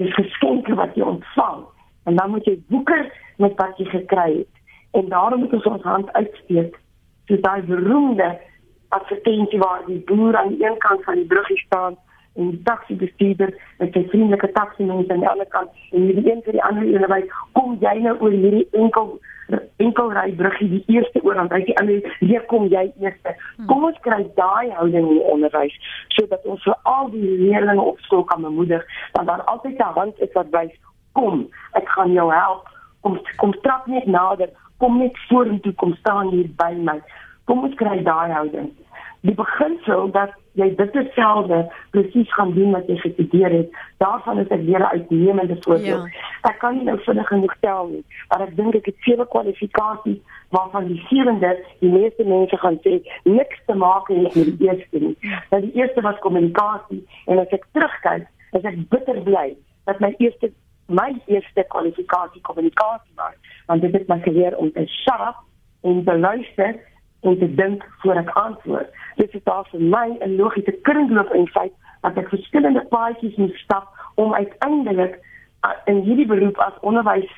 Dis 0.00 0.14
geskenke 0.16 0.74
wat 0.78 0.96
jy 0.96 1.04
ontvang 1.04 1.66
en 2.08 2.16
dan 2.16 2.32
moet 2.32 2.48
jy 2.48 2.56
boeker 2.72 3.04
met 3.44 3.60
wat 3.60 3.76
jy 3.80 3.90
gekry 3.92 4.30
het. 4.38 4.54
En 4.96 5.12
daarom 5.12 5.44
moet 5.44 5.52
ons 5.58 5.68
ons 5.74 5.84
hand 5.84 6.12
uitsteek 6.16 6.78
so 7.28 7.36
daai 7.44 7.60
beroemde 7.68 8.30
advertensie 8.96 9.60
waar 9.60 9.84
die 9.86 10.00
boer 10.08 10.36
aan 10.36 10.54
die 10.54 10.64
een 10.64 10.80
kant 10.86 11.04
van 11.04 11.20
die 11.20 11.28
bruggie 11.28 11.60
staan 11.66 12.00
en 12.40 12.52
die 12.54 12.62
taxi 12.68 12.96
bestuurder 13.00 13.52
met 13.78 13.92
sy 13.96 14.04
vriendelike 14.12 14.52
taxi 14.56 14.86
mense 14.88 15.12
aan 15.12 15.24
die 15.24 15.30
ander 15.30 15.50
kant. 15.54 15.70
En 15.92 16.08
hierdie 16.08 16.32
een 16.32 16.42
vir 16.46 16.58
die 16.58 16.64
ander 16.68 16.88
een 16.88 17.06
wys 17.12 17.36
kom 17.58 17.76
jy 17.84 17.96
nou 18.06 18.16
oor 18.18 18.36
hierdie 18.36 18.66
enkel 18.82 19.18
enkelry 19.82 20.30
bruggie 20.38 20.68
die 20.70 20.84
eerste 20.94 21.22
oor 21.26 21.34
dan 21.34 21.48
hy 21.50 21.64
die 21.66 21.78
ander 21.82 22.12
hier 22.20 22.44
kom 22.52 22.68
jy 22.70 22.84
eerste. 23.02 23.34
Hmm. 23.56 23.66
kom 23.66 23.88
ons 23.88 23.98
kry 24.06 24.20
daai 24.36 24.70
houding 24.76 25.08
in 25.08 25.16
die 25.16 25.30
onderwys 25.32 25.74
sodat 26.16 26.44
ons 26.46 26.62
vir 26.68 26.76
al 26.92 27.10
die 27.14 27.32
leerders 27.40 27.82
op 27.82 27.98
skool 28.06 28.22
kan 28.30 28.46
bemoedig 28.46 28.84
dat 29.16 29.26
daar 29.26 29.42
altyd 29.54 29.78
'n 29.78 29.98
hand 29.98 30.20
is 30.26 30.32
wat 30.38 30.54
wys 30.54 30.76
kom 31.12 31.48
ek 31.72 31.88
gaan 31.88 32.12
jou 32.12 32.28
help. 32.32 32.68
Kom 33.00 33.18
kom 33.36 33.52
trap 33.64 33.86
net 33.86 34.06
nader. 34.06 34.50
Kom 34.78 34.98
net 34.98 35.16
vorentoe. 35.28 35.72
Kom 35.72 35.94
staan 35.94 36.28
hier 36.34 36.48
by 36.56 36.72
my. 36.76 37.00
Kom 37.44 37.64
ons 37.64 37.74
kry 37.74 38.02
daai 38.04 38.32
houding. 38.32 38.70
Die 39.20 39.34
beginsel 39.34 40.10
dat 40.10 40.32
jy 40.58 40.68
dit 40.76 40.92
dieselfde 40.92 41.60
presies 41.90 42.32
gaan 42.34 42.52
doen 42.54 42.72
wat 42.74 42.88
jy 42.90 42.96
gestudeer 43.02 43.52
het, 43.54 43.76
daarvan 44.02 44.38
is 44.38 44.48
ek 44.48 44.64
weer 44.66 44.80
'n 44.80 44.94
uitnemende 44.96 45.56
voorbeeld. 45.60 46.08
Ja. 46.10 46.50
Ek 46.50 46.58
kan 46.58 46.76
nie 46.76 46.84
nou 46.84 46.98
vinnig 46.98 47.26
genoeg 47.28 47.56
tel 47.60 47.86
nie, 47.86 48.04
maar 48.28 48.40
ek 48.48 48.56
dink 48.56 48.74
ek 48.74 48.86
het 48.86 48.96
sewe 49.00 49.26
kwalifikasies 49.26 50.18
waarvan 50.48 50.86
die 50.86 51.02
sewende 51.08 51.58
die 51.78 51.90
meeste 51.90 52.24
mense 52.24 52.56
gaan 52.56 52.78
sê 52.82 53.00
niks 53.24 53.58
te 53.66 53.74
maak 53.74 54.08
het 54.08 54.34
met 54.34 54.58
die 54.58 54.68
eerste 54.68 54.98
nie. 54.98 55.16
Ja. 55.20 55.42
Nou 55.50 55.62
die 55.62 55.72
eerste 55.72 56.00
was 56.00 56.18
kommunikasie 56.18 57.06
en 57.26 57.38
as 57.38 57.48
ek 57.48 57.66
terugkyk, 57.72 58.26
is 58.52 58.64
ek 58.64 58.88
bitter 58.88 59.22
bly 59.22 59.56
dat 59.84 60.00
my 60.00 60.14
eerste 60.18 60.52
my 60.90 61.14
eerste 61.26 61.64
kwalifikasie 61.68 62.40
kommunikasie 62.40 63.14
was, 63.14 63.34
want 63.66 63.80
dit 63.80 63.92
het 63.92 64.08
my 64.08 64.18
geleer 64.20 64.56
om 64.56 64.72
te 64.72 64.86
shut 64.86 65.36
en 65.82 66.04
te 66.04 66.18
luister 66.18 66.74
en 67.20 67.38
te 67.38 67.54
dink 67.54 67.84
voor 67.98 68.14
ek 68.14 68.28
antwoord. 68.28 68.88
Dit 69.16 69.34
is 69.34 69.42
daar 69.44 69.66
vir 69.70 69.80
my 69.80 70.16
'n 70.20 70.36
logiese 70.36 70.72
kringloop 70.82 71.32
in 71.34 71.46
feit 71.48 71.72
dat 72.00 72.16
ek 72.16 72.28
verskillende 72.28 72.84
paadjies 72.88 73.36
moet 73.36 73.54
stap 73.54 73.88
om 74.14 74.34
uiteindelik 74.34 75.18
uh, 75.64 75.70
in 75.84 76.00
hierdie 76.00 76.26
beroep 76.26 76.58
as 76.58 76.80
onderwys 76.80 77.30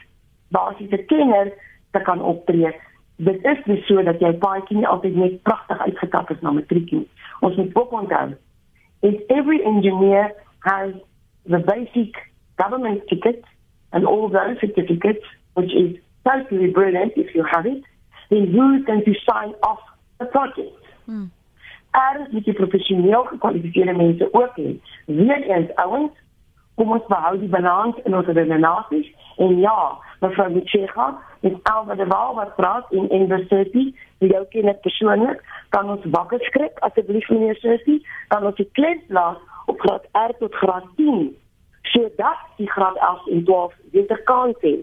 basiese 0.49 0.97
kenner 0.97 1.53
te 1.91 2.01
kan 2.01 2.23
optree. 2.23 2.71
Dit 3.17 3.45
is 3.45 3.65
nie 3.65 3.83
so 3.83 4.03
dat 4.03 4.21
jy 4.21 4.33
paadjie 4.33 4.77
nie 4.77 4.87
altyd 4.87 5.17
net 5.17 5.43
pragtig 5.43 5.79
uitgekap 5.79 6.31
is 6.31 6.41
na 6.41 6.51
matriek 6.51 6.91
nie. 6.91 7.09
Ons 7.41 7.57
moet 7.57 7.77
ook 7.77 7.93
onthou 7.93 8.33
if 9.03 9.21
every 9.31 9.65
engineer 9.65 10.33
has 10.61 10.95
the 11.45 11.59
basic 11.59 12.15
government 12.57 13.03
ticket 13.09 13.45
and 13.93 14.07
all 14.07 14.29
those 14.29 14.57
certificates 14.61 15.25
which 15.55 15.73
is 15.75 15.97
totally 16.25 16.69
brilliant 16.71 17.13
if 17.17 17.35
you 17.35 17.45
have 17.51 17.67
it 17.67 17.83
then 18.33 18.51
who's 18.53 18.85
going 18.85 19.05
to 19.05 19.15
sign 19.29 19.55
off 19.63 19.81
the 20.19 20.27
project? 20.27 20.77
Hmm. 21.05 21.31
Er 21.93 22.27
is 22.33 22.45
die 22.45 22.53
professioneel 22.57 23.25
gekwalifiseerde 23.25 23.93
mense 23.93 24.29
ook 24.33 24.57
hê. 24.57 24.71
Weer 25.07 25.43
eens 25.43 25.75
ouens, 25.75 26.15
kom 26.75 26.95
ons 26.97 27.07
behou 27.07 27.35
die 27.39 27.51
balans 27.53 27.99
in 28.05 28.17
ons 28.17 28.27
redenasies 28.27 29.11
en 29.37 29.59
ja, 29.61 29.77
mevrou 30.25 30.49
Michega, 30.55 31.11
is 31.41 31.59
alweer 31.69 32.01
die 32.01 32.09
waal 32.09 32.35
wat 32.39 32.55
praat 32.57 32.89
in 32.97 33.11
university, 33.13 33.91
wie 34.23 34.31
jou 34.33 34.43
ken 34.55 34.71
ek 34.73 34.81
persoonlik, 34.87 35.43
kan 35.75 35.91
ons 35.93 36.07
wakker 36.17 36.41
skrik 36.49 36.81
asseblief 36.89 37.29
meneer 37.33 37.59
Sussie, 37.61 38.01
kan 38.33 38.47
ons 38.49 38.57
die 38.57 38.69
klets 38.79 39.05
laat 39.13 39.41
op 39.69 39.85
graad 39.85 40.09
R 40.17 40.33
tot 40.41 40.57
graad 40.63 40.89
10 40.97 41.31
sodat 41.93 42.41
die 42.57 42.71
graad 42.71 42.97
11 42.97 43.29
en 43.35 43.45
12 43.45 43.75
weer 43.93 44.21
kan 44.25 44.55
sien. 44.61 44.81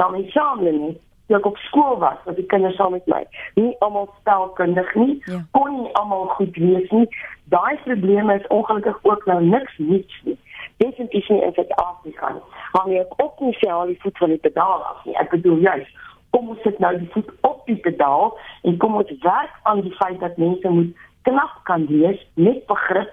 Dan 0.00 0.14
is 0.18 0.32
saamling 0.32 0.96
toe 1.30 1.38
ek 1.38 1.46
op 1.46 1.58
skool 1.68 1.98
was, 2.02 2.18
was 2.26 2.36
die 2.36 2.46
kinders 2.50 2.74
saam 2.78 2.96
met 2.96 3.06
my. 3.06 3.22
Nie 3.54 3.70
almal 3.86 4.08
spelkundig 4.18 4.90
nie, 4.98 5.16
ja. 5.30 5.38
kon 5.54 5.70
nie 5.76 5.92
almal 6.02 6.26
goed 6.34 6.58
lees 6.58 6.90
nie. 6.90 7.06
Daai 7.54 7.78
probleme 7.86 8.34
is 8.40 8.50
ongelukkig 8.50 8.98
ook 9.06 9.26
nou 9.30 9.38
niks 9.46 9.78
niets 9.78 10.20
nie. 10.26 10.38
Definitief 10.82 11.28
nie 11.30 11.42
in 11.46 11.54
Suid-Afrika 11.54 12.32
nie. 12.34 12.46
Maar 12.74 12.90
jy 12.90 13.04
ook 13.22 13.40
nie 13.46 13.54
sê 13.62 13.70
al 13.70 13.92
die 13.92 14.00
voet 14.02 14.18
van 14.18 14.34
die 14.34 14.42
pedaal 14.42 14.82
af 14.90 15.06
nie. 15.06 15.14
Ek 15.22 15.30
bedoel 15.36 15.62
juist 15.62 16.06
kom 16.34 16.50
ons 16.52 16.60
sit 16.62 16.78
nou 16.82 16.92
die 16.98 17.08
voet 17.14 17.30
op 17.46 17.62
die 17.66 17.78
pedaal 17.82 18.34
en 18.68 18.76
kom 18.82 18.98
ons 18.98 19.14
werk 19.24 19.54
aan 19.70 19.82
die 19.86 19.94
feit 19.98 20.20
dat 20.22 20.38
mense 20.38 20.70
moet 20.70 21.06
knap 21.26 21.56
kan 21.68 21.86
lees 21.90 22.20
met 22.34 22.62
begrip 22.70 23.10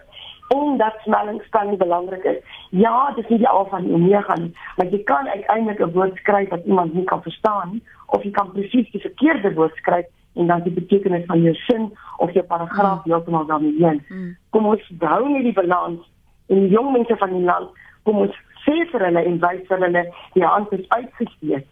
en 0.48 0.78
dat 0.78 0.96
smellingspan 1.04 1.78
belangrik 1.78 2.24
is. 2.24 2.38
Ja, 2.70 3.12
dit 3.16 3.24
is 3.24 3.30
nie 3.30 3.38
die 3.38 3.48
al 3.48 3.66
van 3.70 3.84
die 3.84 3.94
omega 3.94 4.36
nie, 4.36 4.54
maar 4.76 4.88
jy 4.88 5.04
kan 5.04 5.28
uiteindelik 5.28 5.80
'n 5.80 5.92
woord 5.92 6.16
skryf 6.16 6.50
wat 6.50 6.66
iemand 6.66 6.94
nie 6.94 7.04
kan 7.04 7.22
verstaan 7.22 7.70
nie, 7.72 7.84
of 8.06 8.24
jy 8.24 8.32
kan 8.32 8.52
presies 8.52 8.92
die 8.92 9.02
verkeerde 9.02 9.54
woord 9.54 9.76
skryf 9.76 10.06
en 10.36 10.48
dan 10.48 10.62
die 10.64 10.72
betekenis 10.72 11.26
van 11.26 11.42
jou 11.42 11.54
sin 11.54 11.98
of 12.18 12.32
jou 12.32 12.46
paragraaf 12.46 13.06
mm. 13.06 13.12
heeltemal 13.12 13.46
daarmee 13.46 13.76
heen. 13.78 14.06
Mm. 14.10 14.38
Kom 14.50 14.66
ons 14.66 14.90
bou 14.90 15.30
net 15.30 15.44
die 15.44 15.54
balans 15.54 16.00
in 16.46 16.60
die 16.60 16.70
jong 16.70 16.92
mense 16.92 17.18
van 17.18 17.34
die 17.34 17.44
land, 17.44 17.70
kom 18.04 18.18
ons 18.18 18.36
sê 18.66 18.86
vir 18.92 19.06
hulle 19.08 19.24
en 19.24 19.40
wys 19.44 19.66
vir 19.68 19.84
hulle 19.86 20.04
die 20.36 20.46
hand 20.46 20.72
is 20.78 20.86
uitgesteek. 20.90 21.68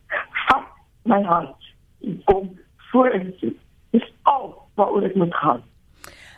Vat 0.47 0.67
my 1.03 1.21
hand. 1.23 1.71
Kom 2.23 2.51
voor 2.91 3.09
en 3.09 3.33
sien. 3.39 3.57
Dis 3.95 4.07
al 4.23 4.51
wat 4.75 4.91
ons 4.91 5.13
moet 5.13 5.35
gaan. 5.35 5.63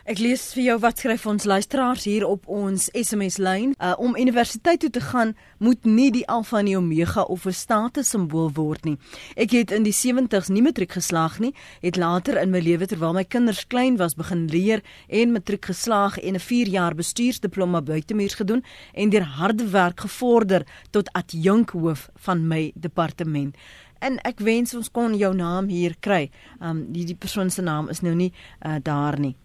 Ek 0.08 0.22
lees 0.24 0.40
vir 0.56 0.62
jou 0.62 0.74
wat 0.80 1.02
skryf 1.02 1.26
ons 1.28 1.44
luisteraars 1.44 2.06
hier 2.08 2.24
op 2.24 2.46
ons 2.48 2.86
SMS 2.96 3.34
lyn. 3.44 3.74
Uh, 3.76 3.90
om 4.00 4.14
universiteit 4.16 4.80
toe 4.80 4.88
te 4.88 5.02
gaan 5.04 5.34
moet 5.60 5.84
nie 5.84 6.06
die 6.14 6.22
alfa 6.32 6.62
en 6.62 6.68
die 6.70 6.76
omega 6.78 7.26
of 7.28 7.44
'n 7.44 7.52
status 7.52 8.08
simbool 8.08 8.48
word 8.56 8.86
nie. 8.88 8.96
Ek 9.36 9.50
het 9.52 9.70
in 9.70 9.82
die 9.84 9.92
70's 9.92 10.48
nie 10.48 10.62
matriek 10.62 10.92
geslaag 10.96 11.38
nie, 11.40 11.52
het 11.82 11.96
later 11.96 12.40
in 12.40 12.50
my 12.50 12.60
lewe 12.60 12.86
terwyl 12.86 13.12
my 13.12 13.24
kinders 13.24 13.66
klein 13.66 13.98
was 13.98 14.14
begin 14.14 14.46
leer 14.48 14.80
en 15.08 15.32
matriek 15.32 15.64
geslaag 15.64 16.16
en 16.18 16.34
'n 16.34 16.40
4 16.40 16.68
jaar 16.68 16.94
bestuursdiploma 16.94 17.82
buitemuurs 17.82 18.34
gedoen 18.34 18.64
en 18.94 19.10
deur 19.10 19.24
harde 19.24 19.68
werk 19.68 20.00
gevorder 20.00 20.64
tot 20.90 21.12
adjunkhoof 21.12 22.08
van 22.16 22.48
my 22.48 22.72
departement. 22.74 23.54
En 24.00 24.18
ek 24.24 24.38
wens 24.40 24.74
ons 24.74 24.90
kon 24.90 25.14
jou 25.14 25.34
naam 25.34 25.68
hier 25.68 25.96
kry. 26.00 26.30
Um 26.62 26.92
die 26.92 27.04
die 27.04 27.16
persoon 27.16 27.50
se 27.50 27.62
naam 27.62 27.88
is 27.88 28.00
nou 28.00 28.14
nie 28.14 28.32
uh, 28.64 28.76
daar 28.82 29.20
nie. 29.20 29.36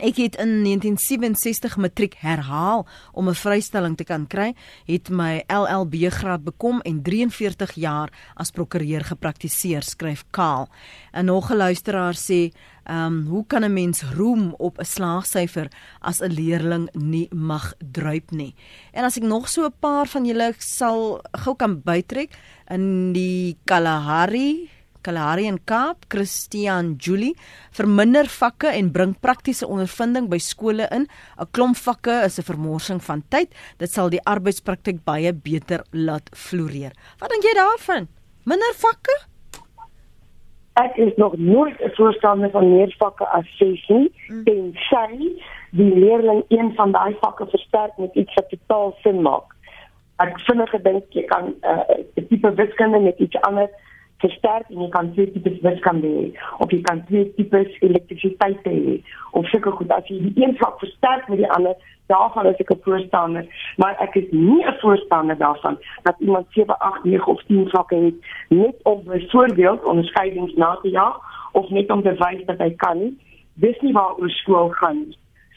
Ek 0.00 0.16
het 0.16 0.36
in 0.40 0.62
1967 0.64 1.76
matriek 1.76 2.14
herhaal 2.18 2.86
om 3.12 3.28
'n 3.28 3.34
vrystelling 3.34 3.96
te 3.96 4.04
kan 4.04 4.26
kry, 4.26 4.54
het 4.86 5.08
my 5.08 5.44
LLB 5.46 6.08
graad 6.10 6.44
bekom 6.44 6.80
en 6.80 7.02
43 7.02 7.72
jaar 7.74 8.08
as 8.34 8.50
prokureur 8.50 9.04
gepraktiseer, 9.04 9.82
skryf 9.82 10.24
Kaal. 10.30 10.68
En 11.12 11.24
nog 11.24 11.50
'n 11.50 11.56
luisteraar 11.56 12.14
sê, 12.14 12.52
"Ehm, 12.84 13.06
um, 13.06 13.26
hoe 13.26 13.46
kan 13.46 13.64
'n 13.64 13.72
mens 13.72 14.02
roem 14.02 14.54
op 14.58 14.78
'n 14.78 14.84
slaagsyfer 14.84 15.68
as 16.00 16.20
'n 16.20 16.32
leerling 16.32 16.88
nie 16.92 17.28
mag 17.34 17.74
druip 17.92 18.30
nie?" 18.30 18.54
En 18.92 19.04
as 19.04 19.16
ek 19.16 19.22
nog 19.22 19.48
so 19.48 19.64
'n 19.64 19.74
paar 19.78 20.06
van 20.06 20.24
julle 20.24 20.54
sal 20.58 21.20
gou 21.32 21.56
kan 21.56 21.82
bytrek 21.82 22.30
in 22.68 23.12
die 23.12 23.56
Kalahari 23.64 24.70
Kalahari 25.02 25.48
en 25.50 25.58
Kaap, 25.64 26.06
Christian 26.08 26.94
Julie, 26.98 27.34
verminder 27.74 28.28
vakke 28.30 28.70
en 28.72 28.92
bring 28.92 29.16
praktiese 29.20 29.66
ondervinding 29.66 30.28
by 30.30 30.38
skole 30.38 30.86
in. 30.90 31.08
'n 31.38 31.50
Klomp 31.52 31.76
vakke 31.76 32.24
is 32.24 32.38
'n 32.38 32.48
vermorsing 32.48 33.02
van 33.02 33.22
tyd. 33.28 33.48
Dit 33.78 33.90
sal 33.90 34.10
die 34.10 34.22
arbeidspraktyk 34.24 35.04
baie 35.04 35.32
beter 35.32 35.84
laat 35.92 36.30
floreer. 36.34 36.92
Wat 37.18 37.30
dink 37.30 37.42
jy 37.42 37.54
daarvan? 37.54 38.08
Minder 38.44 38.74
vakke? 38.74 39.32
Ek 40.74 40.96
is 40.96 41.12
nog 41.16 41.36
nooit 41.36 41.80
'n 41.80 41.90
voorstander 41.94 42.50
van 42.50 42.76
meer 42.76 42.94
vakke 42.98 43.26
as 43.26 43.46
ses 43.58 43.88
nie. 43.88 44.12
Hmm. 44.26 44.44
Tensy 44.44 45.42
die 45.70 45.94
leerling 45.98 46.44
een 46.48 46.74
van 46.74 46.92
daai 46.92 47.16
vakke 47.20 47.46
versterk 47.46 47.96
met 47.96 48.14
iets 48.14 48.34
wat 48.34 48.48
totaal 48.48 48.94
sin 49.02 49.22
maak. 49.22 49.54
Ek 50.16 50.40
vinnig 50.40 50.70
gedink 50.70 51.04
jy 51.10 51.24
kan 51.24 51.44
'n 51.44 51.56
uh, 52.18 52.24
tipe 52.28 52.54
wiskunde 52.54 52.98
met 52.98 53.18
iets 53.18 53.40
anders 53.40 53.70
versterk 54.24 54.70
en 54.70 54.82
jy 54.84 54.88
kan 54.94 55.12
twee 55.14 55.32
tipes 55.34 55.60
wiskunde 55.66 56.12
hê 56.16 56.26
of 56.58 56.70
jy 56.70 56.80
kan 56.88 57.02
twee 57.08 57.26
tipes 57.38 57.80
elektrisiteit 57.88 58.68
hê 58.68 59.00
of 59.32 59.48
sulke 59.50 59.74
goed 59.78 59.92
as 59.98 60.06
jy 60.12 60.20
die 60.28 60.44
een 60.44 60.56
vak 60.62 60.78
versterk 60.84 61.28
met 61.28 61.42
die 61.42 61.50
ander 61.58 61.76
daarvan 62.12 62.46
is 62.52 62.62
ek 62.64 62.72
'n 62.74 62.82
voorstander 62.86 63.44
maar 63.76 63.94
ek 64.06 64.16
is 64.22 64.28
nie 64.30 64.62
'n 64.64 64.78
voorstander 64.80 65.38
daarvan 65.44 65.78
dat 66.02 66.16
iemand 66.18 66.46
7 66.50 66.78
8 66.78 67.04
9 67.04 67.26
of 67.26 67.42
10 67.46 67.68
vakke 67.76 67.96
het 67.96 68.18
net 68.48 68.76
om 68.82 69.04
byvoorbeeld 69.04 69.84
onderskeidings 69.84 70.54
na 70.54 70.78
te 70.82 70.88
jaag 70.88 71.20
of 71.52 71.70
net 71.70 71.90
om 71.90 72.02
te 72.02 72.14
wys 72.18 72.44
dat 72.46 72.58
hy 72.58 72.70
kan 72.76 72.98
nie. 72.98 73.12
Dis 73.54 73.80
nie 73.84 73.92
waaroor 73.92 74.30
skool 74.30 74.70
gaan. 74.80 75.04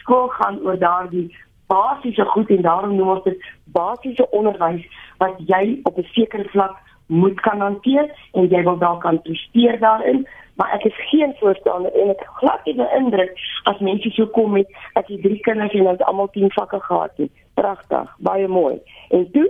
Skool 0.03 0.27
gaan 0.37 0.59
oor 0.63 0.79
daardie 0.79 1.27
basiese 1.71 2.25
goed 2.33 2.51
en 2.53 2.61
daarom 2.61 2.95
noem 2.95 3.15
ons 3.15 3.23
dit 3.23 3.45
basiese 3.73 4.27
onderwys 4.37 4.83
wat 5.23 5.39
jy 5.49 5.79
op 5.83 5.97
'n 5.97 6.07
sekere 6.13 6.49
vlak 6.53 6.75
moet 7.07 7.41
kan 7.41 7.61
hanteer 7.61 8.09
en 8.33 8.49
jy 8.49 8.63
wil 8.63 8.77
dalk 8.77 9.01
kan 9.01 9.21
presteer 9.21 9.79
daarin 9.79 10.25
maar 10.55 10.71
ek 10.73 10.83
is 10.83 11.09
geen 11.09 11.35
voorstander 11.39 11.93
en 12.01 12.09
ek 12.15 12.23
glad 12.39 12.65
nie 12.65 12.75
beïndruk 12.79 13.45
as 13.71 13.83
mense 13.83 14.09
so 14.15 14.27
kom 14.37 14.55
met 14.55 14.71
as 14.99 15.07
jy 15.11 15.19
drie 15.23 15.39
kinders 15.47 15.73
en 15.73 15.83
hulle 15.83 15.95
het 15.97 16.07
almal 16.09 16.31
10 16.31 16.51
vakke 16.55 16.79
gehad 16.87 17.21
het. 17.21 17.31
Pragtig, 17.59 18.11
baie 18.27 18.47
mooi. 18.47 18.79
En 19.09 19.31
toe 19.31 19.49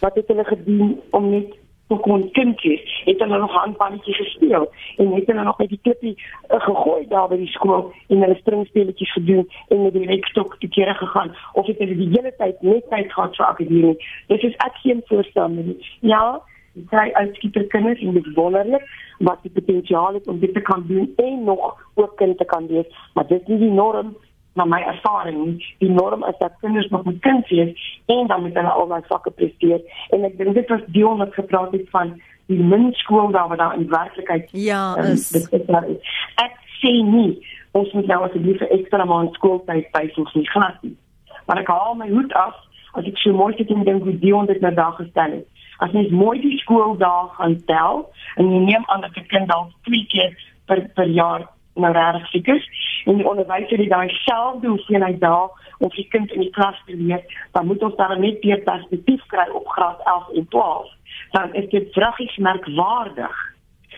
wat 0.00 0.14
het 0.14 0.28
hulle 0.28 0.44
gedoen 0.44 1.00
om 1.10 1.30
net 1.30 1.54
toe 1.90 1.98
kon 2.02 2.24
kindjies 2.34 2.94
het 3.04 3.20
hulle 3.22 3.38
nog 3.38 3.52
handballetjies 3.54 4.16
gespeel 4.16 4.64
en 5.02 5.12
het 5.14 5.28
hulle 5.30 5.42
nog 5.46 5.58
met 5.58 5.68
die 5.70 5.78
klippie 5.82 6.14
uh, 6.16 6.58
gegooi 6.64 7.06
daar 7.10 7.28
by 7.30 7.38
die 7.42 7.52
skool 7.52 7.92
en 8.08 8.24
hulle 8.24 8.38
springspeletjies 8.40 9.12
gedoen 9.18 9.44
en 9.68 9.84
met 9.84 9.94
die 9.94 10.06
rekstok 10.08 10.56
te 10.62 10.70
kere 10.78 10.94
gegaan 10.98 11.34
of 11.52 11.66
het 11.66 11.78
hulle 11.82 11.98
die 11.98 12.10
hele 12.14 12.32
tyd 12.38 12.62
net 12.66 12.90
tyd 12.90 13.12
gehad 13.12 13.38
vir 13.38 13.46
akademie. 13.46 13.96
Dit 14.32 14.50
is 14.50 14.58
ek 14.66 14.82
geen 14.82 15.02
voorstander 15.10 15.70
nie. 15.70 15.78
Ja, 16.00 16.40
sy 16.90 17.08
uitskieter 17.12 17.66
kinders 17.72 18.00
en 18.00 18.14
dit 18.18 18.28
wonderlik 18.34 18.84
wat 19.18 19.42
die 19.42 19.50
potensiaal 19.50 20.14
het 20.18 20.28
om 20.28 20.38
dit 20.40 20.54
te 20.54 20.60
kan 20.60 20.84
doen 20.88 21.12
en 21.16 21.44
nog 21.44 21.76
ook 21.94 22.16
kind 22.16 22.38
te 22.38 22.44
kan 22.44 22.66
wees, 22.66 22.86
maar 23.14 23.26
dit 23.26 23.40
is 23.40 23.48
nie 23.48 23.58
die 23.58 23.72
norm 23.72 24.16
na 24.56 24.64
my 24.64 24.80
ervaring. 24.88 25.64
Die 25.78 25.90
norm 25.90 26.24
is 26.24 26.38
dat 26.38 26.56
kinders 26.60 26.88
nog 26.88 27.04
moet 27.04 27.20
kind 27.20 27.48
wees 27.48 28.00
en 28.06 28.26
dan 28.26 28.42
moet 28.42 28.54
hulle 28.54 28.72
al 28.72 28.88
daai 28.88 29.02
vakke 29.08 29.30
presteer 29.30 29.80
en 30.16 30.24
ek 30.28 30.38
dink 30.38 30.54
dit 30.56 30.72
was 30.72 30.84
deel 30.86 31.16
wat 31.20 31.34
gepraat 31.34 31.72
het 31.76 31.88
van 31.94 32.14
die 32.46 32.62
minskool 32.62 33.32
daar 33.34 33.48
wat 33.48 33.58
daar 33.58 33.76
in 33.76 33.88
werklikheid 33.90 34.48
Ja, 34.52 34.96
is 34.96 35.32
um, 35.32 35.40
dit 35.40 35.52
is 35.60 35.66
daar 35.66 35.88
is. 35.88 36.14
Ek 36.44 36.56
sê 36.80 36.92
nie 37.02 37.34
ons 37.76 37.92
moet 37.92 38.06
nou 38.06 38.22
asseblief 38.24 38.60
'n 38.60 38.72
ekstra 38.78 39.04
maand 39.04 39.34
skooltyd 39.34 39.90
byvoeg 39.92 40.34
nie 40.34 40.48
glad 40.48 40.82
nie. 40.82 40.96
Maar 41.46 41.60
ek 41.60 41.68
haal 41.68 41.94
my 41.94 42.08
hoed 42.08 42.32
af 42.32 42.54
as 42.92 43.04
ek 43.04 43.18
so 43.18 43.32
mooi 43.32 43.54
sit 43.56 43.70
en 43.70 43.84
dink 43.84 44.02
hoe 44.02 44.18
die 44.18 44.34
onder 44.34 44.54
dit 44.54 44.62
nou 44.62 44.92
gestel 44.92 45.30
het. 45.30 45.46
As 45.78 45.92
mens 45.92 46.10
mooi 46.10 46.40
die 46.40 46.58
skooldae 46.58 47.28
gaan 47.38 47.58
tel 47.66 48.06
en 48.36 48.52
jy 48.52 48.62
neem 48.64 48.84
aan 48.86 49.00
dat 49.00 49.16
'n 49.16 49.26
kind 49.26 49.48
dalk 49.48 49.70
twee 49.82 50.06
keer 50.08 50.32
per 50.66 50.88
per 50.94 51.08
jaar 51.08 51.48
nou 51.74 51.92
regtig 51.92 52.28
siek 52.28 52.48
is 52.48 52.64
en 53.04 53.16
die 53.16 53.28
onderwyser 53.28 53.78
het 53.78 53.90
daai 53.90 54.08
selfde 54.08 54.68
hoeveelheid 54.68 55.20
dae 55.20 55.48
om 55.78 55.90
die 55.94 56.06
kind 56.08 56.32
in 56.32 56.40
die 56.40 56.50
klas 56.50 56.78
te 56.86 56.96
leer, 56.96 57.22
dan 57.52 57.66
moet 57.66 57.82
ons 57.82 57.96
daar 57.96 58.18
net 58.18 58.40
weer 58.44 58.62
perspektief 58.64 59.26
kry 59.32 59.48
op 59.52 59.68
graad 59.68 60.00
11 60.04 60.30
en 60.40 60.48
12. 60.48 60.88
Dan 61.30 61.54
is 61.54 61.68
dit 61.70 61.92
vraggies 61.92 62.36
merkwaardig 62.36 63.55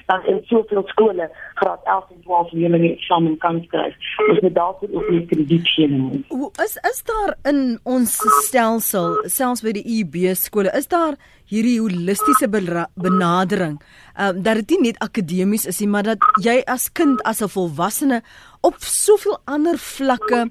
dat 0.09 0.25
in 0.25 0.41
soveel 0.49 0.83
skole 0.87 1.29
graad 1.55 1.81
11 1.85 2.05
en 2.15 2.21
12 2.23 2.53
leerders 2.53 2.83
nie 2.83 2.93
eksamen 2.97 3.35
kan 3.39 3.61
skryf. 3.67 3.97
Ons 4.29 4.41
moet 4.41 4.55
daarvoor 4.55 4.95
ook 4.99 5.09
nie 5.13 5.25
krediet 5.29 5.69
gee 5.69 5.89
nie. 5.89 6.23
Hoe 6.29 6.51
is 6.65 6.77
is 6.91 7.03
daar 7.11 7.35
in 7.53 7.61
ons 7.83 8.15
stelsel, 8.47 9.19
selfs 9.25 9.65
by 9.67 9.75
die 9.77 9.85
UB 9.99 10.17
skole, 10.37 10.73
is 10.79 10.89
daar 10.89 11.19
hierdie 11.49 11.79
holistiese 11.81 12.49
benadering, 12.49 13.79
ehm 14.17 14.37
um, 14.37 14.43
dat 14.43 14.61
dit 14.61 14.77
nie 14.77 14.89
net 14.89 15.03
akademies 15.05 15.67
is 15.67 15.81
nie, 15.81 15.89
maar 15.89 16.09
dat 16.09 16.25
jy 16.45 16.61
as 16.67 16.89
kind 16.93 17.23
as 17.29 17.43
'n 17.43 17.53
volwassene 17.53 18.23
op 18.61 18.75
soveel 18.81 19.39
ander 19.45 19.79
vlakke 19.79 20.49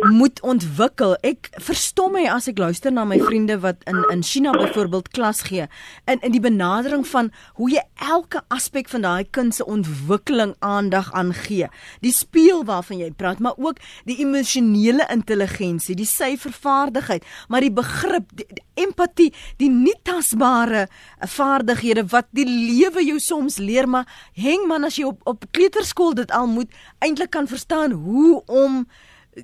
moet 0.00 0.40
ontwikkel. 0.46 1.16
Ek 1.26 1.48
verstom 1.62 2.14
my 2.14 2.24
as 2.30 2.46
ek 2.50 2.60
luister 2.60 2.92
na 2.94 3.04
my 3.08 3.18
vriende 3.20 3.58
wat 3.62 3.82
in 3.90 3.98
in 4.12 4.22
China 4.22 4.52
byvoorbeeld 4.56 5.10
klas 5.14 5.42
gee 5.48 5.66
in 6.06 6.20
in 6.22 6.32
die 6.32 6.42
benadering 6.42 7.06
van 7.06 7.30
hoe 7.58 7.70
jy 7.72 7.82
elke 8.08 8.42
aspek 8.54 8.88
van 8.88 9.02
daai 9.06 9.24
kind 9.30 9.54
se 9.54 9.66
ontwikkeling 9.66 10.54
aandag 10.64 11.10
aan 11.12 11.32
gee. 11.34 11.68
Die 12.00 12.12
speel 12.12 12.64
waarvan 12.64 13.02
jy 13.02 13.10
praat, 13.10 13.38
maar 13.38 13.56
ook 13.56 13.82
die 14.04 14.18
emosionele 14.22 15.06
intelligensie, 15.12 15.96
die 15.96 16.08
syfervaardigheid, 16.08 17.24
maar 17.48 17.64
die 17.64 17.72
begrip, 17.72 18.30
die, 18.34 18.46
die 18.48 18.64
empatie, 18.84 19.32
die 19.58 19.70
nie 19.70 19.96
tasbare 20.06 20.86
vaardighede 21.18 22.06
wat 22.12 22.30
die 22.30 22.46
lewe 22.46 23.04
jou 23.04 23.18
soms 23.22 23.58
leer, 23.58 23.88
maar 23.88 24.06
heng 24.38 24.68
man 24.70 24.86
as 24.86 24.98
jy 24.98 25.08
op 25.10 25.22
op 25.28 25.44
kleuterskool 25.52 26.14
dit 26.14 26.30
al 26.32 26.46
moet 26.46 26.72
eintlik 27.04 27.30
kan 27.34 27.48
verstaan 27.50 27.92
hoe 27.92 28.42
om 28.46 28.84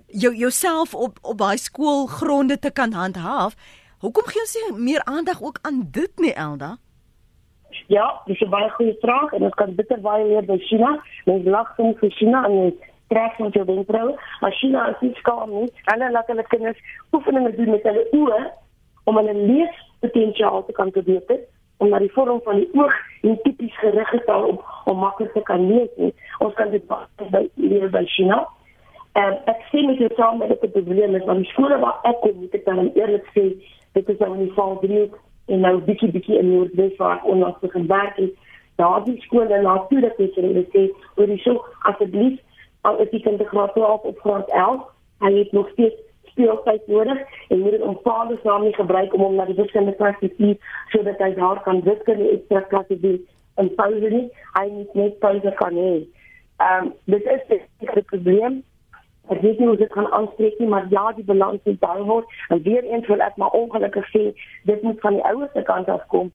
jou 0.06 0.34
jouself 0.34 0.94
op 0.94 1.18
op 1.22 1.38
daai 1.38 1.56
skoolgronde 1.56 2.58
te 2.58 2.70
kan 2.72 2.92
handhaaf. 2.92 3.54
Hoekom 3.98 4.26
gee 4.26 4.40
ons 4.40 4.54
nie 4.54 4.78
meer 4.78 5.04
aandag 5.04 5.42
ook 5.42 5.58
aan 5.62 5.88
dit 5.90 6.12
nie, 6.16 6.32
Elda? 6.32 6.76
Ja, 7.86 8.20
dis 8.26 8.40
'n 8.40 8.48
baie 8.48 8.70
goeie 8.70 8.96
vraag 9.00 9.32
en 9.32 9.42
ons 9.42 9.54
kan 9.54 9.74
bitter 9.74 10.00
baie 10.00 10.26
leer 10.26 10.44
by 10.44 10.58
China. 10.58 11.02
Ons 11.24 11.44
lag 11.44 11.74
soms 11.76 11.98
vir 11.98 12.10
China 12.10 12.44
en 12.44 12.50
ons 12.50 12.74
trek 13.08 13.38
met 13.38 13.52
jou 13.52 13.64
wenkbrauwe, 13.64 14.14
maar 14.40 14.52
China 14.52 14.88
is 14.88 15.00
nie 15.00 15.14
skaam 15.14 15.50
nie. 15.50 15.72
Hulle 15.84 16.10
laat 16.10 16.26
hulle 16.26 16.42
kinders 16.42 16.78
oefeninge 17.12 17.54
doen 17.56 17.70
met 17.70 17.82
hulle 17.82 18.06
oë 18.12 18.40
om 19.04 19.16
hulle 19.16 19.34
leespotensiaal 19.34 20.64
te 20.64 20.72
kan 20.72 20.92
verbeter 20.92 21.40
om 21.76 21.88
na 21.88 21.98
die 21.98 22.12
vorm 22.12 22.40
van 22.44 22.56
die 22.56 22.68
oog 22.72 22.94
en 23.22 23.38
tipies 23.42 23.78
gerig 23.78 24.12
staan 24.22 24.44
om 24.44 24.60
om 24.84 24.98
maklik 24.98 25.32
te 25.32 25.42
kan 25.42 25.66
lees. 25.68 25.90
Nie. 25.96 26.14
Ons 26.38 26.54
kan 26.54 26.70
dit 26.70 26.86
baie 26.86 27.30
by 27.30 27.48
leer 27.54 27.90
by 27.90 28.04
China. 28.16 28.44
En 29.14 29.36
ek 29.50 29.60
sien 29.70 29.86
met 29.86 30.00
jou 30.02 30.10
saam 30.18 30.40
met 30.42 30.50
die 30.60 30.70
probleem 30.74 31.14
is 31.14 31.26
van 31.26 31.42
die 31.42 31.50
skole 31.52 31.78
waar 31.78 32.00
ek 32.10 32.16
kom, 32.22 32.34
moet 32.40 32.54
ek 32.58 32.64
dan 32.66 32.90
eerlik 32.98 33.28
sê, 33.34 33.44
dit 33.94 34.08
is 34.10 34.18
nou 34.18 34.32
in 34.34 34.40
die 34.46 34.54
val 34.56 34.74
drie 34.82 35.04
en 35.54 35.62
nou 35.62 35.76
bietjie 35.86 36.10
bietjie 36.10 36.40
in 36.40 36.50
Noordwes 36.50 36.96
waar 36.98 37.20
ek 37.20 37.28
onlangs 37.30 37.60
begin 37.62 37.86
werk 37.86 38.18
het. 38.18 38.32
Daar 38.80 39.04
die 39.06 39.14
skole 39.22 39.60
na 39.62 39.76
toe 39.90 40.00
dat 40.02 40.18
ek 40.18 40.34
hulle 40.40 40.64
sê, 40.72 40.88
"Oor 41.14 41.30
die 41.30 41.38
so 41.44 41.62
asseblief, 41.90 42.40
al 42.82 42.98
is 43.06 43.10
die 43.10 43.22
kind 43.22 43.38
te 43.38 43.46
graad 43.52 43.72
12 43.78 44.02
op 44.02 44.18
graad 44.18 44.50
11, 44.50 44.82
hy 45.20 45.32
het 45.38 45.52
nog 45.52 45.70
steeds 45.72 46.00
speeltyd 46.34 46.86
nodig 46.86 47.18
en 47.48 47.58
moet 47.58 47.70
dit 47.70 47.82
om 47.82 47.98
vaders 48.02 48.42
naam 48.42 48.62
nie 48.62 48.74
gebruik 48.74 49.14
om 49.14 49.20
hom 49.20 49.34
na 49.34 49.44
die 49.44 49.54
wiskunde 49.54 49.94
klas 49.94 50.18
te 50.18 50.30
stuur 50.34 50.56
sodat 50.88 51.18
hy 51.18 51.34
daar 51.34 51.62
kan 51.62 51.82
wiskunde 51.86 52.30
ekstra 52.30 52.60
klasse 52.60 53.00
doen 53.00 53.20
en 53.54 53.74
pouse 53.74 54.10
nie. 54.10 54.28
Hy 54.58 54.68
moet 54.72 54.94
net 54.94 55.18
pouse 55.18 55.52
kan 55.62 55.74
hê. 55.74 55.96
Um, 56.58 56.94
dit 57.04 57.24
is 57.24 57.60
'n 57.80 58.02
probleem 58.10 58.62
Ek 59.32 59.40
weet 59.40 59.58
nie 59.58 59.66
hoe 59.66 59.76
dit 59.80 59.92
gaan 59.92 60.10
aanspreek 60.12 60.58
nie, 60.58 60.68
maar 60.68 60.86
ja, 60.92 61.12
die 61.16 61.24
balans 61.24 61.60
moet 61.64 61.80
daar 61.80 62.02
word. 62.04 62.26
En 62.48 62.62
weer 62.62 62.84
eens 62.84 63.06
wil 63.06 63.24
ek 63.24 63.36
maar 63.40 63.56
ongelukkig 63.56 64.08
sê, 64.12 64.24
dit 64.68 64.82
moet 64.82 65.00
van 65.00 65.16
die 65.16 65.24
ouers 65.24 65.52
se 65.52 65.62
kant 65.62 65.88
af 65.88 66.06
kom 66.12 66.32